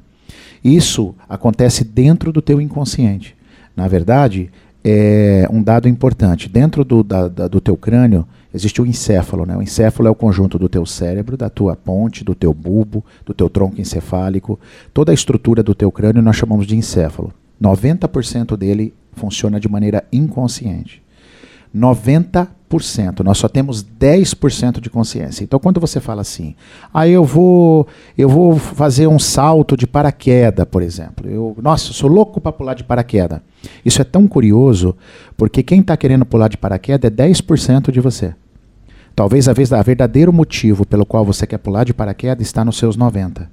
Isso 0.62 1.14
acontece 1.26 1.84
dentro 1.84 2.30
do 2.30 2.42
teu 2.42 2.60
inconsciente. 2.60 3.34
Na 3.74 3.88
verdade, 3.88 4.50
é 4.84 5.48
um 5.50 5.62
dado 5.62 5.88
importante. 5.88 6.48
Dentro 6.48 6.84
do, 6.84 7.02
da, 7.02 7.26
da, 7.26 7.48
do 7.48 7.60
teu 7.60 7.76
crânio 7.76 8.26
existe 8.52 8.82
o 8.82 8.86
encéfalo. 8.86 9.46
Né? 9.46 9.56
O 9.56 9.62
encéfalo 9.62 10.08
é 10.08 10.10
o 10.10 10.14
conjunto 10.14 10.58
do 10.58 10.68
teu 10.68 10.84
cérebro, 10.84 11.36
da 11.36 11.48
tua 11.48 11.74
ponte, 11.74 12.22
do 12.22 12.34
teu 12.34 12.52
bulbo, 12.52 13.02
do 13.24 13.32
teu 13.32 13.48
tronco 13.48 13.80
encefálico. 13.80 14.60
Toda 14.92 15.10
a 15.10 15.14
estrutura 15.14 15.62
do 15.62 15.74
teu 15.74 15.90
crânio 15.90 16.20
nós 16.20 16.36
chamamos 16.36 16.66
de 16.66 16.76
encéfalo. 16.76 17.32
90% 17.60 18.56
dele 18.56 18.92
funciona 19.14 19.58
de 19.58 19.68
maneira 19.68 20.04
inconsciente. 20.12 21.02
90% 21.74 22.48
nós 23.24 23.38
só 23.38 23.48
temos 23.48 23.84
10% 23.84 24.80
de 24.80 24.90
consciência. 24.90 25.44
Então 25.44 25.58
quando 25.58 25.80
você 25.80 26.00
fala 26.00 26.22
assim, 26.22 26.54
ah, 26.92 27.06
eu 27.06 27.24
vou, 27.24 27.86
eu 28.16 28.28
vou 28.28 28.56
fazer 28.56 29.06
um 29.06 29.18
salto 29.18 29.76
de 29.76 29.86
paraquedas, 29.86 30.66
por 30.66 30.82
exemplo. 30.82 31.28
Eu, 31.28 31.56
nossa, 31.60 31.90
eu 31.90 31.94
sou 31.94 32.08
louco 32.08 32.40
para 32.40 32.52
pular 32.52 32.74
de 32.74 32.84
paraquedas. 32.84 33.40
Isso 33.84 34.00
é 34.00 34.04
tão 34.04 34.26
curioso, 34.26 34.96
porque 35.36 35.62
quem 35.62 35.80
está 35.80 35.96
querendo 35.96 36.24
pular 36.24 36.48
de 36.48 36.56
paraquedas 36.56 37.10
é 37.10 37.14
10% 37.14 37.90
de 37.90 38.00
você. 38.00 38.34
Talvez 39.14 39.48
a, 39.48 39.52
vez, 39.52 39.72
a 39.72 39.80
verdadeiro 39.80 40.32
motivo 40.32 40.84
pelo 40.84 41.06
qual 41.06 41.24
você 41.24 41.46
quer 41.46 41.58
pular 41.58 41.84
de 41.84 41.94
paraquedas 41.94 42.46
está 42.46 42.64
nos 42.64 42.76
seus 42.76 42.96
90. 42.96 43.48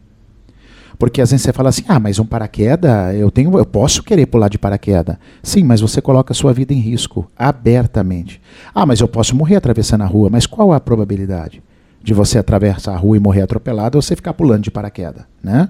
Porque 0.98 1.22
às 1.22 1.32
vezes 1.32 1.44
você 1.44 1.54
fala 1.54 1.70
assim: 1.70 1.84
"Ah, 1.88 2.00
mas 2.00 2.20
um 2.20 2.26
paraquedas, 2.26 3.16
eu 3.16 3.30
tenho, 3.32 3.58
eu 3.58 3.66
posso 3.66 4.04
querer 4.04 4.26
pular 4.26 4.48
de 4.48 4.58
paraquedas". 4.58 5.18
Sim, 5.44 5.64
mas 5.64 5.82
você 5.82 6.02
coloca 6.02 6.34
a 6.34 6.36
sua 6.36 6.54
vida 6.54 6.74
em 6.74 6.80
risco 6.80 7.30
abertamente. 7.38 8.42
Ah, 8.74 8.86
mas 8.86 9.00
eu 9.00 9.08
posso 9.08 9.36
morrer 9.36 9.56
atravessando 9.56 10.02
a 10.02 10.08
rua, 10.08 10.30
mas 10.30 10.46
qual 10.46 10.74
a 10.74 10.80
probabilidade 10.80 11.62
de 12.04 12.14
você 12.14 12.40
atravessar 12.40 12.94
a 12.94 12.98
rua 12.98 13.18
e 13.18 13.20
morrer 13.20 13.42
atropelado 13.42 13.98
ou 13.98 14.02
você 14.02 14.16
ficar 14.16 14.34
pulando 14.34 14.64
de 14.64 14.72
paraquedas, 14.72 15.24
né? 15.44 15.70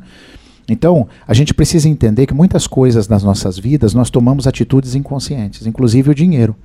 Então, 0.70 1.08
a 1.28 1.34
gente 1.34 1.54
precisa 1.54 1.90
entender 1.90 2.25
que 2.25 2.34
muitas 2.34 2.66
coisas 2.66 3.08
nas 3.10 3.24
nossas 3.24 3.58
vidas 3.60 3.94
nós 3.94 4.10
tomamos 4.10 4.48
atitudes 4.48 4.96
inconscientes, 4.96 5.68
inclusive 5.68 6.12
o 6.12 6.16
dinheiro. 6.16 6.56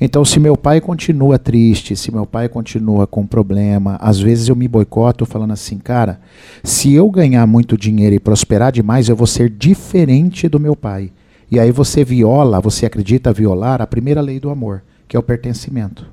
Então, 0.00 0.24
se 0.24 0.38
meu 0.38 0.56
pai 0.56 0.80
continua 0.80 1.38
triste, 1.38 1.96
se 1.96 2.12
meu 2.12 2.24
pai 2.24 2.48
continua 2.48 3.06
com 3.06 3.26
problema, 3.26 3.96
às 4.00 4.20
vezes 4.20 4.48
eu 4.48 4.54
me 4.54 4.68
boicoto 4.68 5.26
falando 5.26 5.52
assim, 5.52 5.76
cara, 5.78 6.20
se 6.62 6.94
eu 6.94 7.10
ganhar 7.10 7.44
muito 7.46 7.76
dinheiro 7.76 8.14
e 8.14 8.20
prosperar 8.20 8.70
demais, 8.70 9.08
eu 9.08 9.16
vou 9.16 9.26
ser 9.26 9.50
diferente 9.50 10.48
do 10.48 10.60
meu 10.60 10.76
pai. 10.76 11.10
E 11.50 11.58
aí 11.58 11.72
você 11.72 12.04
viola, 12.04 12.60
você 12.60 12.86
acredita 12.86 13.32
violar 13.32 13.82
a 13.82 13.86
primeira 13.86 14.20
lei 14.20 14.38
do 14.38 14.50
amor, 14.50 14.82
que 15.08 15.16
é 15.16 15.18
o 15.18 15.22
pertencimento. 15.22 16.06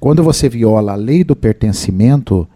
Quando 0.00 0.22
você 0.22 0.48
viola 0.48 0.92
a 0.92 0.96
lei 0.96 1.22
do 1.24 1.36
pertencimento, 1.36 2.48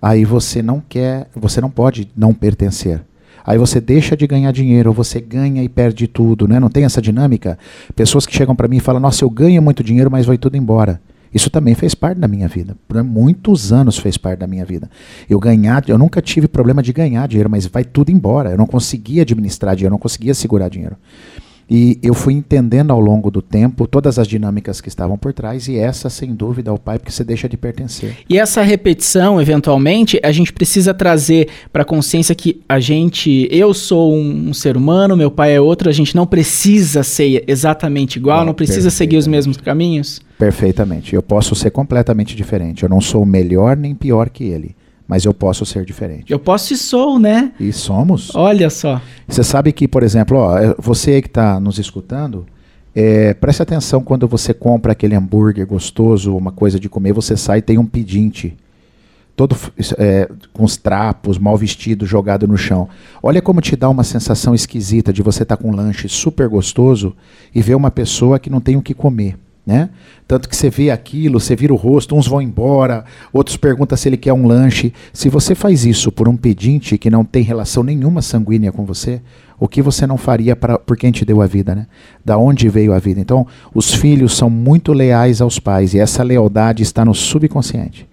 aí 0.00 0.24
você 0.24 0.62
não 0.62 0.80
quer, 0.80 1.28
você 1.34 1.60
não 1.60 1.70
pode 1.70 2.08
não 2.16 2.32
pertencer. 2.32 3.02
Aí 3.46 3.56
você 3.56 3.80
deixa 3.80 4.16
de 4.16 4.26
ganhar 4.26 4.50
dinheiro, 4.50 4.92
você 4.92 5.20
ganha 5.20 5.62
e 5.62 5.68
perde 5.68 6.08
tudo, 6.08 6.48
né? 6.48 6.58
Não 6.58 6.68
tem 6.68 6.84
essa 6.84 7.00
dinâmica? 7.00 7.56
Pessoas 7.94 8.26
que 8.26 8.34
chegam 8.34 8.56
para 8.56 8.66
mim 8.66 8.78
e 8.78 8.80
falam: 8.80 9.00
"Nossa, 9.00 9.24
eu 9.24 9.30
ganho 9.30 9.62
muito 9.62 9.84
dinheiro, 9.84 10.10
mas 10.10 10.26
vai 10.26 10.36
tudo 10.36 10.56
embora". 10.56 11.00
Isso 11.32 11.50
também 11.50 11.74
fez 11.74 11.94
parte 11.94 12.18
da 12.18 12.26
minha 12.26 12.48
vida. 12.48 12.76
Por 12.88 13.02
muitos 13.04 13.72
anos 13.72 13.98
fez 13.98 14.16
parte 14.16 14.38
da 14.38 14.46
minha 14.46 14.64
vida. 14.64 14.90
Eu 15.28 15.38
ganhar, 15.38 15.84
eu 15.88 15.98
nunca 15.98 16.22
tive 16.22 16.48
problema 16.48 16.82
de 16.82 16.92
ganhar 16.92 17.28
dinheiro, 17.28 17.50
mas 17.50 17.66
vai 17.66 17.84
tudo 17.84 18.10
embora. 18.10 18.50
Eu 18.50 18.58
não 18.58 18.66
conseguia 18.66 19.22
administrar 19.22 19.76
dinheiro, 19.76 19.92
eu 19.92 19.96
não 19.96 19.98
conseguia 19.98 20.34
segurar 20.34 20.68
dinheiro. 20.68 20.96
E 21.68 21.98
eu 22.02 22.14
fui 22.14 22.32
entendendo 22.32 22.92
ao 22.92 23.00
longo 23.00 23.30
do 23.30 23.42
tempo 23.42 23.86
todas 23.86 24.18
as 24.18 24.28
dinâmicas 24.28 24.80
que 24.80 24.88
estavam 24.88 25.18
por 25.18 25.32
trás, 25.32 25.66
e 25.66 25.76
essa, 25.76 26.08
sem 26.08 26.32
dúvida, 26.34 26.70
é 26.70 26.72
o 26.72 26.78
pai, 26.78 26.98
porque 26.98 27.10
você 27.10 27.24
deixa 27.24 27.48
de 27.48 27.56
pertencer. 27.56 28.18
E 28.28 28.38
essa 28.38 28.62
repetição, 28.62 29.40
eventualmente, 29.40 30.20
a 30.22 30.30
gente 30.30 30.52
precisa 30.52 30.94
trazer 30.94 31.48
para 31.72 31.82
a 31.82 31.84
consciência 31.84 32.34
que 32.34 32.60
a 32.68 32.78
gente, 32.78 33.48
eu 33.50 33.74
sou 33.74 34.14
um, 34.14 34.50
um, 34.50 34.54
ser 34.54 34.76
humano, 34.76 35.16
meu 35.16 35.30
pai 35.30 35.54
é 35.54 35.60
outro, 35.60 35.88
a 35.88 35.92
gente 35.92 36.14
não 36.14 36.26
precisa 36.26 37.02
ser 37.02 37.42
exatamente 37.48 38.16
igual, 38.16 38.40
não, 38.40 38.46
não 38.46 38.54
precisa 38.54 38.88
seguir 38.90 39.16
os 39.16 39.26
mesmos 39.26 39.56
caminhos? 39.56 40.20
Perfeitamente. 40.38 41.14
Eu 41.14 41.22
posso 41.22 41.54
ser 41.54 41.70
completamente 41.70 42.36
diferente. 42.36 42.82
Eu 42.82 42.88
não 42.88 43.00
sou 43.00 43.24
melhor 43.24 43.76
nem 43.76 43.94
pior 43.94 44.28
que 44.28 44.44
ele 44.44 44.76
mas 45.06 45.24
eu 45.24 45.32
posso 45.32 45.64
ser 45.64 45.84
diferente. 45.84 46.32
Eu 46.32 46.38
posso 46.38 46.72
e 46.72 46.76
sou, 46.76 47.18
né? 47.18 47.52
E 47.60 47.72
somos. 47.72 48.34
Olha 48.34 48.68
só. 48.68 49.00
Você 49.28 49.44
sabe 49.44 49.72
que, 49.72 49.86
por 49.86 50.02
exemplo, 50.02 50.38
ó, 50.38 50.58
é, 50.58 50.74
você 50.78 51.22
que 51.22 51.28
está 51.28 51.60
nos 51.60 51.78
escutando, 51.78 52.46
é, 52.94 53.34
preste 53.34 53.62
atenção 53.62 54.02
quando 54.02 54.26
você 54.26 54.52
compra 54.54 54.92
aquele 54.92 55.14
hambúrguer 55.14 55.66
gostoso, 55.66 56.34
uma 56.34 56.50
coisa 56.50 56.80
de 56.80 56.88
comer, 56.88 57.12
você 57.12 57.36
sai 57.36 57.58
e 57.58 57.62
tem 57.62 57.78
um 57.78 57.86
pedinte. 57.86 58.56
Todo 59.36 59.54
é, 59.98 60.30
com 60.50 60.64
os 60.64 60.78
trapos, 60.78 61.36
mal 61.36 61.58
vestido, 61.58 62.06
jogado 62.06 62.48
no 62.48 62.56
chão. 62.56 62.88
Olha 63.22 63.42
como 63.42 63.60
te 63.60 63.76
dá 63.76 63.86
uma 63.90 64.02
sensação 64.02 64.54
esquisita 64.54 65.12
de 65.12 65.22
você 65.22 65.42
estar 65.42 65.58
tá 65.58 65.62
com 65.62 65.68
um 65.68 65.76
lanche 65.76 66.08
super 66.08 66.48
gostoso 66.48 67.14
e 67.54 67.60
ver 67.60 67.74
uma 67.74 67.90
pessoa 67.90 68.38
que 68.38 68.48
não 68.48 68.62
tem 68.62 68.76
o 68.76 68.82
que 68.82 68.94
comer. 68.94 69.36
Né? 69.66 69.90
Tanto 70.28 70.48
que 70.48 70.56
você 70.56 70.68
vê 70.68 70.90
aquilo, 70.90 71.38
você 71.38 71.54
vira 71.54 71.72
o 71.72 71.76
rosto, 71.76 72.16
uns 72.16 72.26
vão 72.26 72.42
embora, 72.42 73.04
outros 73.32 73.56
perguntam 73.56 73.96
se 73.96 74.08
ele 74.08 74.16
quer 74.16 74.32
um 74.32 74.46
lanche. 74.46 74.92
Se 75.12 75.28
você 75.28 75.54
faz 75.54 75.84
isso 75.84 76.10
por 76.10 76.28
um 76.28 76.36
pedinte 76.36 76.98
que 76.98 77.08
não 77.08 77.24
tem 77.24 77.44
relação 77.44 77.84
nenhuma 77.84 78.20
sanguínea 78.20 78.72
com 78.72 78.84
você, 78.84 79.20
o 79.58 79.68
que 79.68 79.80
você 79.80 80.04
não 80.04 80.16
faria 80.16 80.56
para 80.56 80.78
por 80.78 80.96
quem 80.96 81.12
te 81.12 81.24
deu 81.24 81.40
a 81.40 81.46
vida, 81.46 81.76
né? 81.76 81.86
Da 82.24 82.36
onde 82.36 82.68
veio 82.68 82.92
a 82.92 82.98
vida? 82.98 83.20
Então, 83.20 83.46
os 83.72 83.94
filhos 83.94 84.36
são 84.36 84.50
muito 84.50 84.92
leais 84.92 85.40
aos 85.40 85.60
pais 85.60 85.94
e 85.94 86.00
essa 86.00 86.24
lealdade 86.24 86.82
está 86.82 87.04
no 87.04 87.14
subconsciente. 87.14 88.08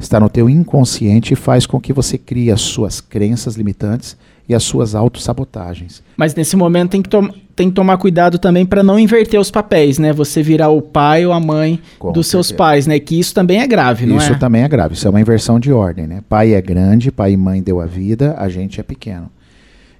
Está 0.00 0.18
no 0.18 0.30
teu 0.30 0.48
inconsciente 0.48 1.34
e 1.34 1.36
faz 1.36 1.66
com 1.66 1.78
que 1.78 1.92
você 1.92 2.16
crie 2.16 2.50
as 2.50 2.62
suas 2.62 3.00
crenças 3.00 3.56
limitantes 3.56 4.16
e 4.48 4.54
as 4.54 4.62
suas 4.62 4.94
autossabotagens. 4.94 6.02
Mas 6.16 6.34
nesse 6.34 6.56
momento 6.56 6.90
tem 6.92 7.02
que, 7.02 7.10
tem 7.54 7.68
que 7.68 7.74
tomar 7.74 7.98
cuidado 7.98 8.38
também 8.38 8.64
para 8.64 8.82
não 8.82 8.98
inverter 8.98 9.38
os 9.38 9.50
papéis, 9.50 9.98
né? 9.98 10.12
Você 10.12 10.42
virar 10.42 10.70
o 10.70 10.80
pai 10.80 11.26
ou 11.26 11.32
a 11.32 11.40
mãe 11.40 11.78
Com 11.98 12.12
dos 12.12 12.26
certeza. 12.26 12.48
seus 12.48 12.52
pais, 12.56 12.86
né? 12.86 12.98
Que 12.98 13.18
isso 13.18 13.34
também 13.34 13.60
é 13.60 13.66
grave, 13.66 14.06
não 14.06 14.16
isso 14.16 14.28
é? 14.28 14.30
Isso 14.30 14.40
também 14.40 14.62
é 14.62 14.68
grave. 14.68 14.94
Isso 14.94 15.06
é 15.06 15.10
uma 15.10 15.20
inversão 15.20 15.60
de 15.60 15.72
ordem, 15.72 16.06
né? 16.06 16.22
Pai 16.28 16.54
é 16.54 16.62
grande, 16.62 17.12
pai 17.12 17.32
e 17.32 17.36
mãe 17.36 17.62
deu 17.62 17.80
a 17.80 17.86
vida, 17.86 18.34
a 18.38 18.48
gente 18.48 18.80
é 18.80 18.82
pequeno. 18.82 19.30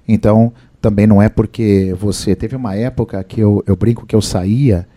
Então, 0.07 0.51
também 0.81 1.05
não 1.05 1.21
é 1.21 1.29
porque 1.29 1.95
você... 1.99 2.35
Teve 2.35 2.55
uma 2.55 2.75
época 2.75 3.23
que 3.23 3.39
eu, 3.39 3.63
eu 3.67 3.75
brinco 3.75 4.07
que 4.07 4.15
eu 4.15 4.21
saía 4.21 4.87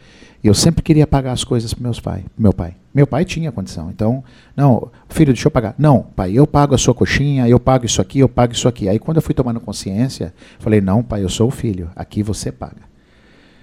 eu 0.49 0.54
sempre 0.54 0.82
queria 0.82 1.06
pagar 1.06 1.32
as 1.32 1.44
coisas 1.44 1.72
para 1.72 1.82
meus 1.82 2.00
pai, 2.00 2.25
meu 2.37 2.52
pai. 2.52 2.75
Meu 2.94 3.06
pai 3.06 3.25
tinha 3.25 3.50
condição. 3.50 3.90
Então, 3.90 4.22
não, 4.56 4.90
filho, 5.08 5.32
deixa 5.32 5.46
eu 5.46 5.50
pagar. 5.50 5.75
Não, 5.78 6.02
pai, 6.02 6.32
eu 6.32 6.46
pago 6.46 6.75
a 6.75 6.78
sua 6.78 6.92
coxinha, 6.92 7.49
eu 7.49 7.58
pago 7.58 7.87
isso 7.87 8.02
aqui, 8.02 8.18
eu 8.18 8.28
pago 8.28 8.52
isso 8.52 8.68
aqui. 8.68 8.88
Aí 8.88 8.99
quando 8.99 9.16
eu 9.16 9.22
fui 9.22 9.34
tomando 9.34 9.61
consciência, 9.61 10.34
falei, 10.58 10.80
não, 10.80 11.02
pai, 11.02 11.22
eu 11.22 11.28
sou 11.28 11.49
o 11.49 11.50
filho, 11.50 11.90
aqui 11.96 12.22
você 12.22 12.52
paga. 12.52 12.92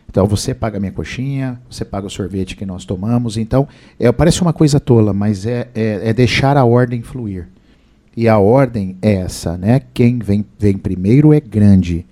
Então 0.09 0.25
você 0.25 0.55
paga 0.55 0.77
a 0.77 0.79
minha 0.79 0.91
coxinha, 0.91 1.62
você 1.69 1.86
paga 1.86 2.07
o 2.07 2.09
sorvete 2.09 2.55
que 2.55 2.65
nós 2.65 2.86
tomamos. 2.86 3.38
Então, 3.38 3.67
é, 4.00 4.12
parece 4.12 4.41
uma 4.41 4.53
coisa 4.53 4.79
tola, 4.79 5.13
mas 5.13 5.45
é, 5.45 5.69
é, 5.75 6.09
é 6.09 6.13
deixar 6.13 6.57
a 6.57 6.65
ordem 6.65 7.03
fluir. 7.03 7.48
E 8.17 8.27
a 8.27 8.39
ordem 8.39 8.98
é 9.01 9.13
essa, 9.13 9.55
né? 9.55 9.81
Quem 9.93 10.17
vem, 10.17 10.43
vem 10.57 10.77
primeiro 10.77 11.31
é 11.31 11.39
grande. 11.39 12.05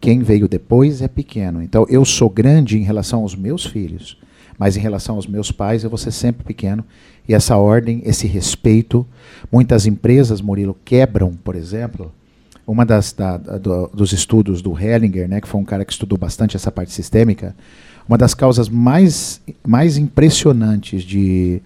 Quem 0.00 0.20
veio 0.20 0.48
depois 0.48 1.02
é 1.02 1.08
pequeno. 1.08 1.62
Então 1.62 1.84
eu 1.88 2.04
sou 2.04 2.30
grande 2.30 2.78
em 2.78 2.82
relação 2.82 3.22
aos 3.22 3.34
meus 3.34 3.66
filhos, 3.66 4.16
mas 4.58 4.76
em 4.76 4.80
relação 4.80 5.16
aos 5.16 5.26
meus 5.26 5.50
pais 5.50 5.82
eu 5.82 5.90
vou 5.90 5.98
ser 5.98 6.12
sempre 6.12 6.44
pequeno. 6.44 6.84
E 7.28 7.34
essa 7.34 7.56
ordem, 7.56 8.00
esse 8.04 8.26
respeito, 8.26 9.06
muitas 9.50 9.86
empresas, 9.86 10.40
Murilo, 10.40 10.76
quebram, 10.84 11.32
por 11.32 11.54
exemplo, 11.54 12.12
uma 12.66 12.86
das 12.86 13.12
da, 13.12 13.36
do, 13.36 13.88
dos 13.88 14.12
estudos 14.12 14.62
do 14.62 14.78
Hellinger, 14.78 15.28
né, 15.28 15.40
que 15.40 15.48
foi 15.48 15.60
um 15.60 15.64
cara 15.64 15.84
que 15.84 15.92
estudou 15.92 16.16
bastante 16.16 16.56
essa 16.56 16.70
parte 16.70 16.92
sistêmica, 16.92 17.54
uma 18.08 18.16
das 18.16 18.34
causas 18.34 18.68
mais, 18.68 19.42
mais 19.66 19.98
impressionantes 19.98 21.02
de, 21.02 21.60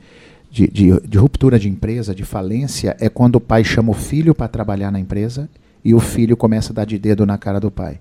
de, 0.51 0.67
de, 0.69 1.01
de 1.01 1.19
ruptura 1.19 1.59
de 1.59 1.69
empresa, 1.69 2.15
de 2.15 2.25
falência, 2.25 2.97
é 2.99 3.09
quando 3.09 3.37
o 3.37 3.41
pai 3.41 3.63
chama 3.63 3.91
o 3.91 3.95
filho 3.95 4.35
para 4.35 4.49
trabalhar 4.49 4.91
na 4.91 4.99
empresa 4.99 5.49
e 5.85 5.95
o 5.95 6.01
filho 6.01 6.37
começa 6.37 6.73
a 6.73 6.75
dar 6.75 6.85
de 6.85 6.99
dedo 6.99 7.25
na 7.25 7.39
cara 7.39 7.61
do 7.61 7.71
pai 7.71 8.01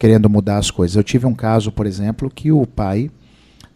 querendo 0.00 0.30
mudar 0.30 0.56
as 0.56 0.70
coisas. 0.70 0.96
Eu 0.96 1.04
tive 1.04 1.26
um 1.26 1.34
caso, 1.34 1.70
por 1.70 1.86
exemplo, 1.86 2.30
que 2.30 2.50
o 2.50 2.66
pai 2.66 3.10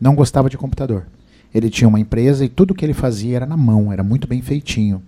não 0.01 0.15
gostava 0.15 0.49
de 0.49 0.57
computador. 0.57 1.07
Ele 1.55 1.69
tinha 1.69 1.87
uma 1.87 2.01
empresa 2.01 2.43
e 2.43 2.49
tudo 2.49 2.75
que 2.75 2.83
ele 2.83 2.95
fazia 2.95 3.37
era 3.37 3.47
na 3.47 3.59
mão, 3.59 3.93
era 3.93 4.03
muito 4.03 4.27
bem 4.27 4.41
feitinho. 4.41 5.03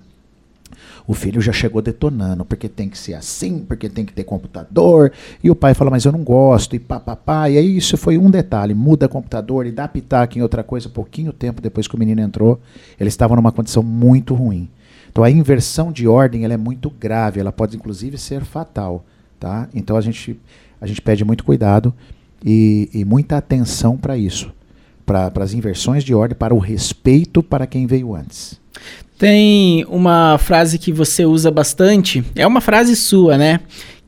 O 1.07 1.14
filho 1.14 1.40
já 1.40 1.52
chegou 1.52 1.81
detonando, 1.81 2.44
porque 2.44 2.68
tem 2.68 2.90
que 2.90 2.98
ser 2.98 3.14
assim, 3.14 3.61
porque 3.61 3.88
tem 3.88 4.05
que 4.05 4.12
ter 4.12 4.24
computador. 4.24 5.11
E 5.42 5.50
o 5.50 5.55
pai 5.55 5.72
fala, 5.72 5.90
mas 5.90 6.05
eu 6.05 6.12
não 6.12 6.22
gosto, 6.22 6.76
e 6.76 6.79
papapá. 6.79 7.48
E 7.48 7.57
aí 7.57 7.76
isso 7.79 7.96
foi 7.96 8.18
um 8.18 8.31
detalhe: 8.31 8.74
muda 8.74 9.09
computador 9.09 9.64
e 9.66 9.72
dá 9.72 9.88
pitaco 9.88 10.37
em 10.38 10.42
outra 10.42 10.62
coisa. 10.62 10.88
Pouquinho 10.90 11.33
tempo 11.33 11.62
depois 11.62 11.88
que 11.88 11.94
o 11.94 11.98
menino 11.98 12.20
entrou, 12.20 12.61
ele 13.00 13.09
estava 13.09 13.35
numa 13.35 13.52
condição 13.52 13.83
muito 13.83 14.35
ruim. 14.35 14.68
Então 15.11 15.24
a 15.24 15.31
inversão 15.31 15.90
de 15.90 16.07
ordem 16.07 16.44
ela 16.44 16.52
é 16.52 16.59
muito 16.59 16.90
grave, 16.90 17.40
ela 17.40 17.52
pode 17.52 17.74
inclusive 17.74 18.18
ser 18.18 18.44
fatal. 18.44 19.02
Tá? 19.40 19.68
Então 19.74 19.96
a 19.96 20.00
gente 20.00 20.38
a 20.81 20.87
gente 20.87 21.01
pede 21.01 21.25
muito 21.25 21.45
cuidado 21.45 21.95
e, 22.45 22.89
e 22.93 23.05
muita 23.05 23.37
atenção 23.37 23.97
para 23.97 24.17
isso, 24.17 24.53
para 25.05 25.33
as 25.41 25.53
inversões 25.53 26.05
de 26.05 26.15
ordem, 26.15 26.37
para 26.37 26.55
o 26.55 26.59
respeito 26.59 27.43
para 27.43 27.67
quem 27.67 27.87
veio 27.87 28.15
antes. 28.15 28.61
Tem 29.19 29.85
uma 29.89 30.37
frase 30.39 30.79
que 30.79 30.93
você 30.93 31.25
usa 31.25 31.51
bastante, 31.51 32.23
é 32.35 32.47
uma 32.47 32.61
frase 32.61 32.95
sua, 32.95 33.39
né? 33.39 33.61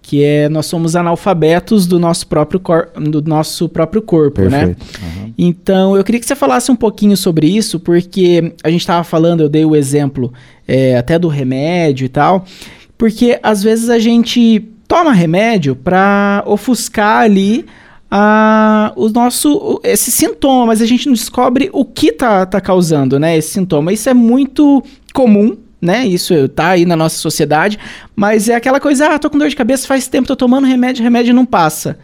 Que 0.03 0.23
é 0.23 0.49
nós 0.49 0.67
somos 0.67 0.95
analfabetos 0.95 1.87
do 1.87 1.99
nosso 1.99 2.27
próprio, 2.27 2.61
cor 2.61 2.91
do 2.95 3.23
nosso 3.23 3.69
próprio 3.69 4.03
corpo, 4.03 4.43
né? 4.43 4.67
Perfeito. 4.67 5.01
né? 5.01 5.09
Uhum. 5.17 5.35
Então 5.39 5.97
eu 5.97 6.05
queria 6.05 6.21
que 6.21 6.27
você 6.27 6.37
falasse 6.37 6.71
um 6.71 6.77
pouquinho 6.77 7.17
sobre 7.17 7.47
isso, 7.47 7.81
porque 7.81 8.53
a 8.63 8.71
gente 8.71 8.81
estava 8.81 9.03
falando, 9.03 9.43
eu 9.43 9.49
dei 9.49 9.65
o 9.65 9.75
exemplo 9.75 10.33
é, 10.67 10.97
até 10.97 11.19
do 11.19 11.29
remédio 11.29 12.05
e 12.05 12.09
tal, 12.09 12.45
porque 12.99 13.39
às 13.43 13.63
vezes 13.63 13.89
a 13.89 13.99
gente 13.99 14.69
toma 14.89 15.13
remédio 15.13 15.77
para 15.77 16.43
ofuscar 16.47 17.23
ali 17.23 17.67
a, 18.11 18.91
o 18.97 19.11
nosso 19.11 19.81
esse 19.85 20.11
sintoma, 20.11 20.67
mas 20.67 20.81
a 20.81 20.87
gente 20.87 21.07
não 21.07 21.13
descobre 21.13 21.69
o 21.73 21.85
que 21.85 22.11
tá, 22.11 22.47
tá 22.47 22.61
causando, 22.61 23.19
né, 23.19 23.37
esse 23.37 23.51
sintoma. 23.51 23.93
Isso 23.93 24.09
é 24.09 24.15
muito 24.15 24.83
comum, 25.13 25.57
né? 25.81 26.07
Isso 26.07 26.49
tá 26.49 26.71
aí 26.71 26.87
na 26.87 26.97
nossa 26.97 27.19
sociedade, 27.19 27.79
mas 28.17 28.49
é 28.49 28.55
aquela 28.55 28.81
coisa, 28.81 29.15
ah, 29.15 29.19
tô 29.19 29.29
com 29.29 29.39
dor 29.39 29.49
de 29.49 29.57
cabeça, 29.57 29.87
faz 29.87 30.09
tempo 30.09 30.27
tô 30.27 30.35
tomando 30.35 30.67
remédio, 30.67 31.03
remédio 31.03 31.35
não 31.35 31.45
passa. 31.45 31.99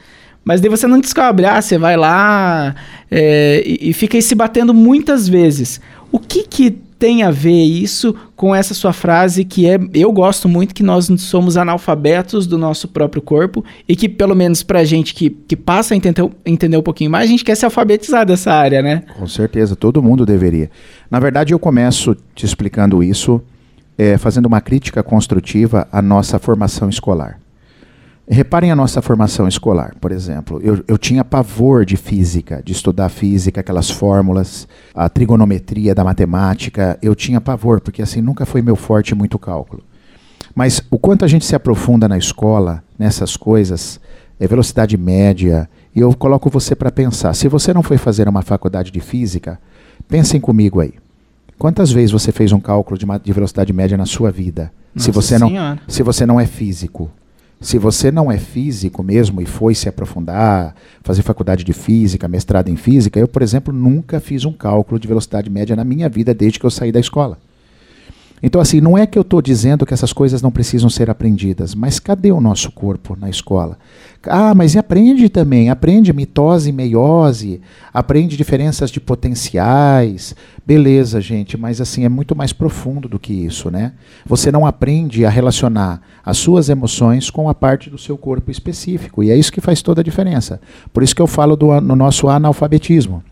Mas 0.44 0.60
daí 0.60 0.68
você 0.68 0.86
não 0.86 1.00
descobre, 1.00 1.46
ah, 1.46 1.60
você 1.60 1.78
vai 1.78 1.96
lá 1.96 2.74
é, 3.10 3.62
e, 3.64 3.90
e 3.90 3.92
fica 3.94 4.18
aí 4.18 4.22
se 4.22 4.34
batendo 4.34 4.74
muitas 4.74 5.26
vezes. 5.26 5.80
O 6.14 6.18
que 6.20 6.44
que 6.44 6.70
tem 6.70 7.24
a 7.24 7.30
ver 7.32 7.64
isso 7.64 8.14
com 8.36 8.54
essa 8.54 8.72
sua 8.72 8.92
frase 8.92 9.44
que 9.44 9.68
é 9.68 9.76
eu 9.92 10.12
gosto 10.12 10.48
muito 10.48 10.72
que 10.72 10.84
nós 10.84 11.10
somos 11.18 11.56
analfabetos 11.56 12.46
do 12.46 12.56
nosso 12.56 12.86
próprio 12.86 13.20
corpo 13.20 13.64
e 13.88 13.96
que 13.96 14.08
pelo 14.08 14.32
menos 14.32 14.62
pra 14.62 14.84
gente 14.84 15.12
que, 15.12 15.28
que 15.28 15.56
passa 15.56 15.92
a 15.92 15.96
entender, 15.96 16.30
entender 16.46 16.76
um 16.76 16.82
pouquinho 16.82 17.10
mais, 17.10 17.24
a 17.24 17.26
gente 17.32 17.44
quer 17.44 17.56
se 17.56 17.64
alfabetizar 17.64 18.24
dessa 18.24 18.52
área, 18.52 18.80
né? 18.80 19.02
Com 19.18 19.26
certeza, 19.26 19.74
todo 19.74 20.00
mundo 20.00 20.24
deveria. 20.24 20.70
Na 21.10 21.18
verdade, 21.18 21.52
eu 21.52 21.58
começo 21.58 22.16
te 22.32 22.46
explicando 22.46 23.02
isso 23.02 23.42
é, 23.98 24.16
fazendo 24.16 24.46
uma 24.46 24.60
crítica 24.60 25.02
construtiva 25.02 25.88
à 25.90 26.00
nossa 26.00 26.38
formação 26.38 26.88
escolar. 26.88 27.40
Reparem 28.26 28.70
a 28.70 28.76
nossa 28.76 29.02
formação 29.02 29.46
escolar, 29.46 29.94
por 30.00 30.10
exemplo. 30.10 30.58
Eu, 30.62 30.82
eu 30.88 30.96
tinha 30.96 31.22
pavor 31.22 31.84
de 31.84 31.96
física, 31.96 32.62
de 32.64 32.72
estudar 32.72 33.10
física, 33.10 33.60
aquelas 33.60 33.90
fórmulas, 33.90 34.66
a 34.94 35.08
trigonometria 35.10 35.94
da 35.94 36.02
matemática. 36.02 36.98
Eu 37.02 37.14
tinha 37.14 37.40
pavor, 37.40 37.80
porque 37.80 38.00
assim 38.00 38.22
nunca 38.22 38.46
foi 38.46 38.62
meu 38.62 38.76
forte 38.76 39.14
muito 39.14 39.38
cálculo. 39.38 39.82
Mas 40.54 40.80
o 40.90 40.98
quanto 40.98 41.24
a 41.24 41.28
gente 41.28 41.44
se 41.44 41.54
aprofunda 41.54 42.08
na 42.08 42.16
escola, 42.16 42.82
nessas 42.98 43.36
coisas, 43.36 44.00
é 44.40 44.46
velocidade 44.46 44.96
média, 44.96 45.68
e 45.94 46.00
eu 46.00 46.14
coloco 46.14 46.48
você 46.48 46.74
para 46.74 46.90
pensar. 46.90 47.34
Se 47.34 47.46
você 47.46 47.74
não 47.74 47.82
foi 47.82 47.98
fazer 47.98 48.26
uma 48.28 48.42
faculdade 48.42 48.90
de 48.90 49.00
física, 49.00 49.60
pensem 50.08 50.40
comigo 50.40 50.80
aí. 50.80 50.94
Quantas 51.58 51.92
vezes 51.92 52.10
você 52.10 52.32
fez 52.32 52.52
um 52.52 52.60
cálculo 52.60 52.98
de, 52.98 53.06
de 53.22 53.32
velocidade 53.32 53.72
média 53.72 53.96
na 53.96 54.06
sua 54.06 54.30
vida? 54.30 54.72
Nossa 54.94 55.04
se 55.04 55.10
você 55.10 55.38
não, 55.38 55.50
se 55.86 56.02
você 56.02 56.24
não 56.24 56.40
é 56.40 56.46
físico. 56.46 57.10
Se 57.64 57.78
você 57.78 58.12
não 58.12 58.30
é 58.30 58.36
físico 58.36 59.02
mesmo 59.02 59.40
e 59.40 59.46
foi 59.46 59.74
se 59.74 59.88
aprofundar, 59.88 60.74
fazer 61.02 61.22
faculdade 61.22 61.64
de 61.64 61.72
física, 61.72 62.28
mestrado 62.28 62.68
em 62.68 62.76
física, 62.76 63.18
eu, 63.18 63.26
por 63.26 63.40
exemplo, 63.40 63.72
nunca 63.72 64.20
fiz 64.20 64.44
um 64.44 64.52
cálculo 64.52 65.00
de 65.00 65.08
velocidade 65.08 65.48
média 65.48 65.74
na 65.74 65.82
minha 65.82 66.06
vida 66.06 66.34
desde 66.34 66.58
que 66.60 66.66
eu 66.66 66.70
saí 66.70 66.92
da 66.92 67.00
escola. 67.00 67.38
Então, 68.42 68.60
assim, 68.60 68.80
não 68.80 68.98
é 68.98 69.06
que 69.06 69.18
eu 69.18 69.22
estou 69.22 69.40
dizendo 69.40 69.86
que 69.86 69.94
essas 69.94 70.12
coisas 70.12 70.42
não 70.42 70.50
precisam 70.50 70.90
ser 70.90 71.08
aprendidas, 71.08 71.74
mas 71.74 71.98
cadê 71.98 72.30
o 72.30 72.40
nosso 72.40 72.70
corpo 72.70 73.16
na 73.18 73.30
escola? 73.30 73.78
Ah, 74.26 74.54
mas 74.54 74.76
aprende 74.76 75.28
também, 75.28 75.70
aprende 75.70 76.12
mitose 76.12 76.70
e 76.70 76.72
meiose, 76.72 77.60
aprende 77.92 78.36
diferenças 78.36 78.90
de 78.90 79.00
potenciais. 79.00 80.34
Beleza, 80.66 81.20
gente, 81.20 81.56
mas 81.56 81.80
assim, 81.80 82.04
é 82.04 82.08
muito 82.08 82.34
mais 82.34 82.52
profundo 82.52 83.08
do 83.08 83.18
que 83.18 83.32
isso, 83.32 83.70
né? 83.70 83.92
Você 84.26 84.50
não 84.50 84.66
aprende 84.66 85.24
a 85.24 85.30
relacionar 85.30 86.00
as 86.24 86.38
suas 86.38 86.68
emoções 86.68 87.30
com 87.30 87.48
a 87.48 87.54
parte 87.54 87.88
do 87.88 87.98
seu 87.98 88.16
corpo 88.16 88.50
específico, 88.50 89.22
e 89.22 89.30
é 89.30 89.36
isso 89.36 89.52
que 89.52 89.60
faz 89.60 89.82
toda 89.82 90.00
a 90.00 90.04
diferença. 90.04 90.60
Por 90.92 91.02
isso 91.02 91.14
que 91.14 91.22
eu 91.22 91.26
falo 91.26 91.56
do, 91.56 91.80
no 91.80 91.96
nosso 91.96 92.28
analfabetismo. 92.28 93.22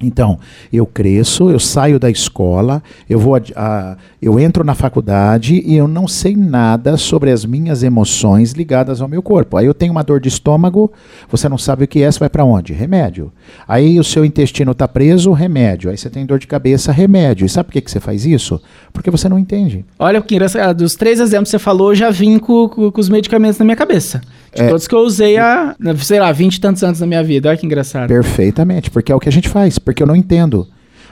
Então, 0.00 0.38
eu 0.72 0.86
cresço, 0.86 1.50
eu 1.50 1.58
saio 1.58 1.98
da 1.98 2.08
escola, 2.08 2.82
eu 3.10 3.18
vou, 3.18 3.40
a, 3.56 3.96
eu 4.22 4.38
entro 4.38 4.62
na 4.62 4.74
faculdade 4.74 5.60
e 5.66 5.76
eu 5.76 5.88
não 5.88 6.06
sei 6.06 6.36
nada 6.36 6.96
sobre 6.96 7.32
as 7.32 7.44
minhas 7.44 7.82
emoções 7.82 8.52
ligadas 8.52 9.00
ao 9.00 9.08
meu 9.08 9.22
corpo. 9.22 9.56
Aí 9.56 9.66
eu 9.66 9.74
tenho 9.74 9.90
uma 9.90 10.04
dor 10.04 10.20
de 10.20 10.28
estômago, 10.28 10.92
você 11.28 11.48
não 11.48 11.58
sabe 11.58 11.84
o 11.84 11.88
que 11.88 12.02
é, 12.02 12.10
você 12.10 12.20
vai 12.20 12.28
para 12.28 12.44
onde? 12.44 12.72
Remédio. 12.72 13.32
Aí 13.66 13.98
o 13.98 14.04
seu 14.04 14.24
intestino 14.24 14.70
está 14.70 14.86
preso, 14.86 15.32
remédio. 15.32 15.90
Aí 15.90 15.96
você 15.96 16.08
tem 16.08 16.24
dor 16.24 16.38
de 16.38 16.46
cabeça, 16.46 16.92
remédio. 16.92 17.44
E 17.44 17.48
sabe 17.48 17.66
por 17.66 17.72
que, 17.72 17.80
que 17.80 17.90
você 17.90 18.00
faz 18.00 18.24
isso? 18.24 18.60
Porque 18.92 19.10
você 19.10 19.28
não 19.28 19.38
entende. 19.38 19.84
Olha 19.98 20.24
engraçado, 20.30 20.78
dos 20.78 20.94
três 20.94 21.18
exemplos 21.18 21.48
que 21.48 21.52
você 21.52 21.58
falou, 21.58 21.90
eu 21.90 21.96
já 21.96 22.10
vim 22.10 22.38
com, 22.38 22.68
com, 22.68 22.90
com 22.90 23.00
os 23.00 23.08
medicamentos 23.08 23.58
na 23.58 23.64
minha 23.64 23.76
cabeça. 23.76 24.20
De 24.58 24.64
é, 24.64 24.68
todos 24.68 24.88
que 24.88 24.94
eu 24.94 25.00
usei 25.00 25.36
há, 25.36 25.76
sei 25.98 26.18
lá, 26.18 26.32
20 26.32 26.56
e 26.56 26.60
tantos 26.60 26.82
anos 26.82 26.98
da 26.98 27.06
minha 27.06 27.22
vida. 27.22 27.48
Olha 27.48 27.56
que 27.56 27.64
engraçado. 27.64 28.08
Perfeitamente, 28.08 28.90
porque 28.90 29.12
é 29.12 29.14
o 29.14 29.20
que 29.20 29.28
a 29.28 29.32
gente 29.32 29.48
faz, 29.48 29.78
porque 29.78 30.02
eu 30.02 30.06
não 30.06 30.16
entendo. 30.16 30.66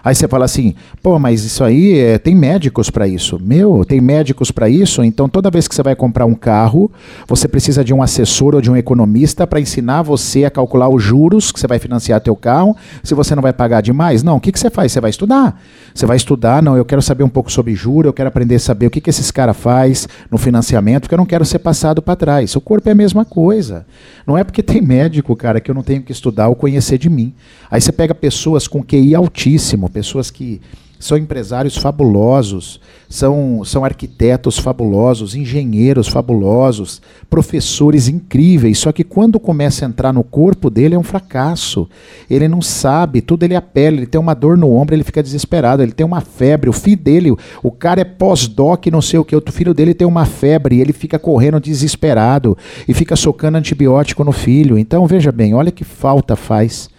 Aí 0.07 0.15
você 0.15 0.29
fala 0.29 0.45
assim, 0.45 0.73
pô, 1.03 1.19
mas 1.19 1.43
isso 1.43 1.65
aí 1.65 1.99
é, 1.99 2.17
tem 2.17 2.33
médicos 2.33 2.91
para 2.91 3.09
isso. 3.09 3.41
Meu, 3.43 3.85
tem 3.85 4.01
médicos 4.01 4.53
para 4.53 4.69
isso, 4.69 5.03
então 5.03 5.29
toda 5.29 5.51
vez 5.51 5.67
que 5.67 5.75
você 5.75 5.83
vai 5.83 5.97
comprar 5.97 6.27
um 6.27 6.35
carro, 6.37 6.89
você 7.27 7.49
precisa 7.49 7.83
de 7.83 7.93
um 7.93 8.01
assessor 8.01 8.55
ou 8.55 8.61
de 8.61 8.71
um 8.71 8.77
economista 8.77 9.49
para 9.49 9.59
ensinar 9.59 10.03
você 10.03 10.45
a 10.45 10.51
calcular 10.51 10.89
os 10.89 11.03
juros 11.03 11.51
que 11.51 11.59
você 11.59 11.67
vai 11.67 11.81
financiar 11.81 12.21
teu 12.21 12.37
carro, 12.37 12.77
se 13.03 13.15
você 13.15 13.35
não 13.35 13.43
vai 13.43 13.53
pagar 13.53 13.81
demais. 13.81 14.23
Não, 14.23 14.37
o 14.37 14.41
que, 14.41 14.53
que 14.53 14.61
você 14.61 14.71
faz? 14.71 14.93
Você 14.93 15.01
vai 15.01 15.11
estudar. 15.11 15.61
Você 15.93 16.07
vai 16.07 16.17
estudar, 16.17 16.63
não, 16.63 16.77
eu 16.77 16.85
quero 16.85 17.03
saber 17.03 17.25
um 17.25 17.29
pouco 17.29 17.51
sobre 17.51 17.75
juros, 17.75 18.07
eu 18.07 18.13
quero 18.13 18.29
aprender 18.29 18.55
a 18.55 18.61
saber 18.61 18.87
o 18.87 18.91
que, 18.91 19.01
que 19.01 19.11
esses 19.11 19.33
caras 19.33 19.57
faz 19.57 20.07
no 20.31 20.39
financiamento, 20.39 21.03
porque 21.03 21.15
eu 21.17 21.19
não 21.19 21.27
quero 21.27 21.45
ser 21.45 21.59
passado 21.59 22.01
para 22.01 22.15
trás. 22.15 22.55
O 22.55 22.61
corpo 22.61 22.89
é 22.89 22.93
a 22.93 22.95
mesma 22.95 23.25
coisa. 23.25 23.85
Não 24.25 24.39
é 24.39 24.45
porque 24.45 24.63
tem 24.63 24.81
médico, 24.81 25.35
cara, 25.35 25.61
que 25.61 25.69
eu 25.69 25.75
não 25.75 25.83
tenho 25.83 26.03
que 26.03 26.13
estudar 26.13 26.47
ou 26.47 26.55
conhecer 26.55 26.97
de 26.97 27.11
mim. 27.11 27.35
Aí 27.69 27.81
você 27.81 27.91
pega 27.91 28.15
pessoas 28.15 28.69
com 28.69 28.85
QI 28.85 29.13
altíssimo, 29.13 29.89
pessoas 29.97 30.31
que 30.31 30.61
são 30.99 31.17
empresários 31.17 31.75
fabulosos, 31.75 32.79
são, 33.09 33.63
são 33.65 33.83
arquitetos 33.83 34.59
fabulosos, 34.59 35.35
engenheiros 35.35 36.07
fabulosos, 36.07 37.01
professores 37.31 38.09
incríveis. 38.09 38.79
Só 38.79 38.93
que 38.93 39.03
quando 39.03 39.41
começa 39.41 39.87
a 39.87 39.89
entrar 39.89 40.13
no 40.13 40.23
corpo 40.23 40.69
dele 40.69 40.95
é 40.95 40.99
um 40.99 41.03
fracasso. 41.03 41.89
Ele 42.29 42.47
não 42.47 42.61
sabe, 42.61 43.23
tudo 43.23 43.45
ele 43.45 43.57
apela, 43.57 43.97
ele 43.97 44.07
tem 44.07 44.21
uma 44.21 44.35
dor 44.35 44.59
no 44.59 44.71
ombro, 44.71 44.95
ele 44.95 45.05
fica 45.05 45.23
desesperado, 45.23 45.83
ele 45.83 45.93
tem 45.93 46.05
uma 46.05 46.21
febre. 46.21 46.69
O 46.69 46.75
filho 46.75 47.01
dele, 47.03 47.35
o 47.63 47.71
cara 47.71 48.03
é 48.03 48.05
pós-doc, 48.05 48.87
não 48.89 49.01
sei 49.01 49.19
o 49.19 49.25
que, 49.25 49.35
o 49.35 49.43
filho 49.51 49.73
dele 49.73 49.95
tem 49.95 50.07
uma 50.07 50.27
febre, 50.27 50.77
e 50.77 50.81
ele 50.83 50.93
fica 50.93 51.19
correndo 51.19 51.59
desesperado 51.59 52.57
e 52.87 52.93
fica 52.93 53.17
socando 53.17 53.57
antibiótico 53.57 54.23
no 54.23 54.33
filho. 54.33 54.77
Então 54.77 55.07
veja 55.07 55.33
bem, 55.33 55.55
olha 55.55 55.71
que 55.71 55.85
falta 55.85 56.37
faz 56.37 56.95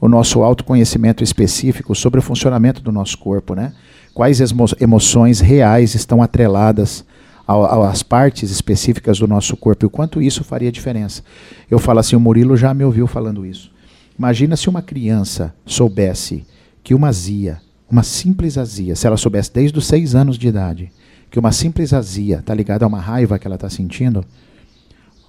o 0.00 0.08
nosso 0.08 0.42
autoconhecimento 0.42 1.24
específico 1.24 1.94
sobre 1.94 2.20
o 2.20 2.22
funcionamento 2.22 2.80
do 2.80 2.92
nosso 2.92 3.18
corpo, 3.18 3.54
né? 3.54 3.72
Quais 4.14 4.40
emo 4.40 4.64
emoções 4.80 5.40
reais 5.40 5.94
estão 5.94 6.22
atreladas 6.22 7.04
às 7.46 8.02
partes 8.02 8.50
específicas 8.50 9.18
do 9.18 9.26
nosso 9.26 9.56
corpo 9.56 9.84
e 9.84 9.86
o 9.86 9.90
quanto 9.90 10.20
isso 10.20 10.44
faria 10.44 10.70
diferença. 10.70 11.22
Eu 11.70 11.78
falo 11.78 12.00
assim, 12.00 12.14
o 12.14 12.20
Murilo 12.20 12.56
já 12.56 12.74
me 12.74 12.84
ouviu 12.84 13.06
falando 13.06 13.46
isso. 13.46 13.72
Imagina 14.18 14.56
se 14.56 14.68
uma 14.68 14.82
criança 14.82 15.54
soubesse 15.64 16.44
que 16.82 16.94
uma 16.94 17.08
azia, 17.08 17.60
uma 17.90 18.02
simples 18.02 18.58
azia, 18.58 18.94
se 18.94 19.06
ela 19.06 19.16
soubesse 19.16 19.52
desde 19.52 19.78
os 19.78 19.86
seis 19.86 20.14
anos 20.14 20.36
de 20.36 20.48
idade, 20.48 20.92
que 21.30 21.38
uma 21.38 21.52
simples 21.52 21.92
azia 21.92 22.38
está 22.38 22.54
ligada 22.54 22.84
a 22.84 22.88
uma 22.88 23.00
raiva 23.00 23.38
que 23.38 23.46
ela 23.46 23.54
está 23.54 23.70
sentindo, 23.70 24.24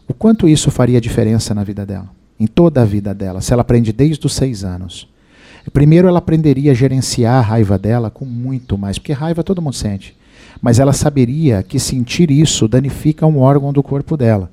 o 0.07 0.13
quanto 0.13 0.47
isso 0.47 0.71
faria 0.71 0.99
diferença 0.99 1.53
na 1.53 1.63
vida 1.63 1.85
dela 1.85 2.18
em 2.39 2.47
toda 2.47 2.81
a 2.81 2.85
vida 2.85 3.13
dela, 3.13 3.41
se 3.41 3.51
ela 3.51 3.61
aprende 3.61 3.91
desde 3.91 4.25
os 4.25 4.33
seis 4.33 4.63
anos. 4.63 5.07
Primeiro, 5.73 6.07
ela 6.07 6.19
aprenderia 6.19 6.71
a 6.71 6.75
gerenciar 6.75 7.35
a 7.35 7.41
raiva 7.41 7.77
dela 7.77 8.09
com 8.09 8.25
muito 8.25 8.77
mais, 8.77 8.97
porque 8.97 9.11
raiva 9.13 9.43
todo 9.43 9.61
mundo 9.61 9.75
sente. 9.75 10.15
Mas 10.61 10.79
ela 10.79 10.93
saberia 10.93 11.61
que 11.61 11.79
sentir 11.79 12.31
isso 12.31 12.67
danifica 12.67 13.25
um 13.25 13.39
órgão 13.39 13.71
do 13.71 13.83
corpo 13.83 14.17
dela. 14.17 14.49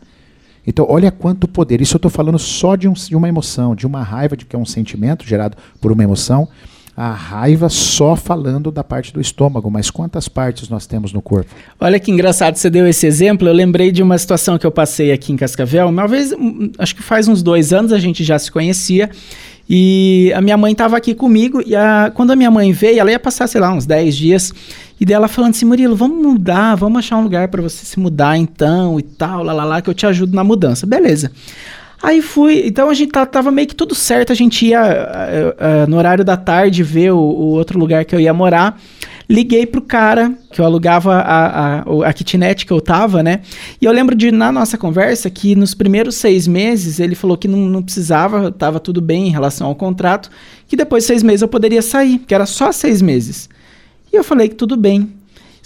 Então, 0.67 0.85
olha 0.89 1.13
quanto 1.13 1.47
poder. 1.47 1.81
Isso 1.81 1.95
eu 1.95 1.99
estou 1.99 2.11
falando 2.11 2.39
só 2.39 2.75
de, 2.75 2.89
um, 2.89 2.93
de, 2.93 3.15
uma 3.15 3.29
emoção, 3.29 3.75
de 3.75 3.87
uma 3.87 4.03
raiva, 4.03 4.37
de 4.37 4.45
que 4.45 4.57
é 4.57 4.59
um 4.59 4.67
sentimento 4.67 5.25
gerado 5.25 5.57
por 5.81 5.93
uma 5.93 6.03
emoção 6.03 6.49
a 6.97 7.13
raiva 7.13 7.69
só 7.69 8.17
falando 8.17 8.71
da 8.71 8.83
parte 8.83 9.13
do 9.13 9.21
estômago, 9.21 9.71
mas 9.71 9.91
quantas 9.91 10.29
partes 10.29 10.71
nós 10.71 10.87
temos 10.87 11.13
no 11.13 11.21
corpo? 11.21 11.51
Olha 11.79 12.01
que 12.01 12.11
engraçado, 12.11 12.57
você 12.57 12.71
deu 12.71 12.87
esse 12.87 13.07
exemplo. 13.07 13.47
Eu 13.47 13.53
lembrei 13.53 13.93
de 13.93 14.03
uma 14.03 14.17
situação 14.17 14.57
que 14.57 14.67
eu 14.67 14.71
passei 14.71 15.13
aqui 15.13 15.31
em 15.31 15.37
Cascavel. 15.37 15.89
Uma 15.89 16.09
vez, 16.09 16.33
hum, 16.33 16.73
acho 16.79 16.97
que 16.97 17.03
faz 17.03 17.29
uns 17.29 17.43
dois 17.43 17.71
anos, 17.71 17.93
a 17.93 17.99
gente 17.99 18.25
já 18.25 18.39
se 18.39 18.51
conhecia. 18.51 19.11
E 19.69 20.33
a 20.35 20.41
minha 20.41 20.57
mãe 20.57 20.73
estava 20.73 20.97
aqui 20.97 21.15
comigo. 21.15 21.63
E 21.67 21.77
a, 21.77 22.11
quando 22.15 22.31
a 22.31 22.37
minha 22.37 22.51
mãe 22.51 22.73
veio, 22.73 22.99
ela 22.99 23.11
ia 23.11 23.19
passar, 23.19 23.47
sei 23.47 23.61
lá, 23.61 23.73
uns 23.75 23.85
10 23.85 24.17
dias. 24.17 24.55
E 24.99 25.05
dela 25.05 25.29
falando 25.29 25.51
assim: 25.51 25.67
Murilo, 25.67 25.95
vamos 25.95 26.25
mudar, 26.25 26.77
vamos 26.77 27.01
achar 27.01 27.19
um 27.19 27.23
lugar 27.23 27.49
para 27.49 27.61
você 27.61 27.85
se 27.85 27.99
mudar 28.01 28.39
então 28.39 28.99
e 28.99 29.03
tal, 29.03 29.43
lá, 29.43 29.53
lá, 29.53 29.65
lá, 29.65 29.83
que 29.83 29.91
eu 29.91 29.95
te 29.95 30.07
ajudo 30.07 30.35
na 30.35 30.43
mudança. 30.45 30.87
Beleza. 30.87 31.31
Aí 32.03 32.21
fui, 32.21 32.63
então 32.67 32.91
a 32.91 32.95
gente 32.95 33.11
tava 33.11 33.51
meio 33.51 33.67
que 33.67 33.75
tudo 33.75 33.95
certo, 33.95 34.31
a 34.31 34.35
gente 34.35 34.67
ia 34.67 34.83
uh, 34.83 35.85
uh, 35.85 35.91
no 35.91 35.97
horário 35.97 36.25
da 36.25 36.37
tarde 36.37 36.83
ver 36.83 37.13
o, 37.13 37.19
o, 37.19 37.47
outro 37.53 37.79
lugar 37.79 38.05
que 38.05 38.15
eu 38.15 38.21
ia 38.21 38.35
morar. 38.35 38.81
Liguei 39.29 39.67
pro 39.67 39.81
cara 39.81 40.33
que 40.53 40.61
eu 40.61 40.65
alugava 40.65 41.15
a, 41.17 41.81
a, 41.81 42.09
a 42.09 42.13
kitnet 42.13 42.65
que 42.65 42.73
eu 42.73 42.81
tava, 42.81 43.23
né? 43.23 43.41
E 43.81 43.85
eu 43.85 43.91
lembro 43.93 44.15
de, 44.15 44.31
na 44.31 44.53
nossa 44.53 44.79
conversa, 44.79 45.29
que 45.29 45.57
nos 45.57 45.75
primeiros 45.75 46.15
seis 46.15 46.47
meses 46.47 47.01
ele 47.01 47.15
falou 47.15 47.37
que 47.37 47.49
não, 47.49 47.59
não 47.59 47.83
precisava, 47.83 48.53
tava 48.53 48.79
tudo 48.79 49.01
bem 49.01 49.27
em 49.27 49.31
relação 49.31 49.67
ao 49.67 49.75
contrato, 49.75 50.31
que 50.69 50.77
depois 50.77 51.03
de 51.03 51.09
seis 51.09 51.23
meses 51.23 51.43
eu 51.43 51.49
poderia 51.49 51.83
sair, 51.83 52.19
que 52.21 52.35
era 52.35 52.47
só 52.47 52.71
seis 52.71 53.03
meses. 53.03 53.49
E 54.13 54.17
eu 54.17 54.23
falei 54.23 54.49
que 54.49 54.55
tudo 54.55 54.77
bem. 54.77 55.11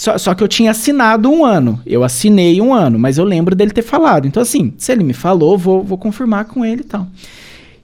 Só, 0.01 0.17
só, 0.17 0.35
que 0.35 0.43
eu 0.43 0.49
tinha 0.49 0.71
assinado 0.71 1.31
um 1.31 1.45
ano. 1.45 1.79
Eu 1.85 2.03
assinei 2.03 2.59
um 2.59 2.73
ano, 2.73 2.99
mas 2.99 3.19
eu 3.19 3.25
lembro 3.25 3.55
dele 3.55 3.71
ter 3.71 3.83
falado. 3.83 4.27
Então, 4.27 4.43
assim, 4.43 4.73
se 4.79 4.91
ele 4.91 5.05
me 5.05 5.13
falou, 5.13 5.59
vou, 5.59 5.85
vou 5.85 5.99
confirmar 5.99 6.47
com 6.47 6.65
ele 6.65 6.81
e 6.81 6.85
tal. 6.85 7.07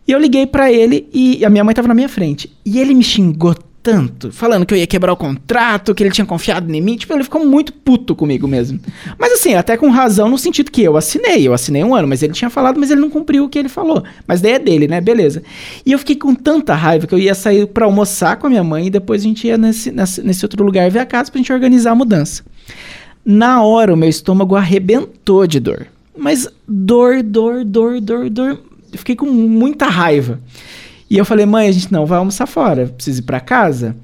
E 0.08 0.12
eu 0.12 0.18
liguei 0.18 0.46
para 0.46 0.72
ele 0.72 1.06
e 1.12 1.44
a 1.44 1.50
minha 1.50 1.62
mãe 1.62 1.74
tava 1.74 1.88
na 1.88 1.92
minha 1.92 2.08
frente. 2.08 2.50
E 2.64 2.80
ele 2.80 2.94
me 2.94 3.04
xingou 3.04 3.54
tanto, 3.86 4.32
falando 4.32 4.66
que 4.66 4.74
eu 4.74 4.78
ia 4.78 4.86
quebrar 4.86 5.12
o 5.12 5.16
contrato, 5.16 5.94
que 5.94 6.02
ele 6.02 6.10
tinha 6.10 6.26
confiado 6.26 6.74
em 6.74 6.80
mim. 6.80 6.96
Tipo, 6.96 7.12
ele 7.12 7.22
ficou 7.22 7.46
muito 7.46 7.72
puto 7.72 8.16
comigo 8.16 8.48
mesmo. 8.48 8.80
Mas 9.16 9.34
assim, 9.34 9.54
até 9.54 9.76
com 9.76 9.88
razão 9.90 10.28
no 10.28 10.36
sentido 10.36 10.72
que 10.72 10.82
eu 10.82 10.96
assinei. 10.96 11.46
Eu 11.46 11.54
assinei 11.54 11.84
um 11.84 11.94
ano, 11.94 12.08
mas 12.08 12.20
ele 12.20 12.32
tinha 12.32 12.50
falado, 12.50 12.80
mas 12.80 12.90
ele 12.90 13.00
não 13.00 13.08
cumpriu 13.08 13.44
o 13.44 13.48
que 13.48 13.56
ele 13.56 13.68
falou. 13.68 14.02
Mas 14.26 14.40
daí 14.40 14.54
é 14.54 14.58
dele, 14.58 14.88
né? 14.88 15.00
Beleza. 15.00 15.40
E 15.86 15.92
eu 15.92 16.00
fiquei 16.00 16.16
com 16.16 16.34
tanta 16.34 16.74
raiva 16.74 17.06
que 17.06 17.14
eu 17.14 17.18
ia 17.20 17.32
sair 17.32 17.64
para 17.68 17.84
almoçar 17.84 18.34
com 18.38 18.48
a 18.48 18.50
minha 18.50 18.64
mãe 18.64 18.88
e 18.88 18.90
depois 18.90 19.20
a 19.20 19.24
gente 19.24 19.46
ia 19.46 19.56
nesse, 19.56 19.92
nesse, 19.92 20.20
nesse 20.20 20.44
outro 20.44 20.64
lugar 20.64 20.90
ver 20.90 20.98
a 20.98 21.06
casa 21.06 21.30
pra 21.30 21.38
gente 21.38 21.52
organizar 21.52 21.92
a 21.92 21.94
mudança. 21.94 22.42
Na 23.24 23.62
hora, 23.62 23.94
o 23.94 23.96
meu 23.96 24.08
estômago 24.08 24.56
arrebentou 24.56 25.46
de 25.46 25.60
dor. 25.60 25.86
Mas 26.18 26.48
dor, 26.66 27.22
dor, 27.22 27.64
dor, 27.64 28.00
dor, 28.00 28.30
dor. 28.30 28.60
Eu 28.92 28.98
fiquei 28.98 29.14
com 29.14 29.26
muita 29.26 29.86
raiva. 29.86 30.40
E 31.08 31.16
eu 31.16 31.24
falei, 31.24 31.46
mãe, 31.46 31.68
a 31.68 31.72
gente 31.72 31.92
não 31.92 32.04
vai 32.04 32.18
almoçar 32.18 32.46
fora, 32.46 32.86
preciso 32.86 33.20
ir 33.20 33.24
para 33.24 33.40
casa. 33.40 33.96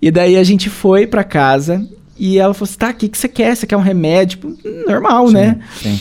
E 0.00 0.10
daí 0.10 0.36
a 0.36 0.44
gente 0.44 0.68
foi 0.68 1.06
para 1.06 1.24
casa 1.24 1.86
e 2.18 2.38
ela 2.38 2.52
falou 2.52 2.68
assim: 2.68 2.78
tá, 2.78 2.90
o 2.90 2.94
que, 2.94 3.08
que 3.08 3.16
você 3.16 3.28
quer? 3.28 3.56
Você 3.56 3.66
quer 3.66 3.76
um 3.76 3.80
remédio? 3.80 4.38
Tipo, 4.38 4.68
normal, 4.86 5.28
sim, 5.28 5.34
né? 5.34 5.60
Sim. 5.80 6.00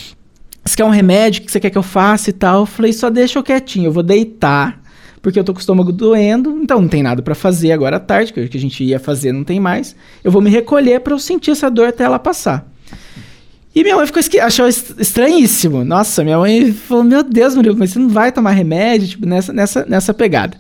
Você 0.66 0.76
quer 0.76 0.86
um 0.86 0.90
remédio? 0.90 1.42
O 1.42 1.46
que 1.46 1.52
você 1.52 1.60
quer 1.60 1.70
que 1.70 1.78
eu 1.78 1.84
faça 1.84 2.30
e 2.30 2.34
tal? 2.34 2.62
Eu 2.62 2.66
falei: 2.66 2.92
só 2.94 3.10
deixa 3.10 3.40
eu 3.40 3.44
quietinho, 3.44 3.88
eu 3.88 3.92
vou 3.92 4.04
deitar, 4.04 4.82
porque 5.22 5.40
eu 5.40 5.44
tô 5.44 5.54
com 5.54 5.60
o 5.60 5.62
estômago 5.62 5.92
doendo, 5.92 6.60
então 6.62 6.82
não 6.82 6.88
tem 6.88 7.04
nada 7.04 7.22
para 7.22 7.36
fazer 7.36 7.72
agora 7.72 7.98
à 7.98 8.00
tarde, 8.00 8.34
que 8.34 8.40
a 8.40 8.60
gente 8.60 8.84
ia 8.84 9.00
fazer 9.00 9.32
não 9.32 9.44
tem 9.44 9.60
mais. 9.60 9.96
Eu 10.24 10.32
vou 10.32 10.42
me 10.42 10.50
recolher 10.50 11.00
para 11.00 11.14
eu 11.14 11.20
sentir 11.20 11.52
essa 11.52 11.70
dor 11.70 11.88
até 11.88 12.04
ela 12.04 12.20
passar. 12.20 12.71
E 13.74 13.84
minha 13.84 13.96
mãe 13.96 14.06
ficou 14.06 14.22
achou 14.42 14.68
estranhíssimo. 14.68 15.86
Nossa, 15.86 16.24
minha 16.24 16.38
mãe 16.38 16.74
falou: 16.74 17.04
Meu 17.04 17.24
Deus, 17.24 17.56
Murilo, 17.56 17.78
mas 17.78 17.92
você 17.92 18.00
não 18.00 18.10
vai 18.10 18.32
tomar 18.32 18.52
remédio? 18.52 19.08
Tipo, 19.08 19.26
nessa, 19.26 19.54
nessa, 19.54 19.86
nessa 19.86 20.14
pegada. 20.14 20.58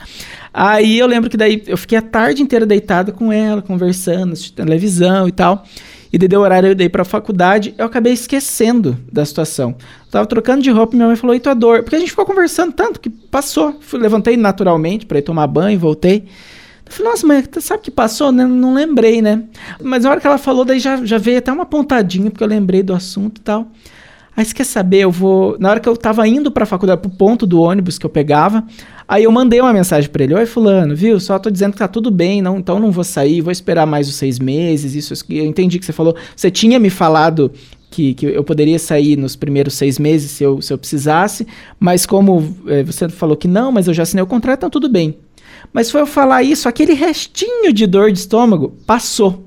Aí 0.54 0.97
eu 0.97 1.08
lembro 1.08 1.30
que 1.30 1.38
daí 1.38 1.62
eu 1.67 1.78
fiquei 1.78 1.97
a 1.97 2.02
tarde 2.02 2.41
inteira 2.41 2.65
deitada 2.65 3.12
com 3.12 3.32
ela, 3.32 3.62
conversando, 3.62 4.34
assistindo 4.34 4.58
televisão 4.58 5.28
e 5.28 5.32
tal. 5.32 5.65
E 6.12 6.17
daí 6.17 6.28
deu 6.28 6.41
horário, 6.41 6.69
eu 6.69 6.76
dei 6.76 6.89
pra 6.89 7.06
faculdade, 7.06 7.74
eu 7.78 7.86
acabei 7.86 8.12
esquecendo 8.12 8.97
da 9.10 9.26
situação. 9.26 9.76
Eu 9.80 10.12
tava 10.12 10.26
trocando 10.26 10.62
de 10.62 10.69
roupa 10.69 10.93
e 10.93 10.97
minha 10.97 11.08
mãe 11.08 11.15
falou, 11.15 11.34
e 11.34 11.39
tua 11.39 11.54
dor? 11.54 11.84
Porque 11.84 11.95
a 11.95 12.00
gente 12.00 12.10
ficou 12.10 12.26
conversando 12.26 12.74
tanto 12.74 13.00
que 13.00 13.10
passou. 13.10 13.78
Fui, 13.80 13.97
levantei 13.97 14.36
naturalmente 14.36 15.06
para 15.06 15.19
ir 15.19 15.21
tomar 15.21 15.47
banho, 15.47 15.80
voltei. 15.80 16.26
Eu 16.91 16.95
falei, 16.95 17.12
nossa, 17.12 17.25
mas 17.25 17.47
sabe 17.63 17.84
que 17.84 17.89
passou? 17.89 18.34
Não, 18.34 18.49
não 18.49 18.73
lembrei, 18.73 19.21
né? 19.21 19.43
Mas 19.82 20.04
na 20.04 20.12
hora 20.12 20.19
que 20.19 20.27
ela 20.27 20.38
falou, 20.38 20.65
daí 20.65 20.77
já, 20.77 21.04
já 21.06 21.17
veio 21.17 21.38
até 21.38 21.49
uma 21.49 21.65
pontadinha, 21.65 22.30
porque 22.30 22.43
eu 22.43 22.47
lembrei 22.47 22.84
do 22.84 22.93
assunto 22.93 23.38
e 23.38 23.41
tal. 23.41 23.71
Aí 24.36 24.43
você 24.43 24.54
quer 24.54 24.65
saber, 24.65 24.99
eu 24.99 25.12
vou. 25.12 25.58
Na 25.58 25.69
hora 25.69 25.80
que 25.80 25.88
eu 25.88 25.95
tava 25.95 26.27
indo 26.27 26.51
pra 26.51 26.65
faculdade, 26.65 27.01
pro 27.01 27.10
ponto 27.10 27.45
do 27.47 27.62
ônibus 27.62 27.97
que 27.97 28.06
eu 28.06 28.10
pegava, 28.10 28.65
aí 29.08 29.23
eu 29.23 29.32
mandei 29.32 29.62
uma 29.62 29.71
mensagem 29.71 30.10
para 30.10 30.23
ele: 30.23 30.34
Oi, 30.34 30.45
Fulano, 30.45 30.93
viu? 30.93 31.17
Só 31.19 31.39
tô 31.39 31.49
dizendo 31.49 31.73
que 31.73 31.80
tá 31.80 31.88
tudo 31.88 32.12
bem, 32.12 32.41
não, 32.41 32.58
então 32.58 32.77
não 32.77 32.91
vou 32.91 33.04
sair, 33.04 33.39
vou 33.39 33.51
esperar 33.51 33.86
mais 33.86 34.10
os 34.10 34.15
seis 34.15 34.38
meses. 34.38 34.93
Isso, 34.93 35.13
eu 35.30 35.45
entendi 35.45 35.80
que 35.80 35.86
você 35.86 35.93
falou. 35.93 36.15
Você 36.36 36.51
tinha 36.51 36.77
me 36.80 36.89
falado 36.89 37.51
que, 37.89 38.13
que 38.13 38.25
eu 38.25 38.43
poderia 38.43 38.80
sair 38.80 39.17
nos 39.17 39.36
primeiros 39.36 39.73
seis 39.73 39.99
meses 39.99 40.32
se 40.32 40.43
eu, 40.43 40.62
se 40.62 40.71
eu 40.71 40.77
precisasse, 40.77 41.45
mas 41.77 42.06
como 42.06 42.56
é, 42.67 42.84
você 42.84 43.10
falou 43.10 43.36
que 43.36 43.49
não, 43.49 43.71
mas 43.71 43.88
eu 43.88 43.93
já 43.93 44.04
assinei 44.04 44.23
o 44.23 44.27
contrato, 44.27 44.60
então 44.60 44.69
tudo 44.69 44.89
bem. 44.89 45.17
Mas 45.73 45.89
foi 45.89 46.01
eu 46.01 46.05
falar 46.05 46.43
isso, 46.43 46.67
aquele 46.67 46.93
restinho 46.93 47.71
de 47.73 47.88
dor 47.88 48.12
de 48.12 48.19
estômago 48.19 48.75
passou. 48.86 49.45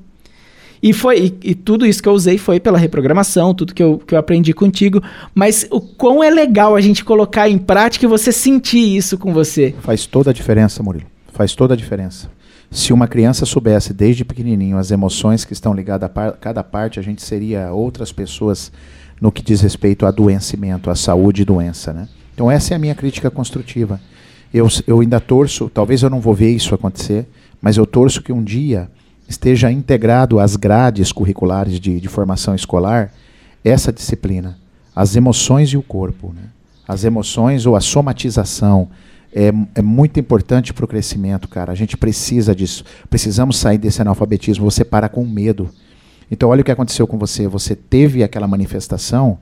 E 0.82 0.92
foi 0.92 1.34
e, 1.42 1.50
e, 1.50 1.54
tudo 1.54 1.87
isso 1.87 2.02
que 2.02 2.08
eu 2.08 2.12
usei 2.12 2.37
foi 2.37 2.60
pela 2.60 2.76
reprogramação, 2.76 3.54
tudo 3.54 3.74
que 3.74 3.82
eu, 3.82 3.98
que 3.98 4.14
eu 4.14 4.18
aprendi 4.18 4.52
contigo. 4.52 5.02
Mas 5.34 5.66
o 5.70 5.80
quão 5.80 6.22
é 6.22 6.28
legal 6.28 6.76
a 6.76 6.80
gente 6.80 7.02
colocar 7.02 7.48
em 7.48 7.56
prática 7.56 8.04
e 8.04 8.08
você 8.08 8.30
sentir 8.30 8.94
isso 8.94 9.16
com 9.16 9.32
você. 9.32 9.74
Faz 9.80 10.04
toda 10.04 10.28
a 10.28 10.32
diferença, 10.32 10.82
Murilo. 10.82 11.06
Faz 11.32 11.54
toda 11.54 11.72
a 11.72 11.76
diferença. 11.76 12.30
Se 12.70 12.92
uma 12.92 13.08
criança 13.08 13.46
soubesse 13.46 13.94
desde 13.94 14.26
pequenininho 14.26 14.76
as 14.76 14.90
emoções 14.90 15.44
que 15.44 15.54
estão 15.54 15.72
ligadas 15.72 16.10
a 16.14 16.32
cada 16.32 16.62
parte, 16.62 17.00
a 17.00 17.02
gente 17.02 17.22
seria 17.22 17.72
outras 17.72 18.12
pessoas 18.12 18.70
no 19.18 19.32
que 19.32 19.42
diz 19.42 19.62
respeito 19.62 20.04
a 20.04 20.10
adoecimento, 20.10 20.90
a 20.90 20.94
saúde 20.94 21.42
e 21.42 21.44
doença, 21.46 21.94
né? 21.94 22.08
Então 22.34 22.50
essa 22.50 22.74
é 22.74 22.76
a 22.76 22.78
minha 22.78 22.94
crítica 22.94 23.30
construtiva. 23.30 23.98
Eu, 24.54 24.68
eu 24.86 25.00
ainda 25.00 25.18
torço, 25.18 25.68
talvez 25.68 26.04
eu 26.04 26.08
não 26.08 26.20
vou 26.20 26.32
ver 26.32 26.50
isso 26.50 26.76
acontecer, 26.76 27.26
mas 27.60 27.76
eu 27.76 27.84
torço 27.84 28.22
que 28.22 28.32
um 28.32 28.40
dia 28.40 28.88
esteja 29.28 29.68
integrado 29.72 30.38
às 30.38 30.54
grades 30.54 31.10
curriculares 31.10 31.80
de, 31.80 31.98
de 31.98 32.08
formação 32.08 32.54
escolar 32.54 33.12
essa 33.64 33.92
disciplina, 33.92 34.56
as 34.94 35.16
emoções 35.16 35.70
e 35.70 35.76
o 35.76 35.82
corpo. 35.82 36.32
Né? 36.32 36.42
As 36.86 37.02
emoções 37.02 37.66
ou 37.66 37.74
a 37.74 37.80
somatização 37.80 38.88
é, 39.34 39.52
é 39.74 39.82
muito 39.82 40.20
importante 40.20 40.72
para 40.72 40.84
o 40.84 40.88
crescimento, 40.88 41.48
cara. 41.48 41.72
A 41.72 41.74
gente 41.74 41.96
precisa 41.96 42.54
disso. 42.54 42.84
Precisamos 43.10 43.56
sair 43.56 43.78
desse 43.78 44.00
analfabetismo. 44.00 44.70
Você 44.70 44.84
para 44.84 45.08
com 45.08 45.24
medo. 45.24 45.68
Então, 46.30 46.48
olha 46.48 46.60
o 46.60 46.64
que 46.64 46.70
aconteceu 46.70 47.08
com 47.08 47.18
você. 47.18 47.48
Você 47.48 47.74
teve 47.74 48.22
aquela 48.22 48.46
manifestação, 48.46 49.38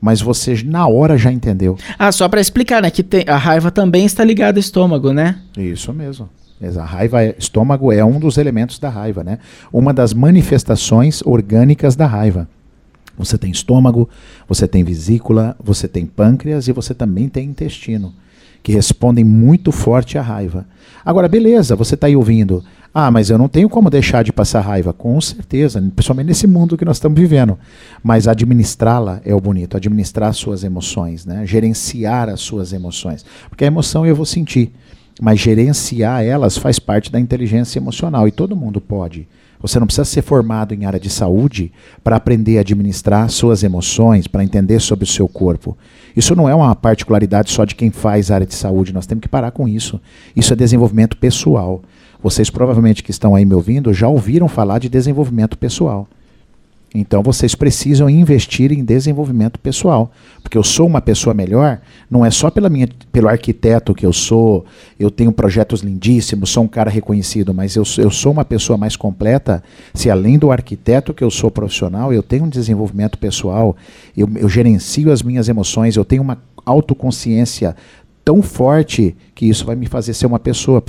mas 0.00 0.20
você 0.20 0.62
na 0.64 0.86
hora 0.86 1.16
já 1.16 1.30
entendeu. 1.32 1.76
Ah, 1.98 2.12
só 2.12 2.28
para 2.28 2.40
explicar, 2.40 2.82
né? 2.82 2.90
Que 2.90 3.02
tem, 3.02 3.24
a 3.26 3.36
raiva 3.36 3.70
também 3.70 4.06
está 4.06 4.24
ligada 4.24 4.58
ao 4.58 4.60
estômago, 4.60 5.12
né? 5.12 5.40
Isso 5.56 5.92
mesmo. 5.92 6.28
A 6.76 6.84
raiva, 6.84 7.24
estômago 7.24 7.92
é 7.92 8.04
um 8.04 8.18
dos 8.18 8.36
elementos 8.36 8.78
da 8.78 8.88
raiva, 8.88 9.22
né? 9.22 9.38
Uma 9.72 9.92
das 9.92 10.12
manifestações 10.12 11.22
orgânicas 11.24 11.94
da 11.94 12.06
raiva. 12.06 12.48
Você 13.16 13.36
tem 13.36 13.50
estômago, 13.50 14.08
você 14.48 14.66
tem 14.66 14.84
vesícula, 14.84 15.56
você 15.62 15.88
tem 15.88 16.06
pâncreas 16.06 16.68
e 16.68 16.72
você 16.72 16.94
também 16.94 17.28
tem 17.28 17.48
intestino, 17.48 18.12
que 18.62 18.72
respondem 18.72 19.24
muito 19.24 19.72
forte 19.72 20.16
à 20.16 20.22
raiva. 20.22 20.66
Agora, 21.04 21.28
beleza, 21.28 21.74
você 21.74 21.94
está 21.94 22.06
aí 22.06 22.14
ouvindo. 22.14 22.62
Ah, 22.92 23.10
mas 23.10 23.30
eu 23.30 23.38
não 23.38 23.48
tenho 23.48 23.68
como 23.68 23.90
deixar 23.90 24.24
de 24.24 24.32
passar 24.32 24.60
raiva. 24.60 24.92
Com 24.92 25.20
certeza, 25.20 25.80
principalmente 25.94 26.28
nesse 26.28 26.46
mundo 26.46 26.76
que 26.76 26.84
nós 26.84 26.96
estamos 26.96 27.18
vivendo. 27.18 27.58
Mas 28.02 28.26
administrá-la 28.26 29.20
é 29.24 29.34
o 29.34 29.40
bonito, 29.40 29.76
administrar 29.76 30.32
suas 30.34 30.64
emoções, 30.64 31.26
né? 31.26 31.46
gerenciar 31.46 32.28
as 32.28 32.40
suas 32.40 32.72
emoções. 32.72 33.24
Porque 33.48 33.64
a 33.64 33.66
emoção 33.66 34.06
eu 34.06 34.16
vou 34.16 34.26
sentir 34.26 34.72
mas 35.20 35.40
gerenciar 35.40 36.24
elas 36.24 36.56
faz 36.56 36.78
parte 36.78 37.10
da 37.10 37.18
inteligência 37.18 37.78
emocional 37.78 38.28
e 38.28 38.32
todo 38.32 38.56
mundo 38.56 38.80
pode. 38.80 39.26
Você 39.60 39.80
não 39.80 39.86
precisa 39.88 40.04
ser 40.04 40.22
formado 40.22 40.72
em 40.72 40.84
área 40.84 41.00
de 41.00 41.10
saúde 41.10 41.72
para 42.04 42.14
aprender 42.14 42.58
a 42.58 42.60
administrar 42.60 43.28
suas 43.28 43.64
emoções, 43.64 44.28
para 44.28 44.44
entender 44.44 44.78
sobre 44.78 45.04
o 45.04 45.08
seu 45.08 45.26
corpo. 45.26 45.76
Isso 46.16 46.36
não 46.36 46.48
é 46.48 46.54
uma 46.54 46.76
particularidade 46.76 47.50
só 47.50 47.64
de 47.64 47.74
quem 47.74 47.90
faz 47.90 48.30
área 48.30 48.46
de 48.46 48.54
saúde, 48.54 48.92
nós 48.92 49.06
temos 49.06 49.22
que 49.22 49.28
parar 49.28 49.50
com 49.50 49.66
isso. 49.66 50.00
Isso 50.36 50.52
é 50.52 50.56
desenvolvimento 50.56 51.16
pessoal. 51.16 51.82
Vocês 52.22 52.50
provavelmente 52.50 53.02
que 53.02 53.10
estão 53.10 53.34
aí 53.34 53.44
me 53.44 53.54
ouvindo 53.54 53.92
já 53.92 54.08
ouviram 54.08 54.48
falar 54.48 54.78
de 54.78 54.88
desenvolvimento 54.88 55.56
pessoal. 55.56 56.08
Então 56.94 57.22
vocês 57.22 57.54
precisam 57.54 58.08
investir 58.08 58.72
em 58.72 58.82
desenvolvimento 58.82 59.58
pessoal, 59.58 60.10
porque 60.42 60.56
eu 60.56 60.62
sou 60.62 60.86
uma 60.86 61.02
pessoa 61.02 61.34
melhor, 61.34 61.80
não 62.10 62.24
é 62.24 62.30
só 62.30 62.50
pela 62.50 62.70
minha, 62.70 62.88
pelo 63.12 63.28
arquiteto 63.28 63.94
que 63.94 64.06
eu 64.06 64.12
sou, 64.12 64.64
eu 64.98 65.10
tenho 65.10 65.30
projetos 65.30 65.80
lindíssimos, 65.80 66.48
sou 66.48 66.64
um 66.64 66.68
cara 66.68 66.90
reconhecido, 66.90 67.52
mas 67.52 67.76
eu, 67.76 67.82
eu 67.98 68.10
sou 68.10 68.32
uma 68.32 68.44
pessoa 68.44 68.78
mais 68.78 68.96
completa 68.96 69.62
se 69.92 70.10
além 70.10 70.38
do 70.38 70.50
arquiteto 70.50 71.12
que 71.12 71.22
eu 71.22 71.30
sou 71.30 71.50
profissional, 71.50 72.10
eu 72.10 72.22
tenho 72.22 72.44
um 72.44 72.48
desenvolvimento 72.48 73.18
pessoal, 73.18 73.76
eu, 74.16 74.26
eu 74.36 74.48
gerencio 74.48 75.12
as 75.12 75.22
minhas 75.22 75.46
emoções, 75.46 75.94
eu 75.94 76.06
tenho 76.06 76.22
uma 76.22 76.38
autoconsciência 76.64 77.76
tão 78.28 78.42
forte 78.42 79.16
que 79.34 79.46
isso 79.46 79.64
vai 79.64 79.74
me 79.74 79.86
fazer 79.86 80.12
ser 80.12 80.26
uma 80.26 80.38
pessoa 80.38 80.84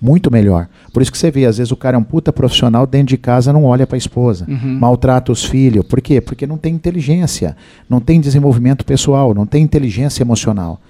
muito 0.00 0.30
melhor. 0.30 0.68
Por 0.92 1.02
isso 1.02 1.10
que 1.10 1.18
você 1.18 1.28
vê, 1.28 1.44
às 1.44 1.58
vezes 1.58 1.72
o 1.72 1.76
cara 1.76 1.96
é 1.96 1.98
um 1.98 2.04
puta 2.04 2.32
profissional, 2.32 2.86
dentro 2.86 3.08
de 3.08 3.16
casa 3.16 3.52
não 3.52 3.64
olha 3.64 3.84
para 3.84 3.96
a 3.96 3.98
esposa, 3.98 4.46
uhum. 4.48 4.78
maltrata 4.78 5.32
os 5.32 5.44
filhos. 5.44 5.84
Por 5.84 6.00
quê? 6.00 6.20
Porque 6.20 6.46
não 6.46 6.56
tem 6.56 6.72
inteligência, 6.72 7.56
não 7.90 7.98
tem 7.98 8.20
desenvolvimento 8.20 8.84
pessoal, 8.84 9.34
não 9.34 9.44
tem 9.44 9.64
inteligência 9.64 10.22
emocional. 10.22 10.80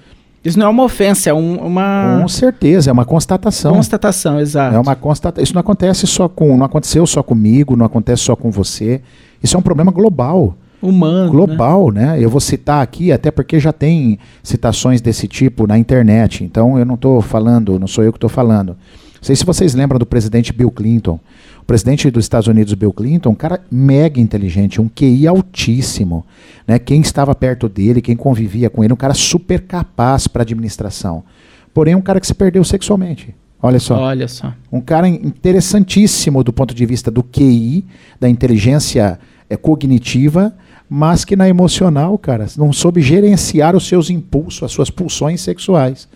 Isso 0.44 0.58
não 0.58 0.66
é 0.66 0.68
uma 0.68 0.84
ofensa, 0.84 1.30
é 1.30 1.32
um, 1.32 1.56
uma. 1.56 2.18
Com 2.20 2.28
certeza, 2.28 2.90
é 2.90 2.92
uma 2.92 3.06
constatação. 3.06 3.72
Constatação, 3.72 4.38
exato. 4.38 4.76
É 4.76 4.78
uma 4.78 4.94
constata... 4.94 5.40
Isso 5.40 5.54
não 5.54 5.60
acontece 5.60 6.06
só 6.06 6.28
com. 6.28 6.54
Não 6.54 6.66
aconteceu 6.66 7.06
só 7.06 7.22
comigo, 7.22 7.76
não 7.76 7.86
acontece 7.86 8.24
só 8.24 8.36
com 8.36 8.50
você. 8.50 9.00
Isso 9.42 9.56
é 9.56 9.58
um 9.58 9.62
problema 9.62 9.90
global 9.90 10.54
humano. 10.88 11.30
Global, 11.30 11.90
né? 11.90 12.06
né? 12.06 12.24
Eu 12.24 12.30
vou 12.30 12.40
citar 12.40 12.82
aqui, 12.82 13.12
até 13.12 13.30
porque 13.30 13.58
já 13.58 13.72
tem 13.72 14.18
citações 14.42 15.00
desse 15.00 15.26
tipo 15.26 15.66
na 15.66 15.78
internet. 15.78 16.44
Então 16.44 16.78
eu 16.78 16.84
não 16.84 16.94
estou 16.94 17.20
falando, 17.20 17.78
não 17.78 17.86
sou 17.86 18.04
eu 18.04 18.12
que 18.12 18.16
estou 18.16 18.30
falando. 18.30 18.70
Não 18.70 19.22
sei 19.26 19.34
se 19.36 19.44
vocês 19.44 19.74
lembram 19.74 19.98
do 19.98 20.06
presidente 20.06 20.52
Bill 20.52 20.70
Clinton. 20.70 21.18
O 21.62 21.64
presidente 21.64 22.10
dos 22.10 22.26
Estados 22.26 22.46
Unidos, 22.46 22.74
Bill 22.74 22.92
Clinton, 22.92 23.30
um 23.30 23.34
cara 23.34 23.58
mega 23.70 24.20
inteligente, 24.20 24.82
um 24.82 24.88
QI 24.88 25.26
altíssimo. 25.26 26.26
Né? 26.68 26.78
Quem 26.78 27.00
estava 27.00 27.34
perto 27.34 27.70
dele, 27.70 28.02
quem 28.02 28.14
convivia 28.14 28.68
com 28.68 28.84
ele, 28.84 28.92
um 28.92 28.96
cara 28.96 29.14
super 29.14 29.62
capaz 29.62 30.28
para 30.28 30.42
administração. 30.42 31.24
Porém, 31.72 31.94
um 31.94 32.02
cara 32.02 32.20
que 32.20 32.26
se 32.26 32.34
perdeu 32.34 32.62
sexualmente. 32.64 33.34
Olha 33.62 33.80
só. 33.80 33.98
Olha 33.98 34.28
só. 34.28 34.52
Um 34.70 34.78
cara 34.78 35.08
interessantíssimo 35.08 36.44
do 36.44 36.52
ponto 36.52 36.74
de 36.74 36.84
vista 36.84 37.10
do 37.10 37.22
QI, 37.22 37.86
da 38.20 38.28
inteligência 38.28 39.18
é, 39.48 39.56
cognitiva, 39.56 40.54
mas 40.88 41.24
que 41.24 41.36
na 41.36 41.48
emocional, 41.48 42.16
cara, 42.18 42.46
não 42.56 42.72
soube 42.72 43.00
gerenciar 43.00 43.74
os 43.74 43.86
seus 43.86 44.10
impulsos, 44.10 44.62
as 44.62 44.72
suas 44.72 44.90
pulsões 44.90 45.40
sexuais. 45.40 46.08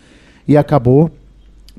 E 0.47 0.57
acabou 0.57 1.11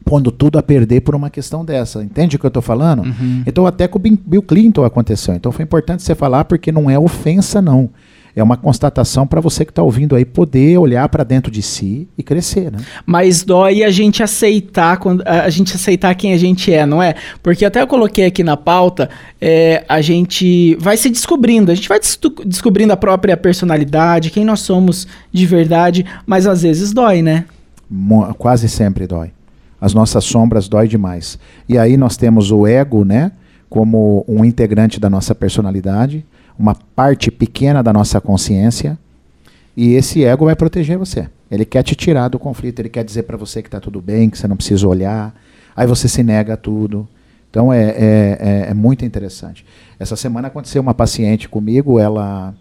pondo 0.05 0.31
tudo 0.31 0.57
a 0.57 0.63
perder 0.63 1.01
por 1.01 1.15
uma 1.15 1.29
questão 1.29 1.63
dessa. 1.63 2.03
Entende 2.03 2.35
o 2.35 2.39
que 2.39 2.45
eu 2.45 2.49
estou 2.49 2.61
falando? 2.61 3.03
Uhum. 3.03 3.43
Então, 3.45 3.65
até 3.67 3.87
com 3.87 3.99
o 3.99 4.01
Bill 4.01 4.41
Clinton 4.41 4.83
aconteceu. 4.83 5.33
Então, 5.35 5.51
foi 5.51 5.63
importante 5.63 6.03
você 6.03 6.15
falar, 6.15 6.45
porque 6.45 6.71
não 6.71 6.89
é 6.89 6.97
ofensa, 6.97 7.61
não 7.61 7.89
é 8.35 8.43
uma 8.43 8.57
constatação 8.57 9.25
para 9.25 9.41
você 9.41 9.65
que 9.65 9.71
está 9.71 9.81
ouvindo 9.81 10.15
aí 10.15 10.23
poder 10.23 10.77
olhar 10.77 11.07
para 11.09 11.23
dentro 11.23 11.51
de 11.51 11.61
si 11.61 12.07
e 12.17 12.23
crescer, 12.23 12.71
né? 12.71 12.79
Mas 13.05 13.43
dói 13.43 13.83
a 13.83 13.89
gente 13.89 14.21
aceitar 14.21 14.97
quando 14.97 15.23
a 15.25 15.49
gente 15.49 15.75
aceitar 15.75 16.13
quem 16.15 16.33
a 16.33 16.37
gente 16.37 16.71
é, 16.73 16.85
não 16.85 17.01
é? 17.01 17.15
Porque 17.41 17.65
até 17.65 17.81
eu 17.81 17.87
coloquei 17.87 18.25
aqui 18.25 18.43
na 18.43 18.55
pauta, 18.55 19.09
é, 19.41 19.83
a 19.89 20.01
gente 20.01 20.75
vai 20.75 20.97
se 20.97 21.09
descobrindo, 21.09 21.71
a 21.71 21.75
gente 21.75 21.89
vai 21.89 21.99
descobrindo 22.45 22.93
a 22.93 22.97
própria 22.97 23.35
personalidade, 23.35 24.29
quem 24.29 24.45
nós 24.45 24.61
somos 24.61 25.07
de 25.31 25.45
verdade, 25.45 26.05
mas 26.25 26.45
às 26.47 26.61
vezes 26.61 26.93
dói, 26.93 27.21
né? 27.21 27.45
Quase 28.37 28.69
sempre 28.69 29.07
dói. 29.07 29.31
As 29.81 29.93
nossas 29.93 30.23
sombras 30.25 30.67
dói 30.67 30.87
demais. 30.87 31.39
E 31.67 31.77
aí 31.77 31.97
nós 31.97 32.17
temos 32.17 32.51
o 32.51 32.67
ego, 32.67 33.05
né? 33.05 33.31
Como 33.69 34.25
um 34.27 34.43
integrante 34.43 34.99
da 34.99 35.09
nossa 35.09 35.33
personalidade 35.33 36.25
uma 36.59 36.75
parte 36.75 37.31
pequena 37.31 37.81
da 37.81 37.93
nossa 37.93 38.19
consciência, 38.19 38.99
e 39.77 39.93
esse 39.93 40.25
ego 40.25 40.43
vai 40.43 40.57
proteger 40.57 40.97
você. 40.97 41.29
Ele 41.49 41.63
quer 41.63 41.81
te 41.83 41.95
tirar 41.95 42.27
do 42.27 42.37
conflito, 42.37 42.79
ele 42.81 42.89
quer 42.89 43.05
dizer 43.05 43.23
para 43.23 43.37
você 43.37 43.61
que 43.61 43.69
está 43.69 43.79
tudo 43.79 44.01
bem, 44.01 44.29
que 44.29 44.37
você 44.37 44.45
não 44.45 44.57
precisa 44.57 44.85
olhar, 44.85 45.33
aí 45.73 45.87
você 45.87 46.09
se 46.09 46.21
nega 46.21 46.55
a 46.55 46.57
tudo. 46.57 47.07
Então 47.49 47.71
é, 47.71 47.81
é, 47.81 48.37
é, 48.39 48.65
é, 48.69 48.73
muito 48.73 49.05
interessante. 49.05 49.65
Essa 49.97 50.17
semana 50.17 50.49
aconteceu 50.49 50.81
uma 50.81 50.93
paciente 50.93 51.47
comigo, 51.47 51.97
ela, 51.97 52.53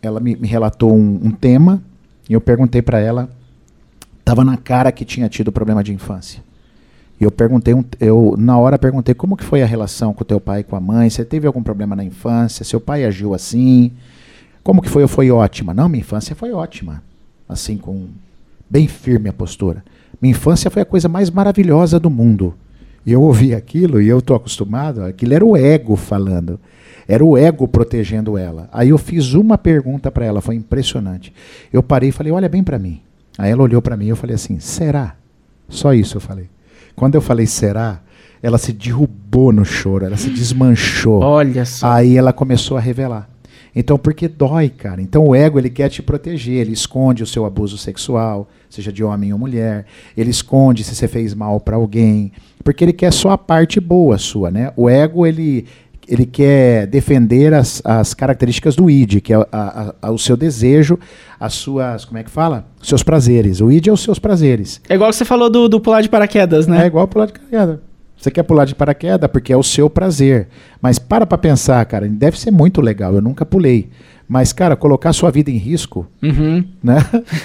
ela 0.00 0.20
me, 0.20 0.36
me 0.36 0.46
relatou 0.46 0.96
um, 0.96 1.20
um 1.24 1.30
tema, 1.32 1.82
e 2.30 2.32
eu 2.32 2.40
perguntei 2.40 2.80
para 2.80 3.00
ela, 3.00 3.28
estava 4.20 4.44
na 4.44 4.56
cara 4.56 4.92
que 4.92 5.04
tinha 5.04 5.28
tido 5.28 5.50
problema 5.50 5.82
de 5.82 5.92
infância. 5.92 6.40
E 7.22 7.24
eu 7.24 7.30
perguntei, 7.30 7.72
eu 8.00 8.34
na 8.36 8.58
hora 8.58 8.76
perguntei 8.76 9.14
como 9.14 9.36
que 9.36 9.44
foi 9.44 9.62
a 9.62 9.66
relação 9.66 10.12
com 10.12 10.22
o 10.22 10.24
teu 10.24 10.40
pai 10.40 10.58
e 10.58 10.64
com 10.64 10.74
a 10.74 10.80
mãe, 10.80 11.08
você 11.08 11.24
teve 11.24 11.46
algum 11.46 11.62
problema 11.62 11.94
na 11.94 12.02
infância, 12.02 12.64
seu 12.64 12.80
pai 12.80 13.04
agiu 13.04 13.32
assim, 13.32 13.92
como 14.60 14.82
que 14.82 14.88
foi? 14.88 15.06
Foi 15.06 15.30
ótima. 15.30 15.72
Não, 15.72 15.88
minha 15.88 16.00
infância 16.00 16.34
foi 16.34 16.50
ótima. 16.50 17.00
Assim, 17.48 17.76
com 17.76 18.08
bem 18.68 18.88
firme 18.88 19.28
a 19.28 19.32
postura. 19.32 19.84
Minha 20.20 20.32
infância 20.32 20.68
foi 20.68 20.82
a 20.82 20.84
coisa 20.84 21.08
mais 21.08 21.30
maravilhosa 21.30 22.00
do 22.00 22.10
mundo. 22.10 22.54
E 23.06 23.12
eu 23.12 23.22
ouvi 23.22 23.54
aquilo 23.54 24.02
e 24.02 24.08
eu 24.08 24.18
estou 24.18 24.34
acostumado, 24.34 25.04
aquilo 25.04 25.32
era 25.32 25.44
o 25.44 25.56
ego 25.56 25.94
falando. 25.94 26.58
Era 27.06 27.24
o 27.24 27.38
ego 27.38 27.68
protegendo 27.68 28.36
ela. 28.36 28.68
Aí 28.72 28.88
eu 28.88 28.98
fiz 28.98 29.32
uma 29.32 29.56
pergunta 29.56 30.10
para 30.10 30.24
ela, 30.24 30.40
foi 30.40 30.56
impressionante. 30.56 31.32
Eu 31.72 31.84
parei 31.84 32.08
e 32.08 32.12
falei: 32.12 32.32
"Olha 32.32 32.48
bem 32.48 32.64
para 32.64 32.80
mim". 32.80 33.00
Aí 33.38 33.52
ela 33.52 33.62
olhou 33.62 33.80
para 33.80 33.96
mim 33.96 34.06
e 34.06 34.08
eu 34.08 34.16
falei 34.16 34.34
assim: 34.34 34.58
"Será?" 34.58 35.14
Só 35.68 35.94
isso 35.94 36.16
eu 36.16 36.20
falei. 36.20 36.50
Quando 36.94 37.14
eu 37.14 37.20
falei 37.20 37.46
será, 37.46 38.00
ela 38.42 38.58
se 38.58 38.72
derrubou 38.72 39.52
no 39.52 39.64
choro, 39.64 40.04
ela 40.04 40.16
se 40.16 40.28
desmanchou. 40.30 41.20
Olha 41.20 41.64
só. 41.64 41.92
Aí 41.92 42.16
ela 42.16 42.32
começou 42.32 42.76
a 42.76 42.80
revelar. 42.80 43.28
Então, 43.74 43.98
porque 43.98 44.28
dói, 44.28 44.68
cara. 44.68 45.00
Então, 45.00 45.26
o 45.26 45.34
ego 45.34 45.58
ele 45.58 45.70
quer 45.70 45.88
te 45.88 46.02
proteger, 46.02 46.60
ele 46.60 46.72
esconde 46.72 47.22
o 47.22 47.26
seu 47.26 47.46
abuso 47.46 47.78
sexual, 47.78 48.48
seja 48.68 48.92
de 48.92 49.02
homem 49.02 49.32
ou 49.32 49.38
mulher. 49.38 49.86
Ele 50.14 50.30
esconde 50.30 50.84
se 50.84 50.94
você 50.94 51.08
fez 51.08 51.32
mal 51.32 51.58
para 51.58 51.76
alguém, 51.76 52.32
porque 52.62 52.84
ele 52.84 52.92
quer 52.92 53.12
só 53.12 53.30
a 53.30 53.38
parte 53.38 53.80
boa 53.80 54.18
sua, 54.18 54.50
né? 54.50 54.72
O 54.76 54.90
ego 54.90 55.26
ele 55.26 55.66
ele 56.08 56.26
quer 56.26 56.86
defender 56.86 57.54
as, 57.54 57.80
as 57.84 58.12
características 58.14 58.74
do 58.76 58.90
id, 58.90 59.20
que 59.20 59.32
é 59.32 59.36
a, 59.52 59.94
a, 60.02 60.10
o 60.10 60.18
seu 60.18 60.36
desejo, 60.36 60.98
as 61.38 61.54
suas, 61.54 62.04
como 62.04 62.18
é 62.18 62.22
que 62.24 62.30
fala? 62.30 62.66
Os 62.80 62.88
seus 62.88 63.02
prazeres. 63.02 63.60
O 63.60 63.70
id 63.70 63.86
é 63.88 63.92
os 63.92 64.02
seus 64.02 64.18
prazeres. 64.18 64.80
É 64.88 64.94
igual 64.94 65.12
você 65.12 65.24
falou 65.24 65.48
do, 65.48 65.68
do 65.68 65.80
pular 65.80 66.00
de 66.00 66.08
paraquedas, 66.08 66.66
né? 66.66 66.82
É 66.84 66.86
igual 66.86 67.06
pular 67.08 67.26
de 67.26 67.32
paraquedas. 67.34 67.78
Você 68.16 68.30
quer 68.30 68.42
pular 68.44 68.64
de 68.64 68.74
paraquedas 68.74 69.28
porque 69.30 69.52
é 69.52 69.56
o 69.56 69.62
seu 69.64 69.90
prazer. 69.90 70.48
Mas 70.80 70.98
para 70.98 71.26
pra 71.26 71.36
pensar, 71.38 71.84
cara, 71.86 72.08
deve 72.08 72.38
ser 72.38 72.50
muito 72.52 72.80
legal. 72.80 73.14
Eu 73.14 73.20
nunca 73.20 73.44
pulei. 73.44 73.88
Mas, 74.28 74.52
cara, 74.52 74.76
colocar 74.76 75.12
sua 75.12 75.30
vida 75.30 75.50
em 75.50 75.56
risco, 75.56 76.06
Uhum. 76.22 76.64
né? 76.82 76.98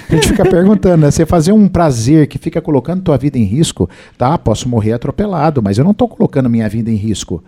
A 0.08 0.14
gente 0.14 0.28
fica 0.28 0.44
perguntando, 0.48 1.02
né? 1.04 1.10
Você 1.10 1.26
fazer 1.26 1.52
um 1.52 1.68
prazer 1.68 2.28
que 2.28 2.38
fica 2.38 2.60
colocando 2.62 3.02
tua 3.02 3.18
vida 3.18 3.36
em 3.36 3.42
risco, 3.42 3.90
tá? 4.16 4.38
Posso 4.38 4.68
morrer 4.68 4.92
atropelado, 4.92 5.60
mas 5.62 5.76
eu 5.78 5.84
não 5.84 5.90
estou 5.90 6.08
colocando 6.08 6.48
minha 6.48 6.68
vida 6.68 6.90
em 6.90 6.94
risco. 6.94 7.42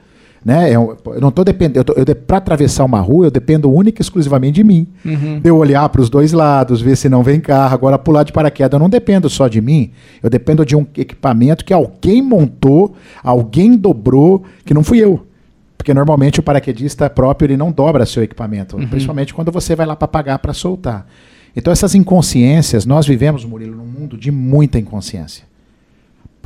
Né? 0.44 0.70
Eu, 0.74 0.96
eu 1.06 1.20
não 1.20 1.28
estou 1.28 1.44
dependendo. 1.44 1.84
Para 2.26 2.38
atravessar 2.38 2.84
uma 2.84 3.00
rua, 3.00 3.26
eu 3.26 3.30
dependo 3.30 3.70
única 3.70 4.00
e 4.00 4.02
exclusivamente 4.02 4.54
de 4.54 4.64
mim. 4.64 4.86
Uhum. 5.04 5.38
De 5.40 5.48
eu 5.48 5.56
olhar 5.56 5.86
para 5.90 6.00
os 6.00 6.08
dois 6.08 6.32
lados, 6.32 6.80
ver 6.80 6.96
se 6.96 7.08
não 7.08 7.22
vem 7.22 7.40
carro. 7.40 7.74
Agora, 7.74 7.98
pular 7.98 8.22
de 8.22 8.32
paraquedas, 8.32 8.72
eu 8.72 8.78
não 8.78 8.88
dependo 8.88 9.28
só 9.28 9.48
de 9.48 9.60
mim. 9.60 9.90
Eu 10.22 10.30
dependo 10.30 10.64
de 10.64 10.74
um 10.74 10.86
equipamento 10.96 11.64
que 11.64 11.74
alguém 11.74 12.22
montou, 12.22 12.94
alguém 13.22 13.76
dobrou, 13.76 14.42
que 14.64 14.72
não 14.72 14.82
fui 14.82 14.98
eu. 14.98 15.26
Porque 15.76 15.92
normalmente 15.92 16.40
o 16.40 16.42
paraquedista 16.42 17.08
próprio 17.08 17.46
ele 17.46 17.56
não 17.56 17.70
dobra 17.72 18.04
seu 18.06 18.22
equipamento, 18.22 18.76
Uhum. 18.76 18.86
principalmente 18.88 19.32
quando 19.34 19.50
você 19.52 19.74
vai 19.76 19.86
lá 19.86 19.96
para 19.96 20.08
pagar 20.08 20.38
para 20.38 20.52
soltar. 20.52 21.06
Então, 21.56 21.72
essas 21.72 21.94
inconsciências, 21.94 22.86
nós 22.86 23.06
vivemos, 23.06 23.44
Murilo, 23.44 23.76
num 23.76 23.84
mundo 23.86 24.16
de 24.16 24.30
muita 24.30 24.78
inconsciência 24.78 25.49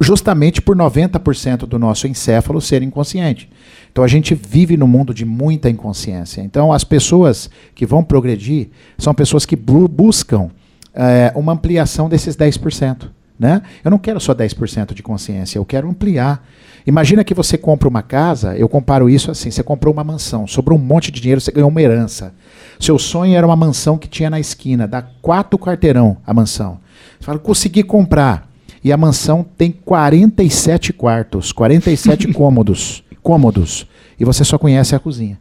justamente 0.01 0.61
por 0.61 0.77
90% 0.77 1.67
do 1.67 1.79
nosso 1.79 2.07
encéfalo 2.07 2.61
ser 2.61 2.83
inconsciente. 2.83 3.49
Então 3.93 4.03
a 4.03 4.09
gente 4.09 4.35
vive 4.35 4.77
no 4.77 4.89
mundo 4.89 5.15
de 5.15 5.25
muita 5.25 5.71
inconsciência. 5.71 6.41
Então 6.41 6.73
as 6.73 6.83
pessoas 6.83 7.49
que 7.75 7.87
vão 7.87 8.03
progredir 8.03 8.69
são 8.99 9.15
pessoas 9.15 9.47
que 9.47 9.55
bu 9.55 9.87
buscam 9.87 10.51
é, 10.93 11.33
uma 11.35 11.53
ampliação 11.53 12.09
desses 12.09 12.37
10%. 12.37 13.09
Né? 13.39 13.63
Eu 13.85 13.91
não 13.91 13.99
quero 13.99 14.21
só 14.21 14.33
10% 14.33 14.95
de 14.95 15.03
consciência, 15.03 15.59
eu 15.59 15.65
quero 15.65 15.89
ampliar. 15.89 16.47
Imagina 16.87 17.25
que 17.25 17.35
você 17.35 17.59
compra 17.59 17.89
uma 17.89 18.03
casa, 18.03 18.57
eu 18.57 18.69
comparo 18.69 19.11
isso 19.11 19.31
assim: 19.31 19.51
você 19.51 19.63
comprou 19.63 19.93
uma 19.93 20.05
mansão, 20.05 20.47
sobrou 20.47 20.79
um 20.79 20.83
monte 20.83 21.11
de 21.11 21.21
dinheiro, 21.21 21.41
você 21.41 21.51
ganhou 21.51 21.69
uma 21.69 21.83
herança. 21.83 22.33
Seu 22.79 22.99
sonho 22.99 23.37
era 23.37 23.47
uma 23.47 23.57
mansão 23.57 23.99
que 23.99 24.07
tinha 24.07 24.31
na 24.31 24.39
esquina, 24.39 24.87
dá 24.87 25.03
quatro 25.03 25.59
quarteirão 25.59 26.17
a 26.25 26.33
mansão. 26.33 26.79
Você 27.19 27.27
fala, 27.27 27.39
consegui 27.39 27.83
comprar. 27.83 28.54
E 28.85 28.93
a 28.93 28.97
mansão 28.99 29.47
tem 29.57 29.73
47 29.73 30.93
quartos, 30.93 31.51
47 31.53 32.31
cômodos, 32.35 33.03
cômodos. 33.23 33.87
E 34.21 34.25
você 34.27 34.45
só 34.45 34.59
conhece 34.59 34.95
a 34.95 34.99
cozinha. 34.99 35.41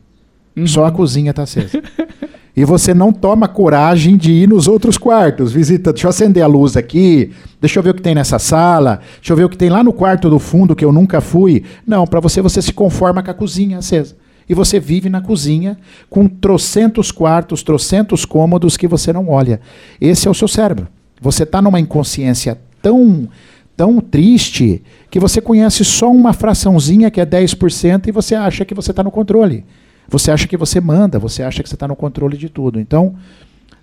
Uhum. 0.56 0.66
Só 0.66 0.86
a 0.86 0.92
cozinha 0.92 1.32
está 1.32 1.44
acesa. 1.44 1.84
e 2.56 2.64
você 2.64 2.94
não 2.94 3.12
toma 3.12 3.50
coragem 3.50 4.16
de 4.16 4.32
ir 4.32 4.48
nos 4.48 4.66
outros 4.66 4.98
quartos. 4.98 5.52
Visita, 5.52 5.92
deixa 5.92 6.08
eu 6.08 6.10
acender 6.10 6.42
a 6.42 6.48
luz 6.48 6.78
aqui, 6.78 7.32
deixa 7.60 7.78
eu 7.78 7.84
ver 7.84 7.90
o 7.90 7.94
que 7.94 8.02
tem 8.02 8.16
nessa 8.16 8.40
sala, 8.40 9.02
deixa 9.18 9.34
eu 9.34 9.38
ver 9.38 9.44
o 9.44 9.50
que 9.50 9.58
tem 9.58 9.70
lá 9.70 9.84
no 9.84 9.92
quarto 9.92 10.30
do 10.30 10.40
fundo 10.40 10.76
que 10.76 10.86
eu 10.86 10.94
nunca 10.94 11.20
fui. 11.20 11.66
Não, 11.86 12.08
para 12.08 12.22
você, 12.22 12.42
você 12.42 12.62
se 12.62 12.72
conforma 12.72 13.22
com 13.22 13.32
a 13.32 13.34
cozinha 13.34 13.80
acesa. 13.80 14.16
E 14.48 14.54
você 14.54 14.80
vive 14.80 15.10
na 15.10 15.20
cozinha 15.20 15.78
com 16.10 16.28
trocentos 16.30 17.12
quartos, 17.12 17.62
trocentos 17.62 18.24
cômodos 18.24 18.78
que 18.78 18.88
você 18.88 19.12
não 19.12 19.30
olha. 19.30 19.60
Esse 20.00 20.30
é 20.30 20.32
o 20.32 20.34
seu 20.34 20.48
cérebro. 20.48 20.88
Você 21.22 21.44
está 21.44 21.62
numa 21.62 21.80
inconsciência 21.80 22.58
tão, 22.84 23.30
tão 23.76 24.00
triste 24.00 24.84
que 25.10 25.20
você 25.20 25.42
conhece 25.42 25.84
só 25.86 26.12
uma 26.12 26.34
fraçãozinha 26.34 27.10
que 27.10 27.22
é 27.22 27.26
10% 27.26 28.08
e 28.08 28.12
você 28.12 28.36
acha 28.36 28.66
que 28.66 28.76
você 28.76 28.92
está 28.92 29.02
no 29.02 29.10
controle. 29.10 29.66
Você 30.10 30.30
acha 30.30 30.48
que 30.48 30.58
você 30.58 30.80
manda, 30.82 31.18
você 31.18 31.42
acha 31.42 31.64
que 31.64 31.70
você 31.70 31.76
está 31.76 31.88
no 31.88 31.96
controle 31.96 32.38
de 32.38 32.50
tudo. 32.50 32.80
Então, 32.80 33.16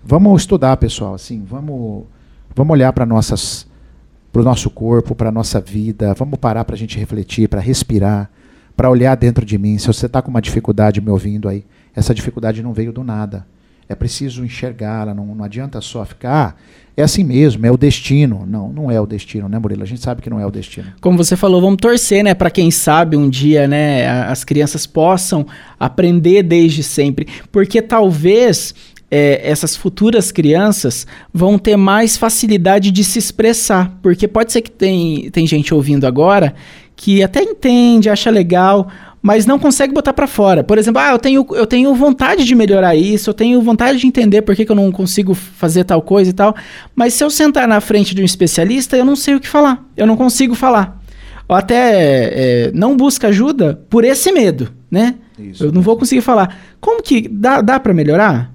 vamos 0.03 0.43
estudar, 0.43 0.77
pessoal. 0.77 1.15
Assim, 1.15 1.43
vamos, 1.43 2.05
vamos 2.55 2.71
olhar 2.71 2.93
para 2.93 3.05
nossas 3.05 3.69
para 4.31 4.41
o 4.41 4.45
nosso 4.45 4.69
corpo, 4.69 5.13
para 5.13 5.27
a 5.27 5.31
nossa 5.31 5.59
vida, 5.59 6.13
vamos 6.13 6.39
parar 6.39 6.63
para 6.63 6.73
a 6.73 6.77
gente 6.77 6.97
refletir, 6.97 7.49
para 7.49 7.59
respirar, 7.59 8.31
para 8.77 8.89
olhar 8.89 9.13
dentro 9.17 9.45
de 9.45 9.57
mim. 9.57 9.77
Se 9.77 9.87
você 9.87 10.05
está 10.05 10.21
com 10.21 10.29
uma 10.29 10.41
dificuldade 10.41 11.01
me 11.01 11.09
ouvindo 11.09 11.49
aí, 11.49 11.65
essa 11.93 12.15
dificuldade 12.15 12.63
não 12.63 12.71
veio 12.71 12.93
do 12.93 13.03
nada. 13.03 13.45
É 13.87 13.95
preciso 13.95 14.45
enxergá-la, 14.45 15.13
não, 15.13 15.25
não 15.25 15.43
adianta 15.43 15.81
só 15.81 16.05
ficar. 16.05 16.55
Ah, 16.57 16.81
é 16.95 17.03
assim 17.03 17.23
mesmo, 17.23 17.65
é 17.65 17.71
o 17.71 17.77
destino. 17.77 18.45
Não, 18.45 18.71
não 18.71 18.91
é 18.91 18.99
o 18.99 19.05
destino, 19.05 19.47
né, 19.47 19.59
Murilo? 19.59 19.83
A 19.83 19.85
gente 19.85 20.01
sabe 20.01 20.21
que 20.21 20.29
não 20.29 20.39
é 20.39 20.45
o 20.45 20.51
destino. 20.51 20.87
Como 21.01 21.17
você 21.17 21.35
falou, 21.35 21.61
vamos 21.61 21.77
torcer, 21.81 22.23
né, 22.23 22.33
para 22.33 22.49
quem 22.49 22.71
sabe 22.71 23.17
um 23.17 23.29
dia, 23.29 23.67
né, 23.67 24.07
as 24.07 24.43
crianças 24.43 24.85
possam 24.85 25.45
aprender 25.79 26.43
desde 26.43 26.83
sempre, 26.83 27.27
porque 27.51 27.81
talvez 27.81 28.73
é, 29.09 29.41
essas 29.43 29.75
futuras 29.75 30.31
crianças 30.31 31.05
vão 31.33 31.57
ter 31.57 31.75
mais 31.75 32.15
facilidade 32.15 32.91
de 32.91 33.03
se 33.03 33.19
expressar, 33.19 33.97
porque 34.01 34.27
pode 34.27 34.53
ser 34.53 34.61
que 34.61 34.71
tem, 34.71 35.29
tem 35.31 35.45
gente 35.45 35.73
ouvindo 35.73 36.05
agora 36.05 36.53
que 36.95 37.23
até 37.23 37.41
entende, 37.41 38.09
acha 38.09 38.29
legal, 38.29 38.87
mas 39.21 39.45
não 39.45 39.59
consegue 39.59 39.93
botar 39.93 40.13
para 40.13 40.25
fora. 40.25 40.63
Por 40.63 40.77
exemplo, 40.77 40.99
ah, 40.99 41.11
eu 41.11 41.19
tenho, 41.19 41.45
eu 41.51 41.67
tenho 41.67 41.93
vontade 41.93 42.43
de 42.43 42.55
melhorar 42.55 42.95
isso, 42.95 43.29
eu 43.29 43.33
tenho 43.33 43.61
vontade 43.61 43.99
de 43.99 44.07
entender 44.07 44.41
por 44.41 44.55
que, 44.55 44.65
que 44.65 44.71
eu 44.71 44.75
não 44.75 44.91
consigo 44.91 45.33
fazer 45.33 45.83
tal 45.83 46.01
coisa 46.01 46.31
e 46.31 46.33
tal, 46.33 46.55
mas 46.95 47.13
se 47.13 47.23
eu 47.23 47.29
sentar 47.29 47.67
na 47.67 47.79
frente 47.79 48.15
de 48.15 48.21
um 48.21 48.25
especialista, 48.25 48.97
eu 48.97 49.05
não 49.05 49.15
sei 49.15 49.35
o 49.35 49.39
que 49.39 49.47
falar, 49.47 49.85
eu 49.95 50.07
não 50.07 50.17
consigo 50.17 50.55
falar. 50.55 50.99
Ou 51.47 51.55
até 51.55 52.67
é, 52.67 52.71
não 52.73 52.95
busca 52.95 53.27
ajuda 53.27 53.83
por 53.89 54.03
esse 54.03 54.31
medo, 54.31 54.71
né? 54.89 55.15
Isso, 55.37 55.65
eu 55.65 55.71
não 55.71 55.81
vou 55.81 55.97
conseguir 55.97 56.21
falar. 56.21 56.57
Como 56.79 57.03
que 57.03 57.27
dá, 57.27 57.61
dá 57.61 57.79
para 57.79 57.93
melhorar? 57.93 58.51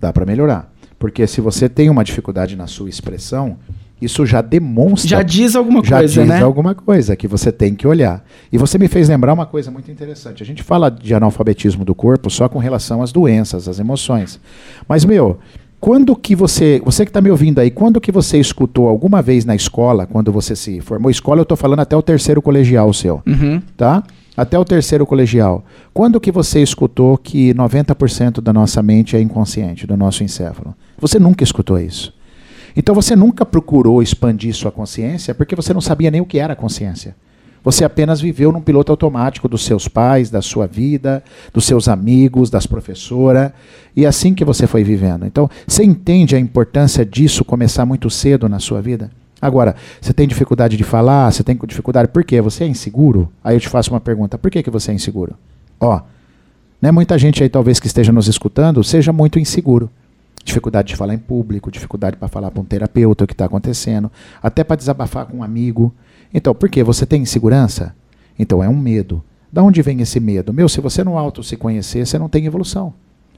Dá 0.00 0.12
para 0.12 0.24
melhorar. 0.24 0.72
Porque 0.98 1.26
se 1.26 1.40
você 1.40 1.68
tem 1.68 1.90
uma 1.90 2.04
dificuldade 2.04 2.56
na 2.56 2.66
sua 2.66 2.88
expressão, 2.88 3.58
isso 4.00 4.24
já 4.24 4.40
demonstra. 4.40 5.08
Já 5.08 5.22
diz 5.22 5.54
alguma 5.54 5.84
já 5.84 5.98
coisa, 5.98 6.20
diz 6.20 6.28
né? 6.28 6.42
alguma 6.42 6.74
coisa 6.74 7.14
que 7.14 7.28
você 7.28 7.52
tem 7.52 7.74
que 7.74 7.86
olhar. 7.86 8.24
E 8.50 8.56
você 8.56 8.78
me 8.78 8.88
fez 8.88 9.08
lembrar 9.08 9.32
uma 9.32 9.46
coisa 9.46 9.70
muito 9.70 9.90
interessante. 9.90 10.42
A 10.42 10.46
gente 10.46 10.62
fala 10.62 10.90
de 10.90 11.14
analfabetismo 11.14 11.84
do 11.84 11.94
corpo 11.94 12.30
só 12.30 12.48
com 12.48 12.58
relação 12.58 13.02
às 13.02 13.12
doenças, 13.12 13.68
às 13.68 13.78
emoções. 13.78 14.40
Mas, 14.88 15.04
meu, 15.04 15.38
quando 15.80 16.14
que 16.14 16.34
você. 16.34 16.80
Você 16.84 17.04
que 17.04 17.10
está 17.10 17.20
me 17.20 17.30
ouvindo 17.30 17.58
aí, 17.58 17.70
quando 17.70 18.00
que 18.00 18.12
você 18.12 18.38
escutou 18.38 18.88
alguma 18.88 19.22
vez 19.22 19.44
na 19.44 19.54
escola, 19.54 20.06
quando 20.06 20.30
você 20.30 20.54
se 20.54 20.80
formou? 20.80 21.10
Escola, 21.10 21.40
eu 21.40 21.42
estou 21.42 21.56
falando 21.56 21.80
até 21.80 21.96
o 21.96 22.02
terceiro 22.02 22.42
colegial 22.42 22.92
seu. 22.92 23.22
Uhum. 23.26 23.62
Tá? 23.76 24.02
Até 24.36 24.58
o 24.58 24.64
terceiro 24.64 25.06
colegial. 25.06 25.64
Quando 25.92 26.20
que 26.20 26.30
você 26.30 26.62
escutou 26.62 27.18
que 27.18 27.52
90% 27.54 28.40
da 28.40 28.52
nossa 28.52 28.82
mente 28.82 29.16
é 29.16 29.20
inconsciente, 29.20 29.86
do 29.86 29.96
nosso 29.96 30.22
encéfalo? 30.22 30.74
Você 30.98 31.18
nunca 31.18 31.42
escutou 31.42 31.78
isso. 31.78 32.12
Então 32.76 32.94
você 32.94 33.16
nunca 33.16 33.44
procurou 33.44 34.02
expandir 34.02 34.54
sua 34.54 34.70
consciência 34.70 35.34
porque 35.34 35.56
você 35.56 35.72
não 35.74 35.80
sabia 35.80 36.10
nem 36.10 36.20
o 36.20 36.26
que 36.26 36.38
era 36.38 36.56
consciência. 36.56 37.14
Você 37.62 37.84
apenas 37.84 38.20
viveu 38.20 38.50
num 38.50 38.60
piloto 38.60 38.90
automático 38.90 39.46
dos 39.46 39.64
seus 39.64 39.86
pais, 39.86 40.30
da 40.30 40.40
sua 40.40 40.66
vida, 40.66 41.22
dos 41.52 41.66
seus 41.66 41.88
amigos, 41.88 42.48
das 42.48 42.66
professoras, 42.66 43.52
e 43.94 44.06
assim 44.06 44.32
que 44.32 44.44
você 44.44 44.66
foi 44.66 44.82
vivendo. 44.82 45.26
Então, 45.26 45.48
você 45.66 45.84
entende 45.84 46.34
a 46.34 46.38
importância 46.38 47.04
disso 47.04 47.44
começar 47.44 47.84
muito 47.84 48.08
cedo 48.08 48.48
na 48.48 48.58
sua 48.58 48.80
vida? 48.80 49.10
Agora, 49.42 49.74
você 50.00 50.12
tem 50.12 50.26
dificuldade 50.26 50.76
de 50.76 50.84
falar, 50.84 51.30
você 51.30 51.42
tem 51.42 51.58
dificuldade, 51.66 52.08
por 52.08 52.24
quê? 52.24 52.40
Você 52.40 52.64
é 52.64 52.66
inseguro? 52.66 53.30
Aí 53.42 53.56
eu 53.56 53.60
te 53.60 53.68
faço 53.68 53.90
uma 53.90 54.00
pergunta, 54.00 54.38
por 54.38 54.50
que, 54.50 54.62
que 54.62 54.70
você 54.70 54.90
é 54.90 54.94
inseguro? 54.94 55.34
Ó, 55.78 56.00
né, 56.80 56.90
muita 56.90 57.18
gente 57.18 57.42
aí 57.42 57.48
talvez 57.48 57.78
que 57.78 57.86
esteja 57.86 58.12
nos 58.12 58.26
escutando 58.26 58.82
seja 58.82 59.12
muito 59.12 59.38
inseguro. 59.38 59.90
Dificuldade 60.44 60.88
de 60.88 60.96
falar 60.96 61.14
em 61.14 61.18
público, 61.18 61.70
dificuldade 61.70 62.16
para 62.16 62.28
falar 62.28 62.50
para 62.50 62.60
um 62.60 62.64
terapeuta 62.64 63.24
o 63.24 63.26
que 63.26 63.34
está 63.34 63.44
acontecendo, 63.44 64.10
até 64.42 64.64
para 64.64 64.76
desabafar 64.76 65.26
com 65.26 65.38
um 65.38 65.42
amigo. 65.42 65.94
Então, 66.32 66.54
por 66.54 66.68
quê? 66.68 66.82
Você 66.82 67.04
tem 67.04 67.22
insegurança? 67.22 67.94
Então 68.38 68.62
é 68.62 68.68
um 68.68 68.76
medo. 68.76 69.22
Da 69.52 69.62
onde 69.62 69.82
vem 69.82 70.00
esse 70.00 70.20
medo? 70.20 70.52
Meu, 70.52 70.68
se 70.68 70.80
você 70.80 71.04
não 71.04 71.18
auto 71.18 71.42
se 71.42 71.56
conhecer, 71.56 72.06
você 72.06 72.18
não 72.18 72.28
tem 72.28 72.46
evolução. 72.46 72.94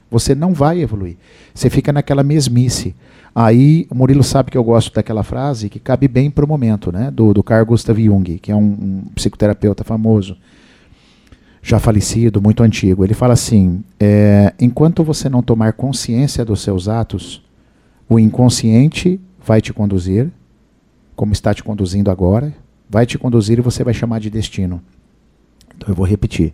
Você 0.09 0.35
não 0.35 0.53
vai 0.53 0.79
evoluir. 0.79 1.17
Você 1.53 1.69
fica 1.69 1.91
naquela 1.91 2.21
mesmice. 2.21 2.95
Aí 3.35 3.87
o 3.89 3.95
Murilo 3.95 4.23
sabe 4.23 4.51
que 4.51 4.57
eu 4.57 4.63
gosto 4.63 4.93
daquela 4.93 5.23
frase 5.23 5.69
que 5.69 5.79
cabe 5.79 6.07
bem 6.07 6.29
para 6.29 6.45
o 6.45 6.47
momento, 6.47 6.91
né? 6.91 7.09
Do, 7.09 7.33
do 7.33 7.41
Carl 7.41 7.65
Gustav 7.65 7.99
Jung, 7.99 8.37
que 8.37 8.51
é 8.51 8.55
um, 8.55 8.61
um, 8.61 9.03
psicoterapeuta 9.15 9.83
famoso, 9.83 10.37
já 11.63 11.79
falecido, 11.79 12.41
muito 12.41 12.61
antigo. 12.61 13.05
Ele 13.05 13.13
fala 13.13 13.33
assim: 13.33 13.81
é, 13.97 14.53
enquanto 14.59 15.03
você 15.03 15.29
não 15.29 15.41
tomar 15.41 15.73
consciência 15.73 16.43
dos 16.43 16.61
seus 16.61 16.89
atos, 16.89 17.41
o 18.09 18.19
inconsciente 18.19 19.19
vai 19.43 19.61
te 19.61 19.73
conduzir, 19.73 20.29
como 21.15 21.31
está 21.31 21.53
te 21.53 21.63
conduzindo 21.63 22.11
agora, 22.11 22.53
vai 22.89 23.05
te 23.05 23.17
conduzir 23.17 23.57
e 23.57 23.61
você 23.61 23.83
vai 23.83 23.93
chamar 23.93 24.19
de 24.19 24.29
destino. 24.29 24.81
Então 25.75 25.89
eu 25.89 25.95
vou 25.95 26.05
repetir. 26.05 26.53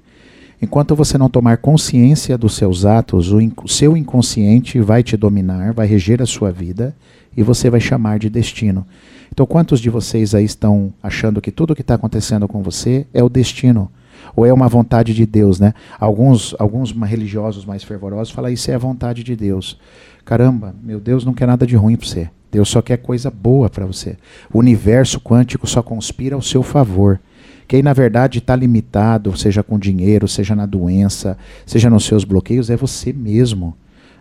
Enquanto 0.62 0.96
você 0.96 1.18
não 1.18 1.30
tomar 1.30 1.58
consciência 1.58 2.38
dos 2.38 2.54
seus 2.54 2.86
atos, 2.86 3.32
o 3.32 3.42
inc 3.42 3.56
seu 3.68 3.96
inconsciente 3.98 4.80
vai 4.80 5.02
te 5.02 5.16
dominar, 5.18 5.74
vai 5.74 5.88
reger 5.88 6.22
a 6.22 6.26
sua 6.26 6.52
vida 6.52 6.96
e 7.36 7.42
você 7.42 7.70
vai 7.70 7.80
chamar 7.80 8.20
de 8.20 8.30
destino. 8.30 8.86
Então, 9.32 9.46
quantos 9.46 9.80
de 9.80 9.90
vocês 9.90 10.36
aí 10.36 10.44
estão 10.44 10.94
achando 11.02 11.40
que 11.40 11.52
tudo 11.52 11.72
o 11.72 11.76
que 11.76 11.82
está 11.82 11.94
acontecendo 11.94 12.48
com 12.48 12.62
você 12.62 13.08
é 13.14 13.24
o 13.24 13.30
destino? 13.30 13.90
Ou 14.36 14.46
é 14.46 14.54
uma 14.54 14.68
vontade 14.68 15.14
de 15.14 15.26
Deus, 15.26 15.60
né? 15.60 15.74
Alguns, 16.00 16.56
alguns 16.60 16.92
religiosos 16.92 17.66
mais 17.66 17.84
fervorosos 17.84 18.34
falam 18.34 18.52
isso 18.52 18.70
é 18.72 18.76
a 18.76 18.80
vontade 18.80 19.24
de 19.24 19.36
Deus. 19.36 19.80
Caramba, 20.26 20.76
meu 20.84 21.00
Deus 21.00 21.26
não 21.26 21.34
quer 21.34 21.48
nada 21.48 21.66
de 21.66 21.76
ruim 21.76 21.96
para 21.96 22.08
você. 22.08 22.30
Deus 22.52 22.70
só 22.70 22.82
quer 22.82 22.98
coisa 22.98 23.30
boa 23.30 23.70
para 23.70 23.86
você. 23.86 24.18
O 24.52 24.60
universo 24.60 25.20
quântico 25.20 25.68
só 25.68 25.82
conspira 25.82 26.36
ao 26.36 26.42
seu 26.42 26.64
favor. 26.64 27.20
Quem 27.68 27.84
na 27.84 27.94
verdade 27.94 28.40
está 28.40 28.56
limitado, 28.56 29.38
seja 29.38 29.62
com 29.62 29.78
dinheiro, 29.78 30.28
seja 30.28 30.56
na 30.56 30.66
doença, 30.66 31.38
seja 31.66 31.90
nos 31.90 32.06
seus 32.06 32.24
bloqueios, 32.24 32.70
é 32.72 32.76
você 32.76 33.14
mesmo. 33.14 33.78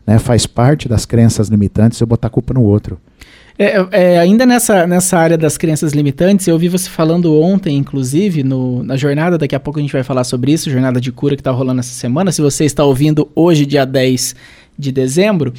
Né? 0.07 0.19
Faz 0.19 0.47
parte 0.47 0.89
das 0.89 1.07
crenças 1.07 1.49
limitantes 1.49 2.01
eu 2.01 2.07
botar 2.07 2.29
a 2.29 2.31
culpa 2.31 2.53
no 2.53 2.63
outro. 2.63 3.01
É, 3.59 3.89
é, 3.91 4.19
ainda 4.21 4.47
nessa, 4.47 4.87
nessa 4.87 5.19
área 5.19 5.37
das 5.37 5.59
crenças 5.59 5.93
limitantes, 5.93 6.47
eu 6.47 6.55
ouvi 6.55 6.69
você 6.69 6.89
falando 6.89 7.41
ontem, 7.41 7.77
inclusive, 7.77 8.45
no, 8.45 8.85
na 8.85 8.97
jornada, 8.97 9.37
daqui 9.37 9.55
a 9.55 9.59
pouco 9.59 9.81
a 9.81 9.83
gente 9.83 9.93
vai 9.93 10.05
falar 10.05 10.23
sobre 10.23 10.53
isso, 10.53 10.71
jornada 10.71 11.01
de 11.01 11.11
cura 11.11 11.35
que 11.35 11.41
está 11.41 11.51
rolando 11.51 11.81
essa 11.81 11.93
semana. 11.93 12.31
Se 12.31 12.41
você 12.41 12.65
está 12.65 12.85
ouvindo 12.85 13.29
hoje, 13.35 13.67
dia 13.67 13.85
10 13.85 14.37
de 14.79 14.93
dezembro, 14.93 15.53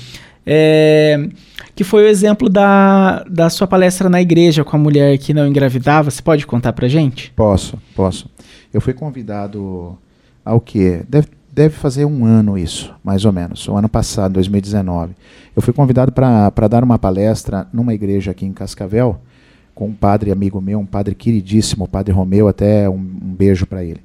é, 0.45 1.27
que 1.75 1.83
foi 1.83 2.03
o 2.03 2.07
exemplo 2.07 2.49
da, 2.49 3.25
da 3.29 3.49
sua 3.49 3.67
palestra 3.67 4.09
na 4.09 4.21
igreja 4.21 4.63
com 4.63 4.77
a 4.77 4.79
mulher 4.79 5.17
que 5.17 5.33
não 5.33 5.45
engravidava. 5.45 6.09
Você 6.09 6.21
pode 6.21 6.47
contar 6.47 6.71
pra 6.71 6.87
gente? 6.87 7.33
Posso, 7.35 7.77
posso. 7.93 8.29
Eu 8.73 8.79
fui 8.79 8.93
convidado 8.93 9.97
ao 10.45 10.61
quê? 10.61 11.01
Deve, 11.09 11.27
deve 11.51 11.75
fazer 11.75 12.05
um 12.05 12.25
ano 12.25 12.57
isso, 12.57 12.93
mais 13.03 13.25
ou 13.25 13.31
menos. 13.31 13.67
O 13.67 13.75
ano 13.75 13.89
passado, 13.89 14.33
2019. 14.33 15.13
Eu 15.55 15.61
fui 15.61 15.73
convidado 15.73 16.11
para 16.11 16.67
dar 16.67 16.83
uma 16.83 16.99
palestra 16.99 17.67
numa 17.73 17.93
igreja 17.93 18.31
aqui 18.31 18.45
em 18.45 18.53
Cascavel, 18.53 19.19
com 19.73 19.87
um 19.87 19.93
padre 19.93 20.31
amigo 20.31 20.61
meu, 20.61 20.79
um 20.79 20.85
padre 20.85 21.15
queridíssimo, 21.15 21.85
o 21.85 21.87
padre 21.87 22.13
Romeu, 22.13 22.47
até 22.47 22.89
um, 22.89 22.95
um 22.95 23.33
beijo 23.37 23.65
para 23.65 23.83
ele. 23.83 24.01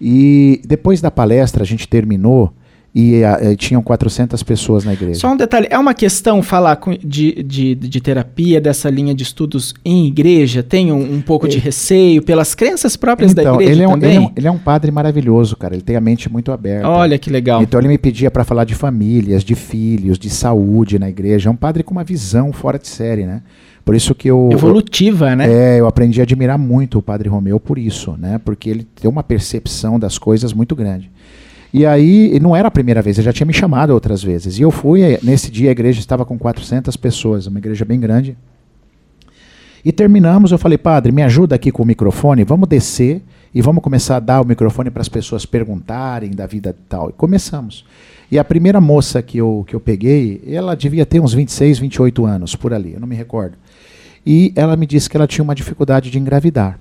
E 0.00 0.60
depois 0.64 1.00
da 1.00 1.10
palestra, 1.10 1.62
a 1.62 1.66
gente 1.66 1.88
terminou 1.88 2.52
e 2.94 3.22
uh, 3.22 3.54
tinham 3.56 3.82
400 3.82 4.42
pessoas 4.42 4.84
na 4.84 4.92
igreja. 4.92 5.20
Só 5.20 5.32
um 5.32 5.36
detalhe, 5.36 5.66
é 5.70 5.78
uma 5.78 5.94
questão 5.94 6.42
falar 6.42 6.76
com, 6.76 6.92
de, 6.92 7.42
de, 7.42 7.74
de, 7.74 8.00
terapia, 8.00 8.60
dessa 8.60 8.88
linha 8.88 9.14
de 9.14 9.22
estudos 9.22 9.74
em 9.84 10.06
igreja? 10.06 10.62
Tem 10.62 10.90
um, 10.90 11.14
um 11.14 11.20
pouco 11.20 11.46
de 11.46 11.58
receio 11.58 12.22
pelas 12.22 12.54
crenças 12.54 12.96
próprias 12.96 13.32
então, 13.32 13.44
da 13.44 13.52
igreja 13.54 13.72
ele 13.72 13.82
é, 13.82 13.88
um, 13.88 13.92
também? 13.92 14.10
Ele 14.10 14.16
é, 14.16 14.20
um, 14.20 14.32
ele 14.36 14.48
é 14.48 14.50
um 14.50 14.58
padre 14.58 14.90
maravilhoso, 14.90 15.56
cara. 15.56 15.74
Ele 15.74 15.82
tem 15.82 15.96
a 15.96 16.00
mente 16.00 16.30
muito 16.30 16.50
aberta. 16.50 16.88
Olha 16.88 17.18
que 17.18 17.30
legal. 17.30 17.62
Então 17.62 17.78
ele 17.78 17.88
me 17.88 17.98
pedia 17.98 18.30
para 18.30 18.42
falar 18.42 18.64
de 18.64 18.74
famílias, 18.74 19.44
de 19.44 19.54
filhos, 19.54 20.18
de 20.18 20.30
saúde 20.30 20.98
na 20.98 21.08
igreja. 21.08 21.48
É 21.48 21.52
um 21.52 21.56
padre 21.56 21.82
com 21.82 21.92
uma 21.92 22.04
visão 22.04 22.52
fora 22.52 22.78
de 22.78 22.88
série, 22.88 23.26
né? 23.26 23.42
Por 23.84 23.94
isso 23.94 24.14
que 24.14 24.28
eu. 24.28 24.50
Evolutiva, 24.52 25.30
eu, 25.30 25.36
né? 25.36 25.50
É, 25.50 25.80
eu 25.80 25.86
aprendi 25.86 26.20
a 26.20 26.22
admirar 26.22 26.58
muito 26.58 26.98
o 26.98 27.02
Padre 27.02 27.26
Romeu 27.26 27.58
por 27.58 27.78
isso, 27.78 28.14
né? 28.18 28.38
Porque 28.44 28.68
ele 28.68 28.84
tem 28.84 29.10
uma 29.10 29.22
percepção 29.22 29.98
das 29.98 30.18
coisas 30.18 30.52
muito 30.52 30.76
grande. 30.76 31.10
E 31.72 31.84
aí, 31.84 32.38
não 32.40 32.56
era 32.56 32.68
a 32.68 32.70
primeira 32.70 33.02
vez, 33.02 33.18
ele 33.18 33.26
já 33.26 33.32
tinha 33.32 33.46
me 33.46 33.52
chamado 33.52 33.90
outras 33.90 34.22
vezes. 34.22 34.58
E 34.58 34.62
eu 34.62 34.70
fui, 34.70 35.02
eh, 35.02 35.18
nesse 35.22 35.50
dia 35.50 35.68
a 35.68 35.72
igreja 35.72 36.00
estava 36.00 36.24
com 36.24 36.38
400 36.38 36.96
pessoas, 36.96 37.46
uma 37.46 37.58
igreja 37.58 37.84
bem 37.84 38.00
grande. 38.00 38.36
E 39.84 39.92
terminamos, 39.92 40.50
eu 40.50 40.58
falei, 40.58 40.78
padre, 40.78 41.12
me 41.12 41.22
ajuda 41.22 41.54
aqui 41.54 41.70
com 41.70 41.82
o 41.82 41.86
microfone, 41.86 42.42
vamos 42.42 42.68
descer 42.68 43.22
e 43.54 43.62
vamos 43.62 43.82
começar 43.82 44.16
a 44.16 44.20
dar 44.20 44.40
o 44.40 44.46
microfone 44.46 44.90
para 44.90 45.02
as 45.02 45.08
pessoas 45.08 45.46
perguntarem 45.46 46.30
da 46.30 46.46
vida 46.46 46.70
e 46.70 46.88
tal. 46.88 47.10
E 47.10 47.12
começamos. 47.12 47.84
E 48.30 48.38
a 48.38 48.44
primeira 48.44 48.80
moça 48.80 49.22
que 49.22 49.38
eu, 49.38 49.64
que 49.66 49.74
eu 49.74 49.80
peguei, 49.80 50.42
ela 50.46 50.74
devia 50.74 51.06
ter 51.06 51.20
uns 51.20 51.32
26, 51.32 51.78
28 51.78 52.26
anos, 52.26 52.54
por 52.56 52.74
ali, 52.74 52.94
eu 52.94 53.00
não 53.00 53.06
me 53.06 53.14
recordo. 53.14 53.56
E 54.26 54.52
ela 54.56 54.76
me 54.76 54.86
disse 54.86 55.08
que 55.08 55.16
ela 55.16 55.26
tinha 55.26 55.42
uma 55.42 55.54
dificuldade 55.54 56.10
de 56.10 56.18
engravidar. 56.18 56.78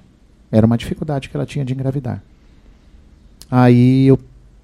Era 0.52 0.66
uma 0.66 0.78
dificuldade 0.78 1.30
que 1.30 1.38
ela 1.38 1.46
tinha 1.46 1.64
de 1.64 1.74
engravidar. 1.74 2.22
Aí 3.50 4.08
eu 4.08 4.20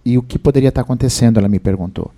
e 0.06 0.18
o 0.18 0.24
que 0.24 0.38
poderia 0.38 0.70
estar 0.70 0.82
acontecendo, 0.82 1.40
ela 1.40 1.48
me 1.48 1.60
perguntou. 1.60 2.12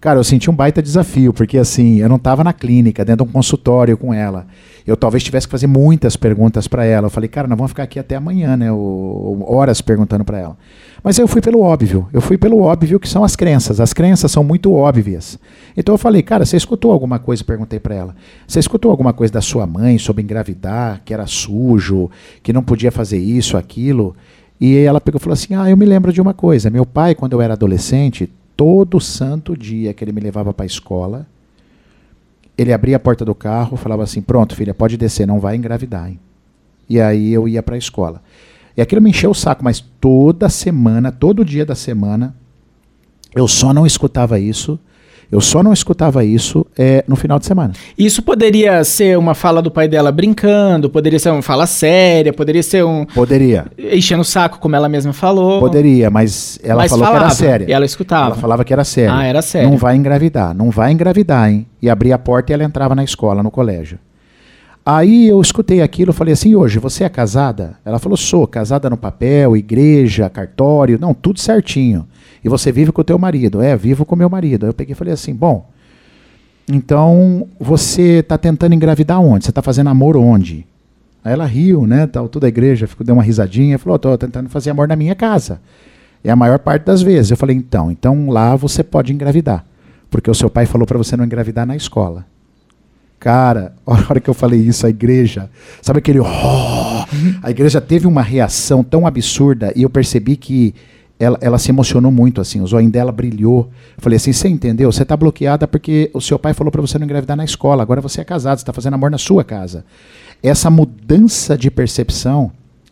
Cara, 0.00 0.18
eu 0.18 0.24
senti 0.24 0.50
um 0.50 0.54
baita 0.54 0.82
desafio, 0.82 1.30
porque 1.30 1.58
assim, 1.58 1.96
eu 1.96 2.08
não 2.08 2.16
estava 2.16 2.42
na 2.42 2.54
clínica, 2.54 3.04
dentro 3.04 3.22
de 3.26 3.30
um 3.30 3.32
consultório 3.32 3.98
com 3.98 4.14
ela. 4.14 4.46
Eu 4.86 4.96
talvez 4.96 5.22
tivesse 5.22 5.46
que 5.46 5.50
fazer 5.50 5.66
muitas 5.66 6.16
perguntas 6.16 6.66
para 6.66 6.86
ela. 6.86 7.06
Eu 7.06 7.10
falei, 7.10 7.28
cara, 7.28 7.46
nós 7.46 7.58
vamos 7.58 7.70
ficar 7.72 7.82
aqui 7.82 7.98
até 7.98 8.16
amanhã, 8.16 8.56
né? 8.56 8.72
O, 8.72 9.44
horas 9.46 9.82
perguntando 9.82 10.24
para 10.24 10.38
ela. 10.38 10.56
Mas 11.04 11.18
eu 11.18 11.28
fui 11.28 11.42
pelo 11.42 11.60
óbvio. 11.60 12.08
Eu 12.14 12.22
fui 12.22 12.38
pelo 12.38 12.62
óbvio 12.62 12.98
que 12.98 13.06
são 13.06 13.22
as 13.22 13.36
crenças. 13.36 13.78
As 13.78 13.92
crenças 13.92 14.32
são 14.32 14.42
muito 14.42 14.72
óbvias. 14.72 15.38
Então 15.76 15.94
eu 15.94 15.98
falei, 15.98 16.22
cara, 16.22 16.46
você 16.46 16.56
escutou 16.56 16.92
alguma 16.92 17.18
coisa? 17.18 17.44
Perguntei 17.44 17.78
para 17.78 17.94
ela. 17.94 18.16
Você 18.48 18.58
escutou 18.58 18.90
alguma 18.90 19.12
coisa 19.12 19.34
da 19.34 19.42
sua 19.42 19.66
mãe 19.66 19.98
sobre 19.98 20.22
engravidar, 20.22 21.02
que 21.04 21.12
era 21.12 21.26
sujo, 21.26 22.10
que 22.42 22.54
não 22.54 22.62
podia 22.62 22.90
fazer 22.90 23.18
isso, 23.18 23.58
aquilo? 23.58 24.16
E 24.60 24.76
ela 24.76 25.00
pegou 25.00 25.18
e 25.18 25.22
falou 25.22 25.32
assim: 25.32 25.54
Ah, 25.54 25.70
eu 25.70 25.76
me 25.76 25.86
lembro 25.86 26.12
de 26.12 26.20
uma 26.20 26.34
coisa. 26.34 26.68
Meu 26.68 26.84
pai, 26.84 27.14
quando 27.14 27.32
eu 27.32 27.40
era 27.40 27.54
adolescente, 27.54 28.30
todo 28.56 29.00
santo 29.00 29.56
dia 29.56 29.94
que 29.94 30.04
ele 30.04 30.12
me 30.12 30.20
levava 30.20 30.52
para 30.52 30.64
a 30.64 30.66
escola, 30.66 31.26
ele 32.58 32.72
abria 32.72 32.96
a 32.96 33.00
porta 33.00 33.24
do 33.24 33.34
carro, 33.34 33.76
falava 33.76 34.02
assim: 34.02 34.20
Pronto, 34.20 34.54
filha, 34.54 34.74
pode 34.74 34.96
descer, 34.96 35.26
não 35.26 35.40
vai 35.40 35.56
engravidar. 35.56 36.08
Hein? 36.08 36.20
E 36.88 37.00
aí 37.00 37.32
eu 37.32 37.48
ia 37.48 37.62
para 37.62 37.74
a 37.74 37.78
escola. 37.78 38.22
E 38.76 38.82
aquilo 38.82 39.00
me 39.00 39.10
encheu 39.10 39.30
o 39.30 39.34
saco, 39.34 39.64
mas 39.64 39.80
toda 40.00 40.48
semana, 40.48 41.10
todo 41.10 41.44
dia 41.44 41.64
da 41.64 41.74
semana, 41.74 42.34
eu 43.34 43.48
só 43.48 43.72
não 43.72 43.86
escutava 43.86 44.38
isso 44.38 44.78
eu 45.30 45.40
só 45.40 45.62
não 45.62 45.72
escutava 45.72 46.24
isso 46.24 46.66
é, 46.76 47.04
no 47.06 47.14
final 47.14 47.38
de 47.38 47.46
semana. 47.46 47.72
Isso 47.96 48.20
poderia 48.22 48.82
ser 48.82 49.16
uma 49.16 49.34
fala 49.34 49.62
do 49.62 49.70
pai 49.70 49.86
dela 49.86 50.10
brincando, 50.10 50.90
poderia 50.90 51.18
ser 51.18 51.30
uma 51.30 51.42
fala 51.42 51.66
séria, 51.66 52.32
poderia 52.32 52.62
ser 52.62 52.84
um. 52.84 53.04
Poderia. 53.06 53.66
Enchendo 53.78 54.22
o 54.22 54.24
saco, 54.24 54.58
como 54.58 54.74
ela 54.74 54.88
mesma 54.88 55.12
falou. 55.12 55.60
Poderia, 55.60 56.10
mas 56.10 56.58
ela 56.64 56.82
mas 56.82 56.90
falou 56.90 57.06
falava, 57.06 57.20
que 57.20 57.24
era 57.26 57.34
séria. 57.34 57.66
E 57.68 57.72
ela 57.72 57.84
escutava. 57.84 58.26
Ela 58.26 58.36
falava 58.36 58.64
que 58.64 58.72
era 58.72 58.84
séria. 58.84 59.14
Ah, 59.14 59.24
era 59.24 59.40
séria. 59.40 59.68
Não 59.68 59.76
vai 59.76 59.94
engravidar, 59.96 60.52
não 60.54 60.70
vai 60.70 60.92
engravidar, 60.92 61.48
hein? 61.48 61.66
E 61.80 61.88
abria 61.88 62.16
a 62.16 62.18
porta 62.18 62.52
e 62.52 62.54
ela 62.54 62.64
entrava 62.64 62.94
na 62.94 63.04
escola, 63.04 63.42
no 63.42 63.50
colégio. 63.50 63.98
Aí 64.92 65.28
eu 65.28 65.40
escutei 65.40 65.80
aquilo, 65.82 66.12
falei 66.12 66.32
assim: 66.32 66.56
hoje 66.56 66.80
você 66.80 67.04
é 67.04 67.08
casada? 67.08 67.76
Ela 67.84 68.00
falou: 68.00 68.16
sou, 68.16 68.44
casada 68.44 68.90
no 68.90 68.96
papel, 68.96 69.56
igreja, 69.56 70.28
cartório, 70.28 70.98
não, 71.00 71.14
tudo 71.14 71.38
certinho. 71.38 72.08
E 72.42 72.48
você 72.48 72.72
vive 72.72 72.90
com 72.90 73.00
o 73.00 73.04
teu 73.04 73.16
marido? 73.16 73.62
É, 73.62 73.76
vivo 73.76 74.04
com 74.04 74.16
meu 74.16 74.28
marido. 74.28 74.64
Aí 74.64 74.70
eu 74.70 74.74
peguei 74.74 74.90
e 74.90 74.96
falei 74.96 75.14
assim: 75.14 75.32
bom, 75.32 75.70
então 76.68 77.46
você 77.60 78.18
está 78.18 78.36
tentando 78.36 78.74
engravidar 78.74 79.20
onde? 79.20 79.44
Você 79.44 79.52
está 79.52 79.62
fazendo 79.62 79.90
amor 79.90 80.16
onde? 80.16 80.66
Aí 81.22 81.34
ela 81.34 81.46
riu, 81.46 81.86
né? 81.86 82.08
Tal, 82.08 82.28
toda 82.28 82.46
a 82.46 82.48
igreja 82.48 82.88
ficou, 82.88 83.06
deu 83.06 83.14
uma 83.14 83.22
risadinha, 83.22 83.78
falou: 83.78 83.94
estou 83.94 84.18
tentando 84.18 84.48
fazer 84.48 84.70
amor 84.70 84.88
na 84.88 84.96
minha 84.96 85.14
casa. 85.14 85.60
É 86.24 86.32
a 86.32 86.36
maior 86.36 86.58
parte 86.58 86.82
das 86.82 87.00
vezes. 87.00 87.30
Eu 87.30 87.36
falei: 87.36 87.54
então, 87.54 87.92
então 87.92 88.28
lá 88.28 88.56
você 88.56 88.82
pode 88.82 89.12
engravidar, 89.12 89.64
porque 90.10 90.28
o 90.28 90.34
seu 90.34 90.50
pai 90.50 90.66
falou 90.66 90.84
para 90.84 90.98
você 90.98 91.16
não 91.16 91.24
engravidar 91.24 91.64
na 91.64 91.76
escola. 91.76 92.26
Cara, 93.20 93.74
a 93.86 93.92
hora 93.92 94.18
que 94.18 94.30
eu 94.30 94.34
falei 94.34 94.58
isso, 94.58 94.86
a 94.86 94.90
igreja, 94.90 95.50
sabe 95.82 95.98
aquele. 95.98 96.18
Oh, 96.18 97.04
a 97.42 97.50
igreja 97.50 97.80
teve 97.80 98.06
uma 98.06 98.22
reação 98.22 98.82
tão 98.82 99.06
absurda 99.06 99.72
e 99.76 99.82
eu 99.82 99.90
percebi 99.90 100.36
que 100.36 100.74
ela, 101.18 101.36
ela 101.42 101.58
se 101.58 101.70
emocionou 101.70 102.10
muito, 102.10 102.40
assim, 102.40 102.62
o 102.62 102.66
zóio 102.66 102.90
dela 102.90 103.12
brilhou. 103.12 103.70
Eu 103.96 104.02
falei 104.02 104.16
assim: 104.16 104.32
você 104.32 104.48
entendeu? 104.48 104.90
Você 104.90 105.02
está 105.02 105.16
bloqueada 105.16 105.68
porque 105.68 106.10
o 106.14 106.20
seu 106.20 106.38
pai 106.38 106.54
falou 106.54 106.72
para 106.72 106.80
você 106.80 106.98
não 106.98 107.04
engravidar 107.04 107.36
na 107.36 107.44
escola, 107.44 107.82
agora 107.82 108.00
você 108.00 108.22
é 108.22 108.24
casado, 108.24 108.58
você 108.58 108.62
está 108.62 108.72
fazendo 108.72 108.94
amor 108.94 109.10
na 109.10 109.18
sua 109.18 109.44
casa. 109.44 109.84
Essa 110.42 110.70
mudança 110.70 111.58
de 111.58 111.70
percepção 111.70 112.50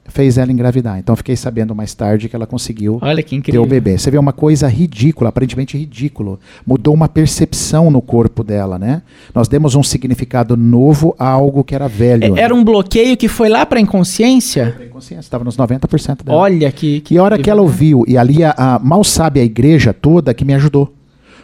fez 0.09 0.39
ela 0.39 0.51
engravidar. 0.51 0.99
Então 0.99 1.15
fiquei 1.15 1.37
sabendo 1.37 1.75
mais 1.75 1.95
tarde 1.95 2.29
que 2.29 2.35
ela 2.35 2.47
conseguiu 2.47 2.99
Olha 3.01 3.23
que 3.23 3.37
incrível. 3.37 3.63
ter 3.63 3.67
o 3.67 3.71
bebê. 3.71 3.99
Você 3.99 4.11
vê 4.11 4.19
uma 4.19 4.33
coisa 4.33 4.67
ridícula, 4.67 5.29
aparentemente 5.29 5.77
ridículo. 5.79 6.41
Mudou 6.67 6.95
uma 6.95 7.09
percepção 7.09 7.91
no 7.91 8.03
corpo 8.03 8.43
dela, 8.43 8.79
né? 8.79 9.03
Nós 9.35 9.49
demos 9.49 9.75
um 9.75 9.83
significado 9.83 10.57
novo 10.57 11.15
a 11.19 11.29
algo 11.29 11.63
que 11.63 11.75
era 11.75 11.87
velho. 11.87 12.37
É, 12.37 12.41
era 12.41 12.55
um 12.55 12.65
bloqueio 12.65 13.17
que 13.17 13.29
foi 13.29 13.49
lá 13.49 13.65
para 13.65 13.79
a 13.79 13.83
inconsciência? 13.83 14.73
Para 14.77 14.87
inconsciência, 14.87 15.21
estava 15.21 15.45
nos 15.45 15.57
90% 15.57 16.25
dela. 16.25 16.39
Olha 16.39 16.73
que, 16.73 17.01
que 17.01 17.15
E 17.15 17.19
a 17.19 17.23
hora 17.23 17.39
que 17.39 17.51
ela 17.51 17.63
ouviu, 17.63 18.05
e 18.09 18.17
ali 18.17 18.43
a, 18.43 18.55
a, 18.57 18.79
mal 18.79 19.05
sabe 19.05 19.41
a 19.41 19.45
igreja 19.45 19.93
toda 19.93 20.35
que 20.35 20.45
me 20.45 20.55
ajudou. 20.55 20.95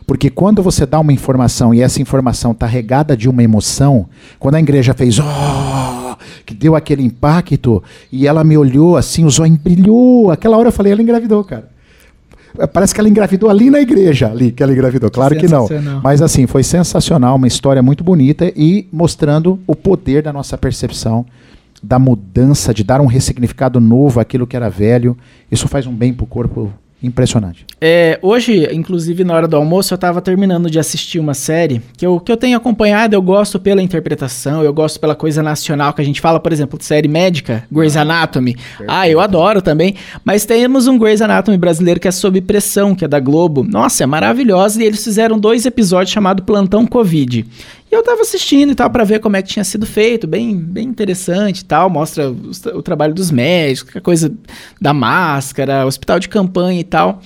Porque 0.06 0.28
quando 0.28 0.62
você 0.62 0.84
dá 0.84 1.00
uma 1.00 1.12
informação 1.12 1.72
e 1.72 1.80
essa 1.80 2.00
informação 2.00 2.52
está 2.52 2.66
regada 2.66 3.16
de 3.16 3.28
uma 3.28 3.42
emoção, 3.42 4.06
quando 4.38 4.56
a 4.56 4.60
igreja 4.60 4.92
fez, 4.92 5.18
oh, 5.18 6.03
que 6.44 6.54
deu 6.54 6.74
aquele 6.74 7.02
impacto, 7.02 7.82
e 8.10 8.26
ela 8.26 8.44
me 8.44 8.56
olhou 8.56 8.96
assim, 8.96 9.24
o 9.24 9.30
zóio 9.30 9.58
brilhou. 9.62 10.30
Aquela 10.30 10.56
hora 10.56 10.68
eu 10.68 10.72
falei, 10.72 10.92
ela 10.92 11.02
engravidou, 11.02 11.42
cara. 11.44 11.72
Parece 12.72 12.94
que 12.94 13.00
ela 13.00 13.08
engravidou 13.08 13.50
ali 13.50 13.68
na 13.68 13.80
igreja, 13.80 14.30
ali 14.30 14.52
que 14.52 14.62
ela 14.62 14.72
engravidou. 14.72 15.10
Claro 15.10 15.36
que 15.36 15.48
não. 15.48 15.66
Mas 16.02 16.22
assim, 16.22 16.46
foi 16.46 16.62
sensacional, 16.62 17.34
uma 17.36 17.48
história 17.48 17.82
muito 17.82 18.04
bonita 18.04 18.52
e 18.54 18.86
mostrando 18.92 19.58
o 19.66 19.74
poder 19.74 20.22
da 20.22 20.32
nossa 20.32 20.56
percepção, 20.56 21.26
da 21.82 21.98
mudança, 21.98 22.72
de 22.72 22.84
dar 22.84 23.00
um 23.00 23.06
ressignificado 23.06 23.80
novo 23.80 24.20
àquilo 24.20 24.46
que 24.46 24.54
era 24.54 24.70
velho. 24.70 25.18
Isso 25.50 25.66
faz 25.66 25.84
um 25.86 25.92
bem 25.92 26.14
para 26.14 26.24
o 26.24 26.26
corpo 26.28 26.72
impressionante. 27.04 27.66
É, 27.80 28.18
hoje, 28.22 28.68
inclusive 28.72 29.24
na 29.24 29.34
hora 29.34 29.46
do 29.46 29.56
almoço, 29.56 29.92
eu 29.92 29.96
estava 29.96 30.20
terminando 30.20 30.70
de 30.70 30.78
assistir 30.78 31.18
uma 31.18 31.34
série 31.34 31.82
que 31.96 32.06
eu, 32.06 32.18
que 32.18 32.32
eu 32.32 32.36
tenho 32.36 32.56
acompanhado, 32.56 33.14
eu 33.14 33.22
gosto 33.22 33.58
pela 33.58 33.82
interpretação, 33.82 34.62
eu 34.62 34.72
gosto 34.72 34.98
pela 34.98 35.14
coisa 35.14 35.42
nacional 35.42 35.92
que 35.92 36.00
a 36.00 36.04
gente 36.04 36.20
fala, 36.20 36.40
por 36.40 36.52
exemplo, 36.52 36.78
de 36.78 36.84
série 36.84 37.08
médica, 37.08 37.64
Grey's 37.70 37.96
Anatomy. 37.96 38.54
Perfeito. 38.54 38.84
Ah, 38.88 39.08
eu 39.08 39.20
adoro 39.20 39.60
também. 39.60 39.94
Mas 40.24 40.44
temos 40.44 40.86
um 40.86 40.98
Grey's 40.98 41.20
Anatomy 41.20 41.58
brasileiro 41.58 42.00
que 42.00 42.08
é 42.08 42.10
Sob 42.10 42.40
Pressão, 42.40 42.94
que 42.94 43.04
é 43.04 43.08
da 43.08 43.20
Globo. 43.20 43.62
Nossa, 43.62 44.04
é 44.04 44.06
maravilhosa 44.06 44.82
e 44.82 44.86
eles 44.86 45.02
fizeram 45.04 45.38
dois 45.38 45.66
episódios 45.66 46.12
chamado 46.12 46.42
Plantão 46.42 46.86
Covid. 46.86 47.44
Eu 47.94 48.02
tava 48.02 48.22
assistindo 48.22 48.72
e 48.72 48.74
tal 48.74 48.90
para 48.90 49.04
ver 49.04 49.20
como 49.20 49.36
é 49.36 49.42
que 49.42 49.48
tinha 49.48 49.62
sido 49.62 49.86
feito, 49.86 50.26
bem, 50.26 50.56
bem 50.56 50.88
interessante 50.88 51.60
e 51.60 51.64
tal, 51.64 51.88
mostra 51.88 52.28
o, 52.28 52.50
o 52.78 52.82
trabalho 52.82 53.14
dos 53.14 53.30
médicos, 53.30 53.96
a 53.96 54.00
coisa 54.00 54.34
da 54.80 54.92
máscara, 54.92 55.86
hospital 55.86 56.18
de 56.18 56.28
campanha 56.28 56.80
e 56.80 56.84
tal. 56.84 57.22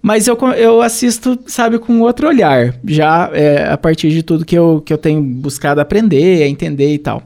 Mas 0.00 0.28
eu, 0.28 0.38
eu 0.56 0.80
assisto, 0.80 1.36
sabe, 1.46 1.80
com 1.80 2.00
outro 2.02 2.28
olhar, 2.28 2.76
já 2.84 3.28
é, 3.32 3.68
a 3.68 3.76
partir 3.76 4.10
de 4.10 4.22
tudo 4.22 4.44
que 4.44 4.56
eu, 4.56 4.80
que 4.86 4.92
eu 4.92 4.98
tenho 4.98 5.20
buscado 5.20 5.80
aprender, 5.80 6.46
entender 6.46 6.94
e 6.94 6.98
tal. 6.98 7.24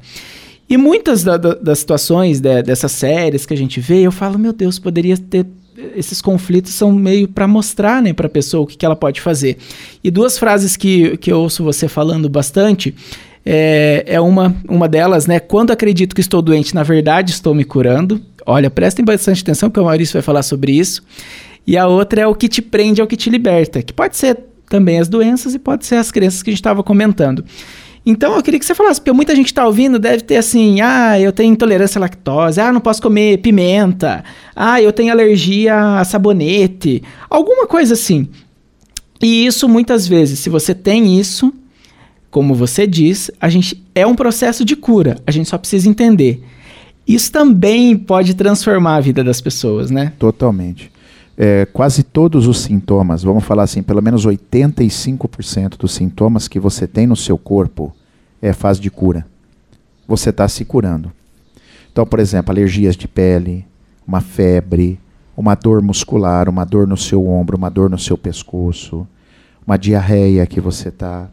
E 0.66 0.78
muitas 0.78 1.22
da, 1.22 1.36
da, 1.36 1.52
das 1.52 1.80
situações 1.80 2.40
de, 2.40 2.62
dessas 2.62 2.92
séries 2.92 3.44
que 3.44 3.52
a 3.52 3.56
gente 3.56 3.78
vê, 3.80 4.00
eu 4.00 4.10
falo, 4.10 4.38
meu 4.38 4.54
Deus, 4.54 4.78
poderia 4.78 5.18
ter 5.18 5.44
esses 5.96 6.20
conflitos 6.20 6.72
são 6.72 6.92
meio 6.92 7.28
para 7.28 7.46
mostrar 7.46 8.02
né, 8.02 8.12
para 8.12 8.26
a 8.26 8.30
pessoa 8.30 8.64
o 8.64 8.66
que, 8.66 8.76
que 8.76 8.84
ela 8.84 8.96
pode 8.96 9.20
fazer. 9.20 9.56
E 10.02 10.10
duas 10.10 10.38
frases 10.38 10.76
que, 10.76 11.16
que 11.18 11.32
eu 11.32 11.40
ouço 11.40 11.62
você 11.62 11.88
falando 11.88 12.28
bastante 12.28 12.94
é, 13.44 14.04
é 14.06 14.20
uma, 14.20 14.54
uma 14.68 14.88
delas, 14.88 15.26
né? 15.26 15.40
Quando 15.40 15.70
acredito 15.70 16.14
que 16.14 16.20
estou 16.20 16.42
doente, 16.42 16.74
na 16.74 16.82
verdade 16.82 17.30
estou 17.30 17.54
me 17.54 17.64
curando. 17.64 18.20
Olha, 18.46 18.70
prestem 18.70 19.04
bastante 19.04 19.42
atenção, 19.42 19.68
porque 19.68 19.80
o 19.80 19.84
Maurício 19.84 20.14
vai 20.14 20.22
falar 20.22 20.42
sobre 20.42 20.72
isso. 20.72 21.02
E 21.66 21.76
a 21.76 21.86
outra 21.86 22.22
é 22.22 22.26
o 22.26 22.34
que 22.34 22.48
te 22.48 22.62
prende 22.62 23.00
é 23.00 23.04
o 23.04 23.06
que 23.06 23.16
te 23.16 23.30
liberta, 23.30 23.82
que 23.82 23.92
pode 23.92 24.16
ser 24.16 24.38
também 24.68 24.98
as 24.98 25.08
doenças 25.08 25.54
e 25.54 25.58
pode 25.58 25.84
ser 25.84 25.96
as 25.96 26.10
crenças 26.10 26.42
que 26.42 26.50
a 26.50 26.52
gente 26.52 26.60
estava 26.60 26.82
comentando. 26.82 27.44
Então 28.04 28.34
eu 28.34 28.42
queria 28.42 28.58
que 28.58 28.64
você 28.64 28.74
falasse, 28.74 29.00
porque 29.00 29.12
muita 29.12 29.36
gente 29.36 29.46
está 29.46 29.66
ouvindo 29.66 29.98
deve 29.98 30.22
ter 30.22 30.36
assim, 30.36 30.80
ah, 30.80 31.20
eu 31.20 31.32
tenho 31.32 31.52
intolerância 31.52 31.98
à 31.98 32.00
lactose, 32.00 32.60
ah, 32.60 32.72
não 32.72 32.80
posso 32.80 33.02
comer 33.02 33.38
pimenta, 33.38 34.24
ah, 34.56 34.80
eu 34.80 34.92
tenho 34.92 35.12
alergia 35.12 35.98
a 35.98 36.04
sabonete, 36.04 37.02
alguma 37.28 37.66
coisa 37.66 37.94
assim. 37.94 38.28
E 39.22 39.44
isso 39.44 39.68
muitas 39.68 40.08
vezes, 40.08 40.38
se 40.38 40.48
você 40.48 40.74
tem 40.74 41.18
isso, 41.18 41.52
como 42.30 42.54
você 42.54 42.86
diz, 42.86 43.30
a 43.38 43.50
gente 43.50 43.84
é 43.94 44.06
um 44.06 44.14
processo 44.14 44.64
de 44.64 44.74
cura, 44.74 45.18
a 45.26 45.30
gente 45.30 45.48
só 45.48 45.58
precisa 45.58 45.88
entender. 45.88 46.42
Isso 47.06 47.30
também 47.30 47.96
pode 47.96 48.34
transformar 48.34 48.96
a 48.96 49.00
vida 49.00 49.22
das 49.22 49.40
pessoas, 49.40 49.90
né? 49.90 50.12
Totalmente. 50.18 50.90
É, 51.42 51.64
quase 51.64 52.02
todos 52.02 52.46
os 52.46 52.60
sintomas, 52.60 53.22
vamos 53.22 53.44
falar 53.44 53.62
assim, 53.62 53.82
pelo 53.82 54.02
menos 54.02 54.26
85% 54.26 55.78
dos 55.78 55.92
sintomas 55.92 56.46
que 56.46 56.60
você 56.60 56.86
tem 56.86 57.06
no 57.06 57.16
seu 57.16 57.38
corpo 57.38 57.96
é 58.42 58.52
fase 58.52 58.78
de 58.78 58.90
cura. 58.90 59.26
Você 60.06 60.28
está 60.28 60.46
se 60.46 60.66
curando. 60.66 61.10
Então, 61.90 62.04
por 62.04 62.20
exemplo, 62.20 62.52
alergias 62.52 62.94
de 62.94 63.08
pele, 63.08 63.64
uma 64.06 64.20
febre, 64.20 65.00
uma 65.34 65.54
dor 65.54 65.80
muscular, 65.80 66.46
uma 66.46 66.66
dor 66.66 66.86
no 66.86 66.98
seu 66.98 67.26
ombro, 67.26 67.56
uma 67.56 67.70
dor 67.70 67.88
no 67.88 67.98
seu 67.98 68.18
pescoço, 68.18 69.08
uma 69.66 69.78
diarreia 69.78 70.44
que 70.44 70.60
você 70.60 70.90
está. 70.90 71.30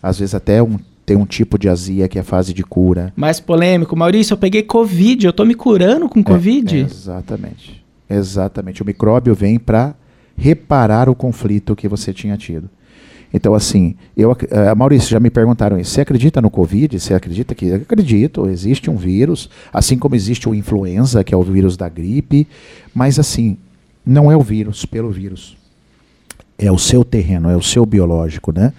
Às 0.00 0.20
vezes 0.20 0.36
até 0.36 0.62
um, 0.62 0.78
tem 1.04 1.16
um 1.16 1.26
tipo 1.26 1.58
de 1.58 1.68
azia 1.68 2.06
que 2.06 2.16
é 2.16 2.22
fase 2.22 2.54
de 2.54 2.62
cura. 2.62 3.12
Mais 3.16 3.40
polêmico. 3.40 3.96
Maurício, 3.96 4.34
eu 4.34 4.38
peguei 4.38 4.62
Covid, 4.62 5.26
eu 5.26 5.30
estou 5.30 5.44
me 5.44 5.56
curando 5.56 6.08
com 6.08 6.22
Covid? 6.22 6.76
É, 6.76 6.78
é, 6.78 6.84
exatamente. 6.84 7.77
Exatamente. 8.08 8.82
O 8.82 8.86
micróbio 8.86 9.34
vem 9.34 9.58
para 9.58 9.94
reparar 10.36 11.08
o 11.08 11.14
conflito 11.14 11.76
que 11.76 11.88
você 11.88 12.12
tinha 12.12 12.36
tido. 12.36 12.70
Então, 13.32 13.54
assim, 13.54 13.94
eu, 14.16 14.30
uh, 14.32 14.76
Maurício, 14.76 15.10
já 15.10 15.20
me 15.20 15.28
perguntaram 15.28 15.78
isso. 15.78 15.90
Você 15.90 16.00
acredita 16.00 16.40
no 16.40 16.50
Covid? 16.50 16.98
Você 16.98 17.12
acredita 17.12 17.54
que. 17.54 17.72
Acredito, 17.72 18.48
existe 18.48 18.88
um 18.88 18.96
vírus, 18.96 19.50
assim 19.72 19.98
como 19.98 20.14
existe 20.14 20.48
o 20.48 20.54
influenza, 20.54 21.22
que 21.22 21.34
é 21.34 21.36
o 21.36 21.42
vírus 21.42 21.76
da 21.76 21.88
gripe, 21.88 22.48
mas, 22.94 23.18
assim, 23.18 23.58
não 24.04 24.32
é 24.32 24.36
o 24.36 24.40
vírus 24.40 24.86
pelo 24.86 25.10
vírus. 25.10 25.56
É 26.56 26.72
o 26.72 26.78
seu 26.78 27.04
terreno, 27.04 27.50
é 27.50 27.56
o 27.56 27.62
seu 27.62 27.84
biológico, 27.84 28.50
né? 28.50 28.72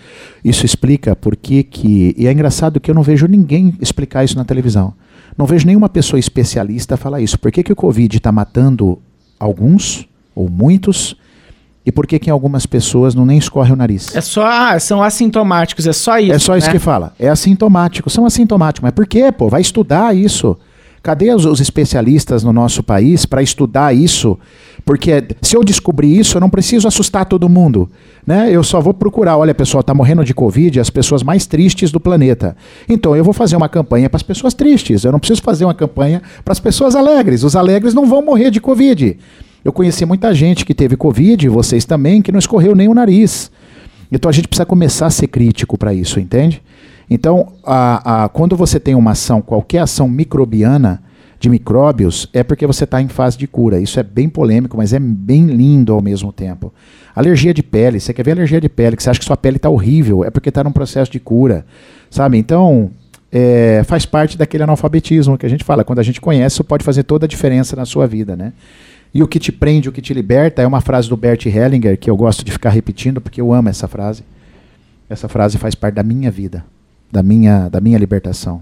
Isso 0.44 0.66
explica 0.66 1.16
por 1.16 1.36
que 1.36 1.62
que. 1.62 2.16
E 2.18 2.28
é 2.28 2.32
engraçado 2.32 2.80
que 2.80 2.90
eu 2.90 2.96
não 2.96 3.04
vejo 3.04 3.28
ninguém 3.28 3.76
explicar 3.80 4.24
isso 4.24 4.36
na 4.36 4.44
televisão. 4.44 4.94
Não 5.38 5.46
vejo 5.46 5.66
nenhuma 5.66 5.88
pessoa 5.88 6.20
especialista 6.20 6.98
falar 6.98 7.22
isso. 7.22 7.40
Por 7.40 7.52
que, 7.52 7.64
que 7.64 7.72
o 7.72 7.76
Covid 7.76 8.18
está 8.18 8.32
matando 8.32 9.00
alguns 9.40 10.08
ou 10.36 10.50
muitos, 10.50 11.16
e 11.86 11.92
por 11.92 12.06
que 12.06 12.20
que 12.20 12.30
em 12.30 12.34
algumas 12.34 12.66
pessoas 12.66 13.16
não 13.16 13.26
nem 13.26 13.38
escorre 13.38 13.72
o 13.72 13.76
nariz? 13.76 14.16
É 14.16 14.22
só, 14.22 14.46
ah, 14.46 14.80
são 14.80 15.02
assintomáticos, 15.02 15.88
é 15.88 15.94
só 15.94 16.20
isso. 16.20 16.34
É 16.34 16.40
só 16.40 16.58
isso 16.58 16.68
né? 16.68 16.74
que 16.74 16.80
fala. 16.80 17.14
É 17.18 17.30
assintomático, 17.30 18.10
são 18.10 18.26
assintomáticos. 18.26 18.84
Mas 18.84 18.94
por 18.94 19.08
quê, 19.08 19.32
pô? 19.32 19.50
Vai 19.50 19.62
estudar 19.62 20.16
isso. 20.16 20.58
Cadê 21.02 21.34
os, 21.34 21.46
os 21.46 21.60
especialistas 21.60 22.44
no 22.44 22.52
nosso 22.52 22.84
país 22.84 23.26
para 23.26 23.42
estudar 23.42 23.96
isso? 23.96 24.38
Porque 24.86 25.24
se 25.42 25.56
eu 25.56 25.64
descobrir 25.64 26.18
isso, 26.18 26.38
eu 26.38 26.42
não 26.42 26.50
preciso 26.50 26.88
assustar 26.88 27.26
todo 27.26 27.48
mundo. 27.48 27.90
Né? 28.26 28.50
Eu 28.52 28.64
só 28.64 28.82
vou 28.82 28.94
procurar, 28.94 29.38
olha 29.38 29.54
pessoal, 29.54 29.82
está 29.82 29.94
morrendo 29.94 30.24
de 30.24 30.34
Covid 30.34 30.80
as 30.80 30.90
pessoas 30.90 31.24
mais 31.24 31.46
tristes 31.46 31.92
do 31.92 32.00
planeta. 32.00 32.56
Então 32.88 33.16
eu 33.16 33.24
vou 33.24 33.34
fazer 33.34 33.56
uma 33.56 33.70
campanha 33.70 34.10
para 34.10 34.18
as 34.18 34.24
pessoas 34.24 34.54
tristes. 34.54 35.04
Eu 35.04 35.12
não 35.12 35.20
preciso 35.20 35.42
fazer 35.42 35.66
uma 35.66 35.74
campanha 35.74 36.22
para 36.44 36.52
as 36.52 36.60
pessoas 36.60 36.96
alegres. 36.96 37.44
Os 37.44 37.56
alegres 37.56 37.94
não 37.94 38.06
vão 38.06 38.22
morrer 38.22 38.52
de 38.52 38.60
Covid. 38.60 39.18
Eu 39.64 39.74
conheci 39.74 40.06
muita 40.06 40.34
gente 40.34 40.66
que 40.66 40.74
teve 40.74 40.96
Covid, 40.96 41.50
vocês 41.50 41.86
também, 41.86 42.22
que 42.22 42.32
não 42.32 42.40
escorreu 42.40 42.76
nem 42.76 42.88
o 42.88 42.94
nariz. 42.94 43.52
Então 44.12 44.30
a 44.30 44.32
gente 44.32 44.48
precisa 44.48 44.66
começar 44.66 45.08
a 45.08 45.12
ser 45.12 45.28
crítico 45.28 45.78
para 45.78 45.94
isso, 45.94 46.20
entende? 46.20 46.62
Então, 47.10 47.54
a, 47.66 48.26
a, 48.26 48.30
quando 48.30 48.56
você 48.56 48.80
tem 48.80 48.94
uma 48.94 49.12
ação, 49.12 49.42
qualquer 49.42 49.80
ação 49.80 50.08
microbiana 50.08 51.02
de 51.40 51.50
micróbios, 51.50 52.30
é 52.34 52.44
porque 52.44 52.68
você 52.68 52.84
está 52.84 53.02
em 53.02 53.08
fase 53.08 53.38
de 53.38 53.48
cura. 53.48 53.80
Isso 53.80 54.00
é 54.00 54.04
bem 54.04 54.30
polêmico, 54.30 54.78
mas 54.78 54.94
é 54.94 55.00
bem 55.00 55.46
lindo 55.48 55.94
ao 55.94 56.02
mesmo 56.02 56.32
tempo. 56.32 56.72
Alergia 57.16 57.54
de 57.54 57.64
pele, 57.64 58.00
você 58.00 58.14
quer 58.14 58.24
ver 58.24 58.34
alergia 58.34 58.62
de 58.62 58.70
pele, 58.70 58.96
que 58.96 59.02
você 59.02 59.10
acha 59.10 59.20
que 59.20 59.26
sua 59.26 59.38
pele 59.38 59.56
está 59.56 59.70
horrível, 59.70 60.24
é 60.24 60.30
porque 60.30 60.50
está 60.50 60.64
num 60.64 60.72
processo 60.72 61.12
de 61.12 61.20
cura. 61.20 61.66
Sabe? 62.12 62.38
Então, 62.38 62.92
é, 63.32 63.84
faz 63.86 64.06
parte 64.06 64.38
daquele 64.38 64.64
analfabetismo 64.64 65.38
que 65.38 65.46
a 65.46 65.50
gente 65.50 65.64
fala. 65.64 65.84
Quando 65.84 66.00
a 66.00 66.04
gente 66.04 66.22
conhece, 66.22 66.56
isso 66.56 66.64
pode 66.64 66.84
fazer 66.84 67.04
toda 67.04 67.26
a 67.26 67.30
diferença 67.30 67.76
na 67.76 67.86
sua 67.86 68.06
vida, 68.06 68.36
né? 68.36 68.54
E 69.12 69.24
o 69.24 69.28
que 69.28 69.40
te 69.40 69.52
prende, 69.52 69.90
o 69.90 69.92
que 69.92 70.02
te 70.02 70.14
liberta, 70.14 70.62
é 70.62 70.68
uma 70.68 70.82
frase 70.82 71.10
do 71.10 71.18
Bert 71.18 71.44
Hellinger 71.46 71.98
que 71.98 72.10
eu 72.10 72.16
gosto 72.16 72.46
de 72.46 72.52
ficar 72.52 72.70
repetindo 72.70 73.20
porque 73.20 73.42
eu 73.42 73.52
amo 73.52 73.70
essa 73.70 73.88
frase. 73.88 74.24
Essa 75.10 75.28
frase 75.28 75.58
faz 75.58 75.74
parte 75.74 75.96
da 75.96 76.04
minha 76.04 76.30
vida 76.30 76.64
da 77.12 77.24
minha, 77.24 77.70
da 77.70 77.82
minha 77.82 77.98
libertação. 77.98 78.62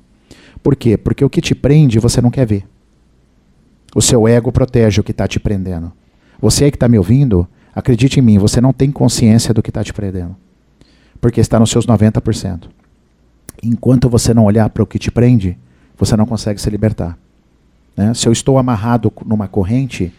Por 0.62 0.76
quê? 0.76 0.98
Porque 0.98 1.24
o 1.24 1.30
que 1.30 1.41
te 1.41 1.56
prende 1.56 2.00
você 2.00 2.22
não 2.22 2.32
quer 2.32 2.45
ver. 2.45 2.66
O 3.95 4.02
seu 4.02 4.28
ego 4.28 4.52
protege 4.52 5.02
o 5.02 5.04
que 5.04 5.12
está 5.12 5.28
te 5.28 5.39
prendendo. 5.39 5.91
Você 6.39 6.70
que 6.70 6.76
está 6.76 6.88
me 6.88 6.98
ouvindo, 6.98 7.48
acredite 7.74 8.20
em 8.20 8.24
mim, 8.24 8.38
você 8.38 8.62
não 8.62 8.74
tem 8.74 8.91
consciência 8.91 9.54
do 9.54 9.62
que 9.62 9.70
está 9.70 9.84
te 9.84 9.93
prendendo. 9.93 10.36
Porque 11.20 11.41
está 11.41 11.60
nos 11.60 11.70
seus 11.70 11.88
90%. 11.88 12.70
Enquanto 13.64 14.10
você 14.10 14.34
não 14.34 14.45
olhar 14.45 14.70
para 14.70 14.84
o 14.84 14.86
que 14.86 15.00
te 15.00 15.10
prende, 15.10 15.58
você 15.98 16.16
não 16.16 16.26
consegue 16.26 16.62
se 16.62 16.70
libertar. 16.70 17.18
Né? 17.95 18.14
Se 18.14 18.28
eu 18.28 18.32
estou 18.32 18.60
amarrado 18.60 19.12
numa 19.26 19.48
corrente 19.48 20.14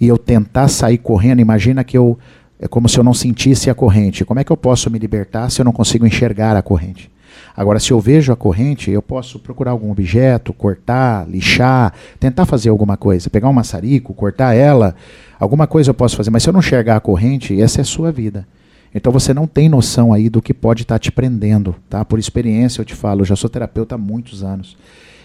e 0.00 0.08
eu 0.08 0.18
tentar 0.18 0.68
sair 0.68 0.98
correndo, 0.98 1.40
imagina 1.40 1.84
que 1.84 1.96
eu. 1.96 2.18
É 2.58 2.66
como 2.66 2.88
se 2.88 2.98
eu 2.98 3.04
não 3.04 3.12
sentisse 3.12 3.68
a 3.68 3.74
corrente. 3.74 4.24
Como 4.24 4.40
é 4.40 4.44
que 4.44 4.50
eu 4.50 4.56
posso 4.56 4.90
me 4.90 4.98
libertar 4.98 5.50
se 5.50 5.60
eu 5.60 5.64
não 5.64 5.72
consigo 5.72 6.06
enxergar 6.06 6.56
a 6.56 6.62
corrente? 6.62 7.10
Agora, 7.56 7.78
se 7.78 7.90
eu 7.90 8.00
vejo 8.00 8.32
a 8.32 8.36
corrente, 8.36 8.90
eu 8.90 9.02
posso 9.02 9.38
procurar 9.38 9.70
algum 9.70 9.90
objeto, 9.90 10.52
cortar, 10.52 11.28
lixar, 11.28 11.92
tentar 12.20 12.46
fazer 12.46 12.68
alguma 12.68 12.96
coisa, 12.96 13.30
pegar 13.30 13.48
um 13.48 13.52
maçarico, 13.52 14.14
cortar 14.14 14.54
ela, 14.54 14.94
alguma 15.38 15.66
coisa 15.66 15.90
eu 15.90 15.94
posso 15.94 16.16
fazer. 16.16 16.30
Mas 16.30 16.42
se 16.42 16.48
eu 16.48 16.52
não 16.52 16.60
enxergar 16.60 16.96
a 16.96 17.00
corrente, 17.00 17.60
essa 17.60 17.80
é 17.80 17.82
a 17.82 17.84
sua 17.84 18.12
vida. 18.12 18.46
Então 18.94 19.12
você 19.12 19.34
não 19.34 19.46
tem 19.46 19.68
noção 19.68 20.12
aí 20.12 20.28
do 20.30 20.40
que 20.40 20.54
pode 20.54 20.82
estar 20.82 20.94
tá 20.94 20.98
te 20.98 21.12
prendendo, 21.12 21.76
tá? 21.88 22.04
Por 22.04 22.18
experiência 22.18 22.80
eu 22.80 22.84
te 22.84 22.94
falo, 22.94 23.20
eu 23.20 23.26
já 23.26 23.36
sou 23.36 23.50
terapeuta 23.50 23.94
há 23.94 23.98
muitos 23.98 24.42
anos. 24.42 24.76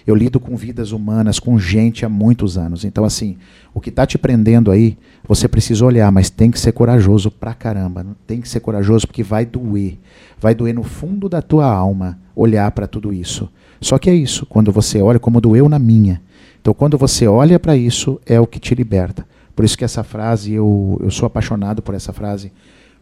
Eu 0.06 0.16
lido 0.16 0.40
com 0.40 0.56
vidas 0.56 0.92
humanas, 0.92 1.40
com 1.40 1.60
gente 1.60 2.06
há 2.06 2.10
muitos 2.10 2.58
anos. 2.58 2.84
Então, 2.84 3.04
assim, 3.04 3.38
o 3.74 3.80
que 3.80 3.90
está 3.90 4.06
te 4.06 4.18
prendendo 4.18 4.72
aí, 4.72 4.98
você 5.28 5.48
precisa 5.48 5.86
olhar, 5.86 6.12
mas 6.12 6.30
tem 6.30 6.50
que 6.50 6.60
ser 6.60 6.72
corajoso 6.72 7.30
pra 7.30 7.54
caramba. 7.54 8.06
Tem 8.26 8.42
que 8.42 8.50
ser 8.50 8.60
corajoso 8.60 9.08
porque 9.08 9.24
vai 9.24 9.46
doer. 9.46 9.98
Vai 10.40 10.56
doer 10.56 10.74
no 10.74 10.84
fundo 10.84 11.30
da 11.30 11.42
tua 11.42 11.66
alma 11.66 12.20
olhar 12.36 12.72
para 12.72 12.88
tudo 12.88 13.14
isso. 13.14 13.50
Só 13.80 13.98
que 13.98 14.10
é 14.10 14.16
isso, 14.16 14.46
quando 14.46 14.72
você 14.72 15.02
olha, 15.02 15.20
como 15.20 15.42
doeu 15.42 15.68
na 15.68 15.80
minha. 15.80 16.22
Então, 16.60 16.74
quando 16.74 16.98
você 16.98 17.28
olha 17.28 17.60
para 17.60 17.76
isso, 17.76 18.20
é 18.26 18.40
o 18.40 18.48
que 18.48 18.60
te 18.60 18.76
liberta. 18.76 19.26
Por 19.56 19.66
isso 19.66 19.78
que 19.78 19.84
essa 19.84 20.04
frase, 20.04 20.54
eu, 20.54 21.00
eu 21.04 21.12
sou 21.12 21.26
apaixonado 21.26 21.82
por 21.82 21.94
essa 21.96 22.14
frase 22.14 22.52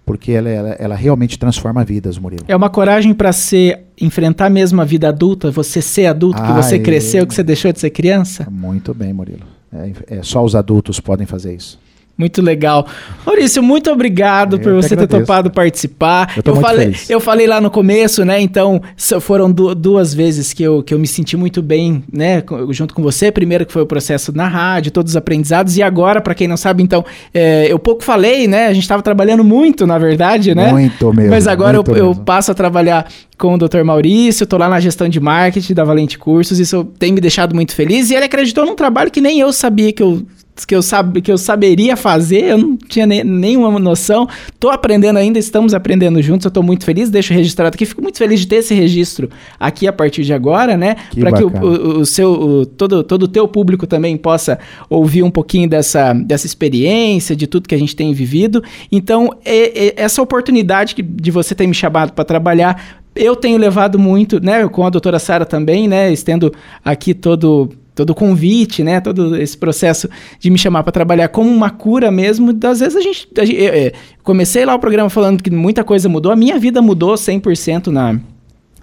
porque 0.10 0.32
ela, 0.32 0.50
ela, 0.50 0.70
ela 0.80 0.96
realmente 0.96 1.38
transforma 1.38 1.84
vidas, 1.84 2.18
Murilo. 2.18 2.44
É 2.48 2.56
uma 2.56 2.68
coragem 2.68 3.14
para 3.14 3.32
ser 3.32 3.82
enfrentar 4.02 4.50
mesmo 4.50 4.82
a 4.82 4.84
vida 4.84 5.08
adulta, 5.08 5.52
você 5.52 5.84
ser 5.84 6.08
adulto, 6.08 6.42
ah, 6.42 6.48
que 6.48 6.54
você 6.54 6.80
cresceu, 6.80 7.28
que 7.28 7.36
você 7.36 7.44
deixou 7.44 7.72
de 7.72 7.80
ser 7.80 7.92
criança? 7.92 8.48
Muito 8.50 8.92
bem, 8.92 9.14
Murilo. 9.14 9.44
É, 9.72 10.18
é, 10.18 10.24
só 10.24 10.44
os 10.44 10.56
adultos 10.56 11.00
podem 11.00 11.28
fazer 11.28 11.54
isso. 11.54 11.80
Muito 12.20 12.42
legal. 12.42 12.86
Maurício, 13.26 13.64
muito 13.64 13.90
obrigado 13.90 14.58
eu 14.58 14.60
por 14.60 14.74
você 14.74 14.94
ter 14.94 15.08
topado 15.08 15.50
participar. 15.50 16.34
Eu, 16.36 16.54
eu 16.54 16.62
falei, 16.62 16.86
feliz. 16.88 17.10
eu 17.10 17.20
falei 17.22 17.48
lá 17.48 17.62
no 17.62 17.72
começo, 17.72 18.26
né? 18.26 18.42
Então, 18.42 18.82
foram 19.22 19.50
du 19.50 19.74
duas 19.74 20.14
vezes 20.14 20.52
que 20.52 20.62
eu, 20.62 20.84
que 20.84 20.94
eu 20.94 21.00
me 21.00 21.08
senti 21.08 21.38
muito 21.38 21.62
bem, 21.62 22.04
né? 22.12 22.44
Junto 22.72 22.94
com 22.94 23.02
você. 23.02 23.32
Primeiro 23.32 23.66
que 23.66 23.72
foi 23.72 23.84
o 23.84 23.86
processo 23.86 24.36
na 24.36 24.50
rádio, 24.50 24.92
todos 24.92 25.14
os 25.14 25.16
aprendizados. 25.16 25.78
E 25.78 25.82
agora, 25.82 26.20
para 26.20 26.36
quem 26.36 26.46
não 26.46 26.58
sabe, 26.58 26.84
então, 26.84 27.06
é, 27.34 27.72
eu 27.72 27.80
pouco 27.80 28.04
falei, 28.04 28.50
né? 28.50 28.68
A 28.68 28.74
gente 28.74 28.84
estava 28.84 29.02
trabalhando 29.02 29.44
muito, 29.46 29.88
na 29.88 29.98
verdade, 29.98 30.54
né? 30.54 30.74
Muito 30.74 31.14
mesmo. 31.14 31.30
Mas 31.30 31.48
agora 31.48 31.78
eu, 31.78 31.96
eu, 31.96 32.14
passo 32.14 32.52
a 32.52 32.54
trabalhar 32.54 33.08
com 33.38 33.54
o 33.54 33.58
Dr. 33.58 33.84
Maurício, 33.86 34.46
tô 34.46 34.58
lá 34.58 34.68
na 34.68 34.82
gestão 34.82 35.08
de 35.08 35.22
marketing 35.22 35.74
da 35.74 35.86
Valente 35.86 36.20
Cursos, 36.20 36.60
isso 36.60 36.84
tem 37.00 37.14
me 37.14 37.22
deixado 37.22 37.56
muito 37.56 37.74
feliz 37.74 38.10
e 38.10 38.16
ele 38.16 38.26
acreditou 38.26 38.66
num 38.66 38.76
trabalho 38.76 39.10
que 39.10 39.22
nem 39.22 39.40
eu 39.40 39.54
sabia 39.54 39.94
que 39.94 40.04
eu 40.04 40.26
que 40.66 40.76
eu, 40.76 40.82
sab, 40.82 41.22
que 41.22 41.32
eu 41.32 41.38
saberia 41.38 41.96
fazer, 41.96 42.44
eu 42.44 42.58
não 42.58 42.78
tinha 42.78 43.06
ne, 43.06 43.24
nenhuma 43.24 43.78
noção. 43.80 44.28
Tô 44.60 44.70
aprendendo 44.70 45.18
ainda, 45.18 45.40
estamos 45.40 45.74
aprendendo 45.74 46.22
juntos, 46.22 46.46
eu 46.46 46.52
tô 46.52 46.62
muito 46.62 46.86
feliz, 46.86 47.10
deixo 47.10 47.34
registrado 47.34 47.74
aqui, 47.74 47.86
fico 47.86 48.02
muito 48.02 48.18
feliz 48.18 48.40
de 48.40 48.48
ter 48.48 48.58
esse 48.58 48.74
registro 48.74 49.30
aqui 49.60 49.88
a 49.88 49.94
partir 49.94 50.24
de 50.24 50.34
agora, 50.34 50.78
né? 50.78 50.96
Para 51.20 51.32
que 51.32 51.44
o, 51.44 51.48
o, 51.50 52.00
o, 52.00 52.06
seu, 52.06 52.32
o, 52.32 52.66
todo, 52.66 53.04
todo 53.04 53.24
o 53.24 53.28
teu 53.28 53.48
público 53.48 53.88
também 53.88 54.18
possa 54.18 54.60
ouvir 54.90 55.24
um 55.24 55.32
pouquinho 55.32 55.68
dessa, 55.70 56.14
dessa 56.14 56.46
experiência, 56.46 57.36
de 57.36 57.48
tudo 57.48 57.68
que 57.68 57.76
a 57.76 57.80
gente 57.80 57.96
tem 57.96 58.14
vivido. 58.14 58.64
Então, 58.92 59.36
é, 59.46 59.88
é 59.88 59.94
essa 59.98 60.22
oportunidade 60.22 60.96
que, 60.96 61.02
de 61.02 61.32
você 61.32 61.56
ter 61.56 61.68
me 61.68 61.74
chamado 61.74 62.14
para 62.14 62.26
trabalhar 62.26 63.00
eu 63.16 63.36
tenho 63.36 63.58
levado 63.58 64.00
muito, 64.00 64.40
né, 64.40 64.68
com 64.68 64.86
a 64.86 64.90
doutora 64.90 65.20
Sara 65.20 65.46
também, 65.46 65.88
né, 65.88 66.12
estendo 66.12 66.54
aqui 66.84 67.14
todo 67.14 67.70
todo 68.00 68.12
o 68.12 68.16
convite, 68.16 68.82
né, 68.82 69.02
todo 69.02 69.36
esse 69.36 69.58
processo 69.58 70.10
de 70.40 70.50
me 70.50 70.58
chamar 70.58 70.84
para 70.84 70.92
trabalhar 70.94 71.28
como 71.28 71.50
uma 71.50 71.70
cura 71.70 72.10
mesmo, 72.10 72.58
às 72.64 72.80
vezes 72.80 72.96
a 72.96 73.02
gente, 73.02 73.28
a 73.38 73.44
gente 73.44 73.62
eu, 73.62 73.74
eu 73.74 73.92
comecei 74.24 74.64
lá 74.64 74.74
o 74.74 74.80
programa 74.80 75.10
falando 75.10 75.44
que 75.44 75.52
muita 75.52 75.84
coisa 75.84 76.08
mudou, 76.08 76.32
a 76.32 76.36
minha 76.36 76.58
vida 76.58 76.82
mudou 76.82 77.16
100% 77.16 77.88
na 77.88 78.18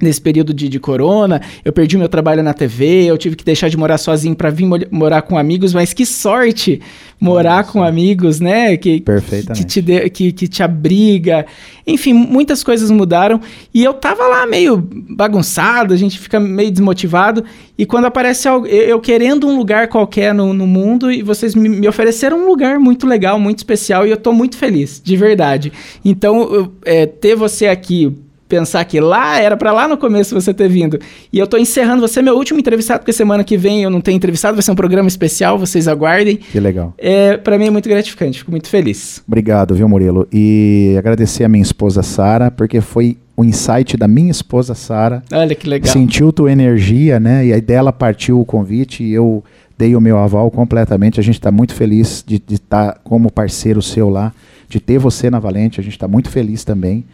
nesse 0.00 0.20
período 0.20 0.52
de, 0.52 0.68
de 0.68 0.78
corona, 0.78 1.40
eu 1.64 1.72
perdi 1.72 1.96
meu 1.96 2.08
trabalho 2.08 2.42
na 2.42 2.52
TV, 2.52 3.04
eu 3.04 3.16
tive 3.16 3.36
que 3.36 3.44
deixar 3.44 3.68
de 3.68 3.76
morar 3.76 3.98
sozinho 3.98 4.34
para 4.34 4.50
vir 4.50 4.66
morar 4.90 5.22
com 5.22 5.38
amigos, 5.38 5.72
mas 5.72 5.92
que 5.92 6.04
sorte 6.04 6.80
morar 7.20 7.58
Nossa. 7.58 7.72
com 7.72 7.82
amigos, 7.82 8.40
né? 8.40 8.76
Que, 8.76 9.00
que 9.00 9.64
te, 9.64 9.80
de, 9.80 10.10
que, 10.10 10.32
que 10.32 10.48
te 10.48 10.62
abriga. 10.62 11.46
Enfim, 11.86 12.12
muitas 12.12 12.62
coisas 12.62 12.90
mudaram 12.90 13.40
e 13.72 13.82
eu 13.82 13.94
tava 13.94 14.26
lá 14.26 14.46
meio 14.46 14.76
bagunçado, 14.76 15.94
a 15.94 15.96
gente 15.96 16.18
fica 16.18 16.38
meio 16.38 16.70
desmotivado 16.70 17.44
e 17.78 17.84
quando 17.84 18.06
aparece 18.06 18.48
algo, 18.48 18.66
eu, 18.66 18.82
eu 18.82 19.00
querendo 19.00 19.46
um 19.46 19.56
lugar 19.56 19.88
qualquer 19.88 20.34
no, 20.34 20.52
no 20.52 20.66
mundo 20.66 21.10
e 21.10 21.22
vocês 21.22 21.54
me, 21.54 21.68
me, 21.68 21.88
ofereceram 21.88 22.38
um 22.38 22.46
lugar 22.46 22.78
muito 22.78 23.06
legal, 23.06 23.38
muito 23.38 23.58
especial 23.58 24.06
e 24.06 24.10
eu 24.10 24.16
tô 24.16 24.32
muito 24.32 24.56
feliz, 24.56 25.00
de 25.02 25.16
verdade. 25.16 25.72
Então, 26.04 26.42
eu, 26.52 26.72
é, 26.84 27.06
ter 27.06 27.34
você 27.34 27.66
aqui 27.66 28.16
pensar 28.48 28.84
que 28.84 29.00
lá 29.00 29.40
era 29.40 29.56
para 29.56 29.72
lá 29.72 29.88
no 29.88 29.96
começo 29.96 30.34
você 30.34 30.52
ter 30.54 30.68
vindo. 30.68 30.98
E 31.32 31.38
eu 31.38 31.46
tô 31.46 31.56
encerrando, 31.56 32.00
você 32.00 32.20
é 32.20 32.22
meu 32.22 32.36
último 32.36 32.58
entrevistado, 32.58 33.00
porque 33.00 33.12
semana 33.12 33.44
que 33.44 33.56
vem 33.56 33.82
eu 33.82 33.90
não 33.90 34.00
tenho 34.00 34.16
entrevistado, 34.16 34.54
vai 34.54 34.62
ser 34.62 34.70
um 34.70 34.76
programa 34.76 35.08
especial, 35.08 35.58
vocês 35.58 35.88
aguardem. 35.88 36.36
Que 36.36 36.60
legal. 36.60 36.94
É, 36.98 37.36
para 37.36 37.58
mim 37.58 37.66
é 37.66 37.70
muito 37.70 37.88
gratificante, 37.88 38.38
fico 38.38 38.50
muito 38.50 38.68
feliz. 38.68 39.22
Obrigado, 39.26 39.74
viu, 39.74 39.88
Murilo? 39.88 40.26
E 40.32 40.94
agradecer 40.98 41.44
a 41.44 41.48
minha 41.48 41.62
esposa 41.62 42.02
Sara, 42.02 42.50
porque 42.50 42.80
foi 42.80 43.16
o 43.36 43.44
insight 43.44 43.96
da 43.96 44.08
minha 44.08 44.30
esposa 44.30 44.74
Sara. 44.74 45.22
Olha 45.32 45.54
que 45.54 45.68
legal. 45.68 45.92
Sentiu 45.92 46.32
tua 46.32 46.50
energia, 46.50 47.20
né? 47.20 47.46
E 47.46 47.52
aí 47.52 47.60
dela 47.60 47.92
partiu 47.92 48.40
o 48.40 48.44
convite 48.44 49.04
e 49.04 49.12
eu 49.12 49.44
dei 49.76 49.94
o 49.94 50.00
meu 50.00 50.16
aval 50.18 50.50
completamente. 50.50 51.20
A 51.20 51.22
gente 51.22 51.34
está 51.34 51.52
muito 51.52 51.74
feliz 51.74 52.24
de 52.26 52.42
estar 52.50 52.92
tá 52.92 53.00
como 53.04 53.30
parceiro 53.30 53.82
seu 53.82 54.08
lá, 54.08 54.32
de 54.68 54.80
ter 54.80 54.98
você 54.98 55.28
na 55.28 55.38
Valente. 55.38 55.80
A 55.80 55.82
gente 55.82 55.92
está 55.92 56.08
muito 56.08 56.30
feliz 56.30 56.64
também 56.64 57.04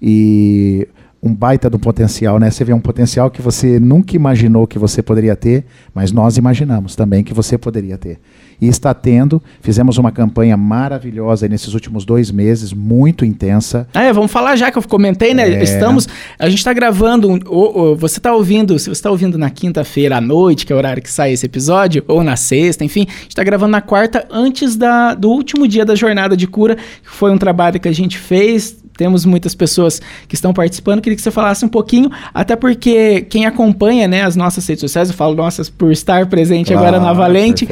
e 0.00 0.88
um 1.22 1.34
baita 1.34 1.68
do 1.68 1.78
potencial, 1.78 2.38
né? 2.38 2.50
Você 2.50 2.64
vê 2.64 2.72
um 2.72 2.80
potencial 2.80 3.30
que 3.30 3.42
você 3.42 3.78
nunca 3.78 4.16
imaginou 4.16 4.66
que 4.66 4.78
você 4.78 5.02
poderia 5.02 5.36
ter, 5.36 5.66
mas 5.94 6.12
nós 6.12 6.38
imaginamos 6.38 6.96
também 6.96 7.22
que 7.22 7.34
você 7.34 7.58
poderia 7.58 7.98
ter. 7.98 8.18
E 8.58 8.68
está 8.68 8.94
tendo. 8.94 9.42
Fizemos 9.60 9.98
uma 9.98 10.10
campanha 10.10 10.56
maravilhosa 10.56 11.46
nesses 11.46 11.74
últimos 11.74 12.06
dois 12.06 12.30
meses, 12.30 12.72
muito 12.72 13.24
intensa. 13.24 13.86
Ah, 13.92 14.04
é, 14.04 14.12
vamos 14.12 14.30
falar 14.30 14.56
já 14.56 14.70
que 14.70 14.78
eu 14.78 14.82
comentei, 14.82 15.34
né? 15.34 15.48
É. 15.48 15.62
Estamos. 15.62 16.08
A 16.38 16.48
gente 16.48 16.58
está 16.58 16.72
gravando. 16.72 17.38
Ou, 17.46 17.78
ou, 17.78 17.96
você 17.96 18.18
está 18.18 18.34
ouvindo, 18.34 18.78
se 18.78 18.86
você 18.86 18.92
está 18.92 19.10
ouvindo 19.10 19.36
na 19.36 19.50
quinta-feira 19.50 20.16
à 20.16 20.20
noite, 20.20 20.64
que 20.64 20.72
é 20.72 20.76
o 20.76 20.78
horário 20.78 21.02
que 21.02 21.10
sai 21.10 21.32
esse 21.32 21.44
episódio, 21.44 22.02
ou 22.08 22.22
na 22.24 22.36
sexta, 22.36 22.82
enfim, 22.82 23.06
a 23.08 23.12
gente 23.12 23.28
está 23.28 23.44
gravando 23.44 23.72
na 23.72 23.82
quarta, 23.82 24.26
antes 24.30 24.74
da, 24.74 25.14
do 25.14 25.30
último 25.30 25.68
dia 25.68 25.84
da 25.84 25.94
jornada 25.94 26.34
de 26.34 26.46
cura, 26.46 26.76
que 26.76 27.10
foi 27.10 27.30
um 27.30 27.38
trabalho 27.38 27.78
que 27.78 27.88
a 27.88 27.92
gente 27.94 28.18
fez 28.18 28.80
temos 29.00 29.24
muitas 29.24 29.54
pessoas 29.54 29.98
que 30.28 30.34
estão 30.34 30.52
participando. 30.52 31.00
Queria 31.00 31.16
que 31.16 31.22
você 31.22 31.30
falasse 31.30 31.64
um 31.64 31.68
pouquinho, 31.70 32.10
até 32.34 32.54
porque 32.54 33.22
quem 33.22 33.46
acompanha 33.46 34.06
né, 34.06 34.22
as 34.22 34.36
nossas 34.36 34.66
redes 34.66 34.82
sociais, 34.82 35.08
eu 35.08 35.14
falo 35.14 35.34
nossas 35.34 35.70
por 35.70 35.90
estar 35.90 36.26
presente 36.26 36.70
claro, 36.74 36.86
agora 36.86 37.02
na 37.02 37.14
Valente, 37.14 37.66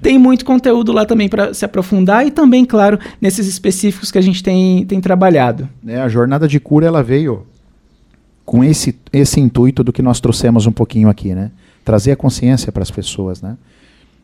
tem 0.00 0.18
muito 0.18 0.42
conteúdo 0.42 0.90
lá 0.90 1.04
também 1.04 1.28
para 1.28 1.52
se 1.52 1.66
aprofundar 1.66 2.26
e 2.26 2.30
também, 2.30 2.64
claro, 2.64 2.98
nesses 3.20 3.46
específicos 3.46 4.10
que 4.10 4.16
a 4.16 4.22
gente 4.22 4.42
tem, 4.42 4.86
tem 4.86 5.02
trabalhado. 5.02 5.68
É, 5.86 6.00
a 6.00 6.08
jornada 6.08 6.48
de 6.48 6.58
cura 6.58 6.86
ela 6.86 7.02
veio 7.02 7.44
com 8.46 8.64
esse, 8.64 8.96
esse 9.12 9.38
intuito 9.38 9.84
do 9.84 9.92
que 9.92 10.00
nós 10.00 10.18
trouxemos 10.18 10.66
um 10.66 10.72
pouquinho 10.72 11.10
aqui, 11.10 11.34
né? 11.34 11.50
Trazer 11.84 12.12
a 12.12 12.16
consciência 12.16 12.72
para 12.72 12.82
as 12.82 12.90
pessoas, 12.90 13.42
né? 13.42 13.58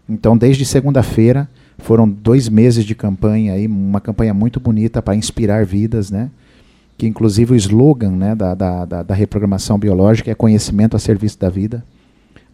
Então, 0.09 0.39
desde 0.39 0.65
segunda-feira, 0.65 1.47
foram 1.77 2.09
dois 2.09 2.49
meses 2.49 2.87
de 2.87 2.95
campanha 2.95 3.53
aí, 3.53 3.67
uma 3.67 4.01
campanha 4.01 4.33
muito 4.33 4.59
bonita 4.59 5.03
para 5.03 5.15
inspirar 5.15 5.67
vidas, 5.67 6.11
né? 6.11 6.31
Que 6.97 7.07
inclusive 7.07 7.53
o 7.53 7.57
slogan 7.57 8.11
né, 8.11 8.35
da, 8.35 8.55
da, 8.55 8.85
da, 9.03 9.15
reprogramação 9.15 9.79
biológica 9.79 10.31
é 10.31 10.35
conhecimento 10.35 10.97
a 10.97 10.99
serviço 10.99 11.39
da 11.39 11.51
vida, 11.51 11.85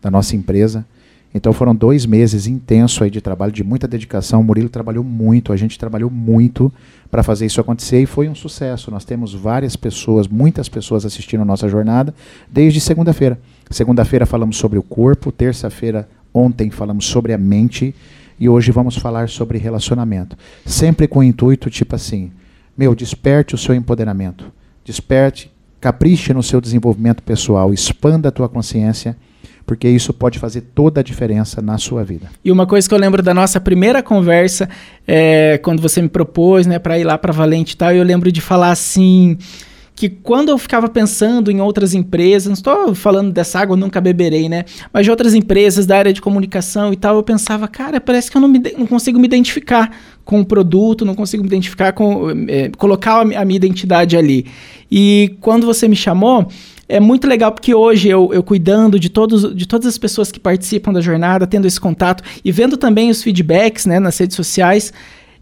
da 0.01 0.11
nossa 0.11 0.35
empresa. 0.35 0.85
Então 1.35 1.53
foram 1.53 1.75
dois 1.75 2.05
meses 2.05 2.47
intensos 2.47 3.01
aí 3.01 3.11
de 3.11 3.21
trabalho, 3.21 3.53
de 3.53 3.65
muita 3.65 3.89
dedicação. 3.89 4.41
O 4.41 4.45
Murilo 4.45 4.69
trabalhou 4.69 5.03
muito, 5.03 5.53
a 5.53 5.57
gente 5.57 5.79
trabalhou 5.79 6.11
muito 6.11 6.71
para 7.11 7.23
fazer 7.23 7.47
isso 7.47 7.61
acontecer 7.61 8.03
e 8.03 8.07
foi 8.07 8.29
um 8.29 8.35
sucesso. 8.35 8.91
Nós 8.91 9.05
temos 9.05 9.33
várias 9.33 9.75
pessoas, 9.75 10.29
muitas 10.29 10.69
pessoas 10.69 11.07
assistindo 11.07 11.41
a 11.41 11.45
nossa 11.45 11.69
jornada 11.69 12.15
desde 12.51 12.81
segunda-feira. 12.81 13.39
Segunda-feira 13.71 14.27
falamos 14.27 14.57
sobre 14.57 14.79
o 14.79 14.83
corpo, 14.83 15.33
terça-feira, 15.33 16.07
ontem 16.35 16.71
falamos 16.71 17.07
sobre 17.07 17.33
a 17.33 17.39
mente 17.39 17.95
e 18.39 18.49
hoje 18.49 18.71
vamos 18.71 18.97
falar 18.97 19.29
sobre 19.29 19.57
relacionamento. 19.57 20.37
Sempre 20.67 21.09
com 21.09 21.21
o 21.21 21.23
intuito 21.23 21.71
tipo 21.71 21.95
assim, 21.95 22.31
meu, 22.77 22.95
desperte 22.95 23.55
o 23.55 23.59
seu 23.59 23.75
empoderamento. 23.75 24.53
Desperte, 24.85 25.51
capriche 25.81 26.33
no 26.33 26.43
seu 26.43 26.61
desenvolvimento 26.61 27.23
pessoal, 27.23 27.73
expanda 27.73 28.29
a 28.29 28.33
tua 28.33 28.49
consciência, 28.49 29.17
porque 29.67 29.89
isso 29.89 30.13
pode 30.13 30.39
fazer 30.39 30.63
toda 30.75 31.01
a 31.01 31.03
diferença 31.03 31.63
na 31.63 31.79
sua 31.79 32.05
vida. 32.05 32.29
E 32.45 32.51
uma 32.51 32.67
coisa 32.67 32.89
que 32.89 32.95
eu 32.95 32.99
lembro 32.99 33.23
da 33.23 33.33
nossa 33.33 33.61
primeira 33.61 34.03
conversa, 34.03 34.69
é, 35.07 35.59
quando 35.59 35.81
você 35.81 36.03
me 36.03 36.09
propôs, 36.09 36.67
né, 36.67 36.79
para 36.79 36.99
ir 36.99 37.05
lá 37.05 37.17
para 37.17 37.33
Valente 37.33 37.75
e 37.75 37.77
tal, 37.77 37.93
eu 37.93 38.05
lembro 38.05 38.31
de 38.31 38.41
falar 38.41 38.71
assim, 38.71 39.39
que 40.03 40.09
quando 40.09 40.49
eu 40.49 40.59
ficava 40.59 40.89
pensando 40.89 41.49
em 41.49 41.61
outras 41.61 41.95
empresas, 41.95 42.47
não 42.49 42.55
estou 42.55 42.93
falando 42.93 43.31
dessa 43.31 43.61
água, 43.61 43.77
nunca 43.77 44.01
beberei, 44.01 44.49
né? 44.49 44.65
Mas 44.93 45.05
de 45.05 45.13
outras 45.13 45.33
empresas 45.33 45.87
da 45.87 45.97
área 45.97 46.13
de 46.13 46.21
comunicação 46.21 46.93
e 46.93 46.97
tal, 46.97 47.15
eu 47.15 47.23
pensava, 47.23 47.69
cara, 47.69 48.01
parece 48.01 48.29
que 48.29 48.37
eu 48.37 48.41
não, 48.41 48.49
me, 48.49 48.61
não 48.77 48.85
consigo 48.85 49.17
me 49.17 49.27
identificar 49.27 49.97
com 50.25 50.41
o 50.41 50.45
produto, 50.45 51.05
não 51.05 51.15
consigo 51.15 51.45
me 51.45 51.47
identificar 51.47 51.93
com. 51.93 52.31
É, 52.49 52.69
colocar 52.77 53.19
a, 53.19 53.21
a 53.21 53.45
minha 53.45 53.57
identidade 53.57 54.17
ali. 54.17 54.47
E 54.91 55.37
quando 55.41 55.67
você 55.67 55.87
me 55.87 55.95
chamou, 55.95 56.49
é 56.89 56.99
muito 56.99 57.29
legal 57.29 57.53
porque 57.53 57.73
hoje 57.73 58.09
eu, 58.09 58.29
eu 58.35 58.43
cuidando 58.43 58.99
de, 58.99 59.09
todos, 59.09 59.55
de 59.55 59.69
todas 59.69 59.87
as 59.87 59.99
pessoas 59.99 60.33
que 60.33 60.41
participam 60.41 60.93
da 60.93 61.01
jornada, 61.01 61.47
tendo 61.47 61.69
esse 61.69 61.81
contato 61.81 62.25
e 62.45 62.51
vendo 62.51 62.77
também 62.77 63.09
os 63.09 63.23
feedbacks 63.23 63.87
né, 63.87 64.01
nas 64.01 64.19
redes 64.19 64.35
sociais 64.35 64.93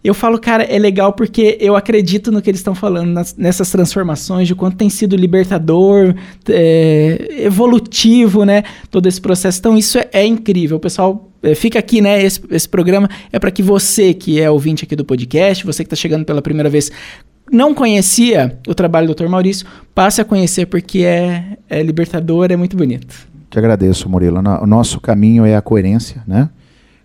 eu 0.03 0.13
falo, 0.13 0.39
cara, 0.39 0.63
é 0.63 0.79
legal 0.79 1.13
porque 1.13 1.57
eu 1.59 1.75
acredito 1.75 2.31
no 2.31 2.41
que 2.41 2.49
eles 2.49 2.59
estão 2.59 2.73
falando, 2.73 3.09
nas, 3.09 3.35
nessas 3.35 3.69
transformações, 3.69 4.47
de 4.47 4.55
quanto 4.55 4.77
tem 4.77 4.89
sido 4.89 5.15
libertador, 5.15 6.15
é, 6.49 7.43
evolutivo, 7.45 8.43
né? 8.43 8.63
Todo 8.89 9.07
esse 9.07 9.21
processo. 9.21 9.59
Então, 9.59 9.77
isso 9.77 9.99
é, 9.99 10.07
é 10.11 10.25
incrível. 10.25 10.77
O 10.77 10.79
pessoal 10.79 11.29
é, 11.43 11.53
fica 11.53 11.77
aqui, 11.77 12.01
né? 12.01 12.23
Esse, 12.23 12.41
esse 12.49 12.67
programa 12.67 13.09
é 13.31 13.37
para 13.37 13.51
que 13.51 13.61
você, 13.61 14.13
que 14.13 14.41
é 14.41 14.49
ouvinte 14.49 14.85
aqui 14.85 14.95
do 14.95 15.05
podcast, 15.05 15.65
você 15.65 15.83
que 15.83 15.87
está 15.87 15.95
chegando 15.95 16.25
pela 16.25 16.41
primeira 16.41 16.69
vez, 16.69 16.91
não 17.51 17.73
conhecia 17.75 18.57
o 18.67 18.73
trabalho 18.73 19.07
do 19.07 19.13
Dr. 19.13 19.27
Maurício, 19.27 19.67
passe 19.93 20.19
a 20.19 20.25
conhecer 20.25 20.65
porque 20.65 20.99
é, 20.99 21.57
é 21.69 21.83
libertador, 21.83 22.51
é 22.51 22.55
muito 22.55 22.75
bonito. 22.75 23.29
Te 23.51 23.59
agradeço, 23.59 24.09
Murilo. 24.09 24.39
O 24.39 24.65
nosso 24.65 24.99
caminho 24.99 25.45
é 25.45 25.55
a 25.55 25.61
coerência, 25.61 26.23
né? 26.25 26.49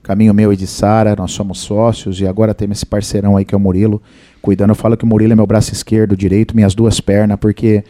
Caminho 0.06 0.32
meu 0.32 0.52
e 0.52 0.56
de 0.56 0.68
Sara, 0.68 1.16
nós 1.16 1.32
somos 1.32 1.58
sócios 1.58 2.20
e 2.20 2.28
agora 2.28 2.54
temos 2.54 2.78
esse 2.78 2.86
parceirão 2.86 3.36
aí 3.36 3.44
que 3.44 3.56
é 3.56 3.58
o 3.58 3.60
Murilo, 3.60 4.00
cuidando. 4.40 4.70
Eu 4.70 4.76
falo 4.76 4.96
que 4.96 5.02
o 5.02 5.06
Murilo 5.06 5.32
é 5.32 5.34
meu 5.34 5.48
braço 5.48 5.72
esquerdo, 5.72 6.16
direito, 6.16 6.54
minhas 6.54 6.76
duas 6.76 7.00
pernas, 7.00 7.36
porque 7.40 7.82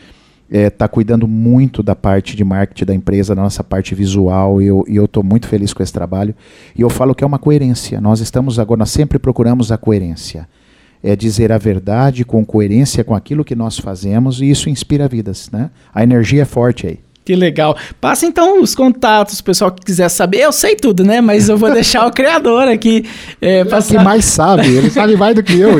está 0.51 0.87
é, 0.87 0.89
cuidando 0.89 1.29
muito 1.29 1.83
da 1.83 1.95
parte 1.95 2.35
de 2.35 2.43
marketing 2.43 2.87
da 2.87 2.95
empresa, 2.95 3.35
da 3.35 3.43
nossa 3.43 3.63
parte 3.63 3.95
visual, 3.95 4.63
e 4.63 4.67
eu 4.67 5.05
estou 5.05 5.23
muito 5.23 5.47
feliz 5.47 5.75
com 5.75 5.83
esse 5.83 5.93
trabalho. 5.93 6.35
E 6.75 6.81
eu 6.81 6.89
falo 6.89 7.15
que 7.15 7.23
é 7.23 7.27
uma 7.27 7.39
coerência. 7.39 8.01
Nós 8.01 8.21
estamos 8.21 8.59
agora, 8.59 8.79
nós 8.79 8.91
sempre 8.91 9.19
procuramos 9.19 9.71
a 9.71 9.77
coerência. 9.77 10.49
É 11.03 11.15
dizer 11.15 11.53
a 11.53 11.59
verdade 11.59 12.25
com 12.25 12.47
coerência 12.47 13.05
com 13.05 13.15
aquilo 13.15 13.45
que 13.45 13.55
nós 13.55 13.79
fazemos, 13.79 14.41
e 14.41 14.49
isso 14.49 14.71
inspira 14.71 15.07
vidas. 15.07 15.51
Né? 15.53 15.69
A 15.95 16.03
energia 16.03 16.41
é 16.41 16.47
forte 16.47 16.87
aí. 16.87 17.06
Que 17.27 17.35
legal. 17.35 17.77
Passa 18.01 18.25
então 18.25 18.63
os 18.63 18.73
contatos, 18.73 19.41
o 19.41 19.45
pessoal 19.45 19.73
que 19.73 19.85
quiser 19.85 20.09
saber. 20.09 20.43
Eu 20.43 20.53
sei 20.53 20.77
tudo, 20.77 21.03
né? 21.03 21.21
Mas 21.21 21.49
eu 21.49 21.59
vou 21.59 21.69
deixar 21.75 22.07
o 22.07 22.13
criador 22.13 22.69
aqui. 22.69 23.05
É, 23.41 23.65
passar... 23.65 23.99
que 23.99 24.05
mais 24.05 24.25
sabe, 24.25 24.69
ele 24.69 24.89
sabe 24.91 25.17
mais 25.17 25.35
do 25.35 25.43
que 25.43 25.59
eu. 25.59 25.73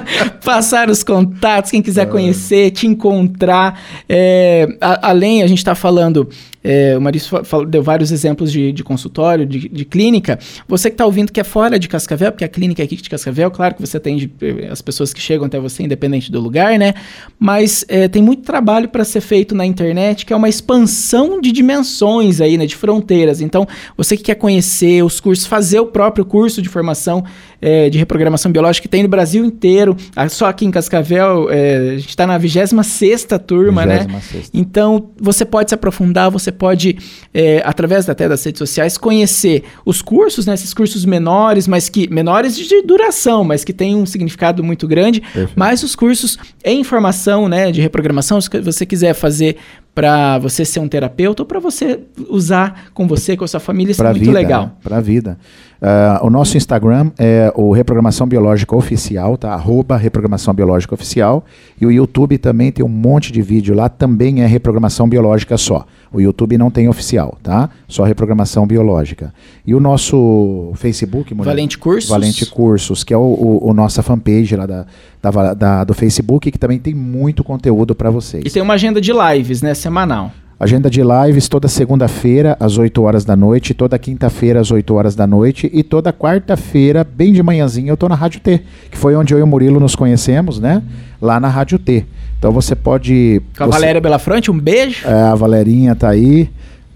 passar 0.42 0.88
os 0.88 1.04
contatos, 1.04 1.70
quem 1.70 1.82
quiser 1.82 2.04
é. 2.04 2.06
conhecer, 2.06 2.70
te 2.70 2.86
encontrar. 2.86 3.78
É, 4.08 4.66
a, 4.80 5.10
além, 5.10 5.42
a 5.42 5.46
gente 5.46 5.58
está 5.58 5.74
falando 5.74 6.26
é, 6.64 6.96
o 6.96 7.00
Marício 7.00 7.44
falou, 7.44 7.66
deu 7.66 7.82
vários 7.82 8.10
exemplos 8.10 8.50
de, 8.50 8.72
de 8.72 8.82
consultório, 8.82 9.44
de, 9.44 9.68
de, 9.68 9.84
clínica. 9.84 10.38
Você 10.66 10.88
que 10.88 10.94
está 10.94 11.04
ouvindo 11.04 11.30
que 11.30 11.38
é 11.38 11.44
fora 11.44 11.78
de 11.78 11.86
Cascavel, 11.86 12.32
porque 12.32 12.44
a 12.44 12.48
clínica 12.48 12.82
é 12.82 12.84
aqui 12.84 12.96
de 12.96 13.10
Cascavel, 13.10 13.50
claro 13.50 13.74
que 13.74 13.82
você 13.82 13.98
atende 13.98 14.32
eh, 14.40 14.68
as 14.70 14.80
pessoas 14.80 15.12
que 15.12 15.20
chegam 15.20 15.46
até 15.46 15.60
você, 15.60 15.82
independente 15.82 16.32
do 16.32 16.40
lugar, 16.40 16.78
né? 16.78 16.94
Mas 17.38 17.84
é, 17.86 18.08
tem 18.08 18.22
muito 18.22 18.42
trabalho 18.44 18.88
para 18.88 19.04
ser 19.04 19.20
feito 19.20 19.54
na 19.54 19.66
internet, 19.66 20.24
que 20.24 20.32
é 20.32 20.36
uma 20.36 20.48
expansão 20.48 21.38
de 21.38 21.52
dimensões 21.52 22.40
aí, 22.40 22.56
né? 22.56 22.64
De 22.64 22.76
fronteiras. 22.76 23.42
Então, 23.42 23.68
você 23.94 24.16
que 24.16 24.22
quer 24.22 24.36
conhecer 24.36 25.04
os 25.04 25.20
cursos, 25.20 25.44
fazer 25.44 25.80
o 25.80 25.86
próprio 25.86 26.24
curso 26.24 26.62
de 26.62 26.70
formação 26.70 27.22
é, 27.64 27.88
de 27.88 27.96
reprogramação 27.96 28.52
biológica 28.52 28.82
que 28.82 28.88
tem 28.90 29.02
no 29.02 29.08
Brasil 29.08 29.42
inteiro. 29.42 29.96
Ah, 30.14 30.28
só 30.28 30.46
aqui 30.46 30.66
em 30.66 30.70
Cascavel, 30.70 31.50
é, 31.50 31.94
a 31.94 31.96
gente 31.96 32.10
está 32.10 32.26
na 32.26 32.36
26 32.36 33.26
turma, 33.46 33.84
26ª. 33.84 33.86
né? 33.86 34.20
Então, 34.52 35.10
você 35.18 35.46
pode 35.46 35.70
se 35.70 35.74
aprofundar, 35.74 36.30
você 36.30 36.52
pode, 36.52 36.98
é, 37.32 37.62
através 37.64 38.06
até 38.06 38.28
das 38.28 38.44
redes 38.44 38.58
sociais, 38.58 38.98
conhecer 38.98 39.64
os 39.82 40.02
cursos, 40.02 40.44
né, 40.44 40.52
esses 40.52 40.74
cursos 40.74 41.06
menores, 41.06 41.66
mas 41.66 41.88
que 41.88 42.06
menores 42.12 42.54
de 42.54 42.82
duração, 42.82 43.42
mas 43.44 43.64
que 43.64 43.72
têm 43.72 43.96
um 43.96 44.04
significado 44.04 44.62
muito 44.62 44.86
grande, 44.86 45.22
Perfeito. 45.22 45.52
mas 45.56 45.82
os 45.82 45.96
cursos 45.96 46.36
em 46.62 46.84
formação, 46.84 47.48
né, 47.48 47.72
de 47.72 47.80
reprogramação, 47.80 48.38
se 48.42 48.50
você 48.60 48.84
quiser 48.84 49.14
fazer 49.14 49.56
para 49.94 50.38
você 50.38 50.64
ser 50.64 50.80
um 50.80 50.88
terapeuta 50.88 51.42
ou 51.42 51.46
para 51.46 51.60
você 51.60 52.00
usar 52.28 52.86
com 52.92 53.06
você, 53.06 53.36
com 53.36 53.44
a 53.44 53.48
sua 53.48 53.60
família, 53.60 53.92
isso 53.92 54.02
pra 54.02 54.10
é 54.10 54.12
muito 54.12 54.24
vida, 54.24 54.32
legal. 54.32 54.76
Para 54.82 54.96
a 54.96 55.00
vida. 55.00 55.38
Uh, 55.84 56.26
o 56.26 56.30
nosso 56.30 56.56
Instagram 56.56 57.10
é 57.18 57.52
o 57.54 57.70
Reprogramação 57.70 58.26
Biológica 58.26 58.74
Oficial, 58.74 59.36
tá? 59.36 59.52
Arroba 59.52 59.98
Reprogramação 59.98 60.54
Biológica 60.54 60.94
Oficial. 60.94 61.44
E 61.78 61.84
o 61.84 61.92
YouTube 61.92 62.38
também 62.38 62.72
tem 62.72 62.82
um 62.82 62.88
monte 62.88 63.30
de 63.30 63.42
vídeo 63.42 63.74
lá, 63.74 63.90
também 63.90 64.40
é 64.40 64.46
Reprogramação 64.46 65.06
Biológica 65.06 65.58
só. 65.58 65.84
O 66.10 66.22
YouTube 66.22 66.56
não 66.56 66.70
tem 66.70 66.88
oficial, 66.88 67.36
tá? 67.42 67.68
Só 67.86 68.02
Reprogramação 68.02 68.66
Biológica. 68.66 69.34
E 69.66 69.74
o 69.74 69.80
nosso 69.80 70.72
Facebook... 70.76 71.34
Mulher, 71.34 71.50
Valente 71.50 71.76
Cursos. 71.76 72.08
Valente 72.08 72.46
Cursos, 72.46 73.04
que 73.04 73.12
é 73.12 73.16
o, 73.18 73.20
o, 73.20 73.68
o 73.68 73.74
nossa 73.74 74.02
fanpage 74.02 74.56
lá 74.56 74.64
da, 74.64 74.86
da, 75.20 75.52
da, 75.52 75.84
do 75.84 75.92
Facebook, 75.92 76.50
que 76.50 76.58
também 76.58 76.78
tem 76.78 76.94
muito 76.94 77.44
conteúdo 77.44 77.94
para 77.94 78.08
vocês. 78.08 78.42
E 78.46 78.50
tem 78.50 78.62
uma 78.62 78.72
agenda 78.72 79.02
de 79.02 79.12
lives, 79.12 79.60
né? 79.60 79.74
Semanal. 79.74 80.32
Agenda 80.58 80.88
de 80.88 81.02
lives 81.02 81.48
toda 81.48 81.66
segunda-feira 81.66 82.56
às 82.60 82.78
8 82.78 83.02
horas 83.02 83.24
da 83.24 83.34
noite, 83.34 83.74
toda 83.74 83.98
quinta-feira 83.98 84.60
às 84.60 84.70
8 84.70 84.94
horas 84.94 85.16
da 85.16 85.26
noite 85.26 85.68
e 85.72 85.82
toda 85.82 86.12
quarta-feira, 86.12 87.02
bem 87.02 87.32
de 87.32 87.42
manhãzinha, 87.42 87.90
eu 87.90 87.96
tô 87.96 88.08
na 88.08 88.14
Rádio 88.14 88.40
T, 88.40 88.62
que 88.88 88.96
foi 88.96 89.16
onde 89.16 89.34
eu 89.34 89.38
e 89.38 89.42
o 89.42 89.46
Murilo 89.46 89.80
nos 89.80 89.96
conhecemos, 89.96 90.60
né? 90.60 90.80
Lá 91.20 91.40
na 91.40 91.48
Rádio 91.48 91.78
T. 91.78 92.06
Então 92.38 92.52
você 92.52 92.76
pode. 92.76 93.42
Com 93.56 93.64
a 93.64 93.66
você... 93.66 93.72
Valéria 93.72 94.00
Belafronte, 94.00 94.50
um 94.50 94.58
beijo. 94.58 95.08
É, 95.08 95.22
a 95.22 95.34
Valerinha 95.34 95.96
tá 95.96 96.10
aí, 96.10 96.48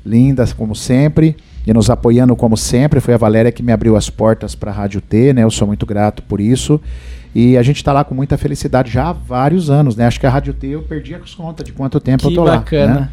linda 0.06 0.46
como 0.56 0.76
sempre, 0.76 1.34
e 1.66 1.72
nos 1.72 1.90
apoiando 1.90 2.36
como 2.36 2.56
sempre. 2.56 3.00
Foi 3.00 3.14
a 3.14 3.18
Valéria 3.18 3.50
que 3.50 3.62
me 3.62 3.72
abriu 3.72 3.96
as 3.96 4.09
portas 4.09 4.54
para 4.54 4.70
a 4.70 4.74
Rádio 4.74 5.00
T, 5.00 5.32
né? 5.32 5.42
Eu 5.42 5.50
sou 5.50 5.66
muito 5.66 5.84
grato 5.84 6.22
por 6.22 6.40
isso. 6.40 6.80
E 7.35 7.57
a 7.57 7.62
gente 7.62 7.76
está 7.76 7.93
lá 7.93 8.05
com 8.05 8.14
muita 8.14 8.37
felicidade 8.37 8.91
já 8.91 9.09
há 9.09 9.12
vários 9.12 9.70
anos, 9.70 9.97
né? 9.97 10.07
Acho 10.07 10.18
que 10.18 10.26
a 10.26 10.31
Rádio 10.31 10.55
T 10.55 10.68
eu 10.68 10.83
perdi 10.83 11.14
as 11.14 11.35
contas 11.35 11.64
de 11.64 11.72
quanto 11.72 12.01
tempo 12.01 12.22
que 12.22 12.29
eu 12.29 12.35
tô 12.35 12.45
bacana. 12.45 12.95
lá. 12.95 13.01
Né? 13.01 13.11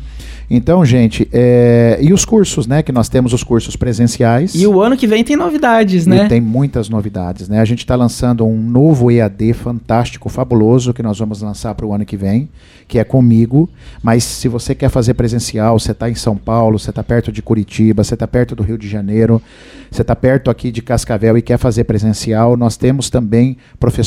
Então, 0.50 0.86
gente, 0.86 1.28
é... 1.34 1.98
e 2.02 2.14
os 2.14 2.24
cursos, 2.24 2.68
né? 2.68 2.84
Que 2.84 2.92
nós 2.92 3.10
temos 3.10 3.34
os 3.34 3.44
cursos 3.44 3.76
presenciais. 3.76 4.54
E 4.56 4.66
o 4.68 4.80
ano 4.80 4.96
que 4.96 5.08
vem 5.08 5.24
tem 5.24 5.36
novidades, 5.36 6.06
né? 6.06 6.26
E 6.26 6.30
tem 6.30 6.40
muitas 6.40 6.88
novidades, 6.88 7.50
né? 7.50 7.60
A 7.60 7.66
gente 7.66 7.80
está 7.80 7.96
lançando 7.96 8.46
um 8.46 8.62
novo 8.62 9.10
EAD 9.12 9.54
fantástico, 9.54 10.30
fabuloso, 10.30 10.94
que 10.94 11.02
nós 11.02 11.18
vamos 11.18 11.42
lançar 11.42 11.74
para 11.74 11.86
o 11.86 11.94
ano 11.94 12.06
que 12.06 12.16
vem, 12.16 12.48
que 12.88 13.00
é 13.00 13.04
comigo. 13.04 13.68
Mas 14.04 14.24
se 14.24 14.48
você 14.48 14.76
quer 14.76 14.90
fazer 14.90 15.16
presencial, 15.16 15.80
você 15.80 15.92
está 15.92 16.10
em 16.10 16.16
São 16.16 16.38
Paulo, 16.38 16.78
você 16.78 16.92
está 16.92 17.04
perto 17.04 17.32
de 17.32 17.42
Curitiba, 17.42 18.04
você 18.04 18.14
está 18.14 18.28
perto 18.28 18.56
do 18.56 18.62
Rio 18.62 18.78
de 18.78 18.88
Janeiro, 18.88 19.42
você 19.90 20.04
está 20.04 20.16
perto 20.16 20.52
aqui 20.52 20.72
de 20.72 20.82
Cascavel 20.82 21.38
e 21.38 21.42
quer 21.42 21.58
fazer 21.58 21.86
presencial, 21.86 22.56
nós 22.56 22.78
temos 22.78 23.10
também 23.10 23.58
professores 23.80 24.05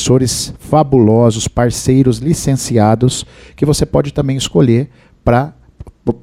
fabulosos, 0.59 1.49
parceiros 1.49 2.19
licenciados, 2.19 3.27
que 3.57 3.67
você 3.67 3.87
pode 3.87 4.13
também 4.13 4.37
escolher 4.37 4.89
para 5.25 5.55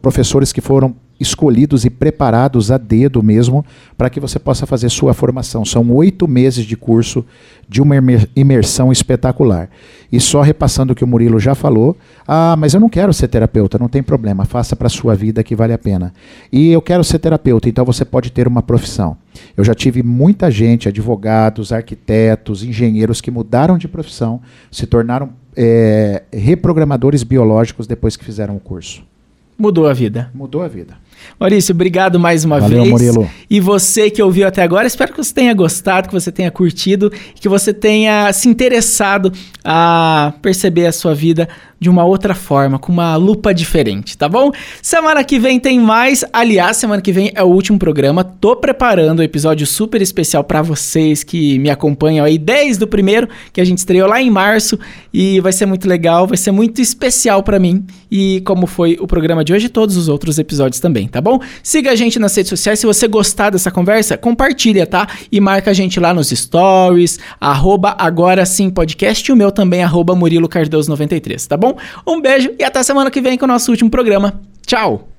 professores 0.01 0.51
que 0.51 0.61
foram 0.61 0.95
escolhidos 1.19 1.85
e 1.85 1.89
preparados 1.89 2.71
a 2.71 2.77
dedo 2.77 3.23
mesmo 3.23 3.65
para 3.97 4.09
que 4.09 4.19
você 4.19 4.37
possa 4.37 4.65
fazer 4.65 4.89
sua 4.89 5.13
formação. 5.13 5.63
São 5.63 5.89
oito 5.91 6.27
meses 6.27 6.65
de 6.65 6.75
curso 6.75 7.25
de 7.67 7.81
uma 7.81 7.95
imersão 8.35 8.91
espetacular. 8.91 9.69
E 10.11 10.19
só 10.19 10.41
repassando 10.41 10.93
o 10.93 10.95
que 10.95 11.03
o 11.03 11.07
Murilo 11.07 11.39
já 11.39 11.55
falou, 11.55 11.97
ah, 12.27 12.55
mas 12.57 12.73
eu 12.73 12.79
não 12.79 12.89
quero 12.89 13.13
ser 13.13 13.27
terapeuta, 13.27 13.79
não 13.79 13.87
tem 13.87 14.03
problema, 14.03 14.45
faça 14.45 14.75
para 14.75 14.87
a 14.87 14.89
sua 14.89 15.15
vida 15.15 15.43
que 15.43 15.55
vale 15.55 15.73
a 15.73 15.77
pena. 15.77 16.13
E 16.51 16.71
eu 16.71 16.81
quero 16.81 17.03
ser 17.03 17.19
terapeuta, 17.19 17.69
então 17.69 17.85
você 17.85 18.03
pode 18.03 18.31
ter 18.31 18.47
uma 18.47 18.61
profissão. 18.61 19.17
Eu 19.57 19.63
já 19.63 19.73
tive 19.73 20.03
muita 20.03 20.51
gente, 20.51 20.89
advogados, 20.89 21.71
arquitetos, 21.71 22.63
engenheiros 22.63 23.21
que 23.21 23.31
mudaram 23.31 23.77
de 23.77 23.87
profissão, 23.87 24.41
se 24.69 24.85
tornaram 24.85 25.29
é, 25.55 26.23
reprogramadores 26.33 27.23
biológicos 27.23 27.87
depois 27.87 28.17
que 28.17 28.25
fizeram 28.25 28.57
o 28.57 28.59
curso. 28.59 29.03
Mudou 29.57 29.87
a 29.87 29.93
vida. 29.93 30.29
Mudou 30.33 30.61
a 30.61 30.67
vida. 30.67 30.97
Maurício, 31.39 31.73
obrigado 31.73 32.19
mais 32.19 32.45
uma 32.45 32.59
Valeu, 32.59 32.83
vez. 32.83 32.89
Murilo. 32.91 33.29
E 33.49 33.59
você 33.59 34.09
que 34.09 34.21
ouviu 34.21 34.47
até 34.47 34.63
agora, 34.63 34.87
espero 34.87 35.11
que 35.11 35.23
você 35.23 35.33
tenha 35.33 35.53
gostado, 35.53 36.07
que 36.07 36.13
você 36.13 36.31
tenha 36.31 36.49
curtido, 36.51 37.11
que 37.35 37.49
você 37.49 37.73
tenha 37.73 38.31
se 38.33 38.47
interessado 38.47 39.31
a 39.63 40.33
perceber 40.41 40.85
a 40.87 40.91
sua 40.91 41.13
vida 41.13 41.47
de 41.79 41.89
uma 41.89 42.05
outra 42.05 42.33
forma, 42.33 42.79
com 42.79 42.91
uma 42.91 43.15
lupa 43.15 43.53
diferente, 43.53 44.17
tá 44.17 44.29
bom? 44.29 44.51
Semana 44.81 45.23
que 45.23 45.37
vem 45.37 45.59
tem 45.59 45.79
mais. 45.79 46.23
Aliás, 46.31 46.77
semana 46.77 47.01
que 47.01 47.11
vem 47.11 47.31
é 47.35 47.43
o 47.43 47.47
último 47.47 47.77
programa. 47.77 48.23
Tô 48.23 48.55
preparando 48.55 49.19
um 49.19 49.23
episódio 49.23 49.67
super 49.67 50.01
especial 50.01 50.43
para 50.43 50.61
vocês 50.61 51.23
que 51.23 51.59
me 51.59 51.69
acompanham 51.69 52.25
aí 52.25 52.37
desde 52.37 52.83
o 52.83 52.87
primeiro, 52.87 53.27
que 53.51 53.59
a 53.59 53.65
gente 53.65 53.79
estreou 53.79 54.07
lá 54.07 54.21
em 54.21 54.29
março 54.29 54.79
e 55.13 55.39
vai 55.41 55.51
ser 55.51 55.65
muito 55.65 55.87
legal, 55.87 56.25
vai 56.25 56.37
ser 56.37 56.51
muito 56.51 56.81
especial 56.81 57.43
para 57.43 57.59
mim 57.59 57.85
e 58.09 58.41
como 58.45 58.65
foi 58.65 58.97
o 58.99 59.05
programa 59.05 59.43
de 59.43 59.53
hoje, 59.53 59.69
todos 59.69 59.97
os 59.97 60.07
outros 60.07 60.39
episódios 60.39 60.79
também, 61.05 61.07
tá 61.07 61.21
bom? 61.21 61.39
Siga 61.63 61.91
a 61.91 61.95
gente 61.95 62.19
nas 62.19 62.35
redes 62.35 62.49
sociais. 62.49 62.79
Se 62.79 62.85
você 62.85 63.07
gostar 63.07 63.51
dessa 63.51 63.71
conversa, 63.71 64.17
compartilha, 64.17 64.85
tá? 64.85 65.07
E 65.31 65.39
marca 65.39 65.71
a 65.71 65.73
gente 65.73 65.99
lá 65.99 66.13
nos 66.13 66.29
stories, 66.29 67.19
arroba 67.39 67.95
agora 67.97 68.45
sim 68.45 68.69
podcast 68.69 69.29
e 69.29 69.33
o 69.33 69.35
meu 69.35 69.51
também, 69.51 69.83
arroba 69.83 70.15
Murilo 70.15 70.49
Cardoso 70.49 70.89
93, 70.89 71.45
tá 71.47 71.57
bom? 71.57 71.77
Um 72.05 72.21
beijo 72.21 72.51
e 72.59 72.63
até 72.63 72.83
semana 72.83 73.09
que 73.09 73.21
vem 73.21 73.37
com 73.37 73.45
o 73.45 73.47
nosso 73.47 73.71
último 73.71 73.89
programa. 73.89 74.41
Tchau! 74.65 75.14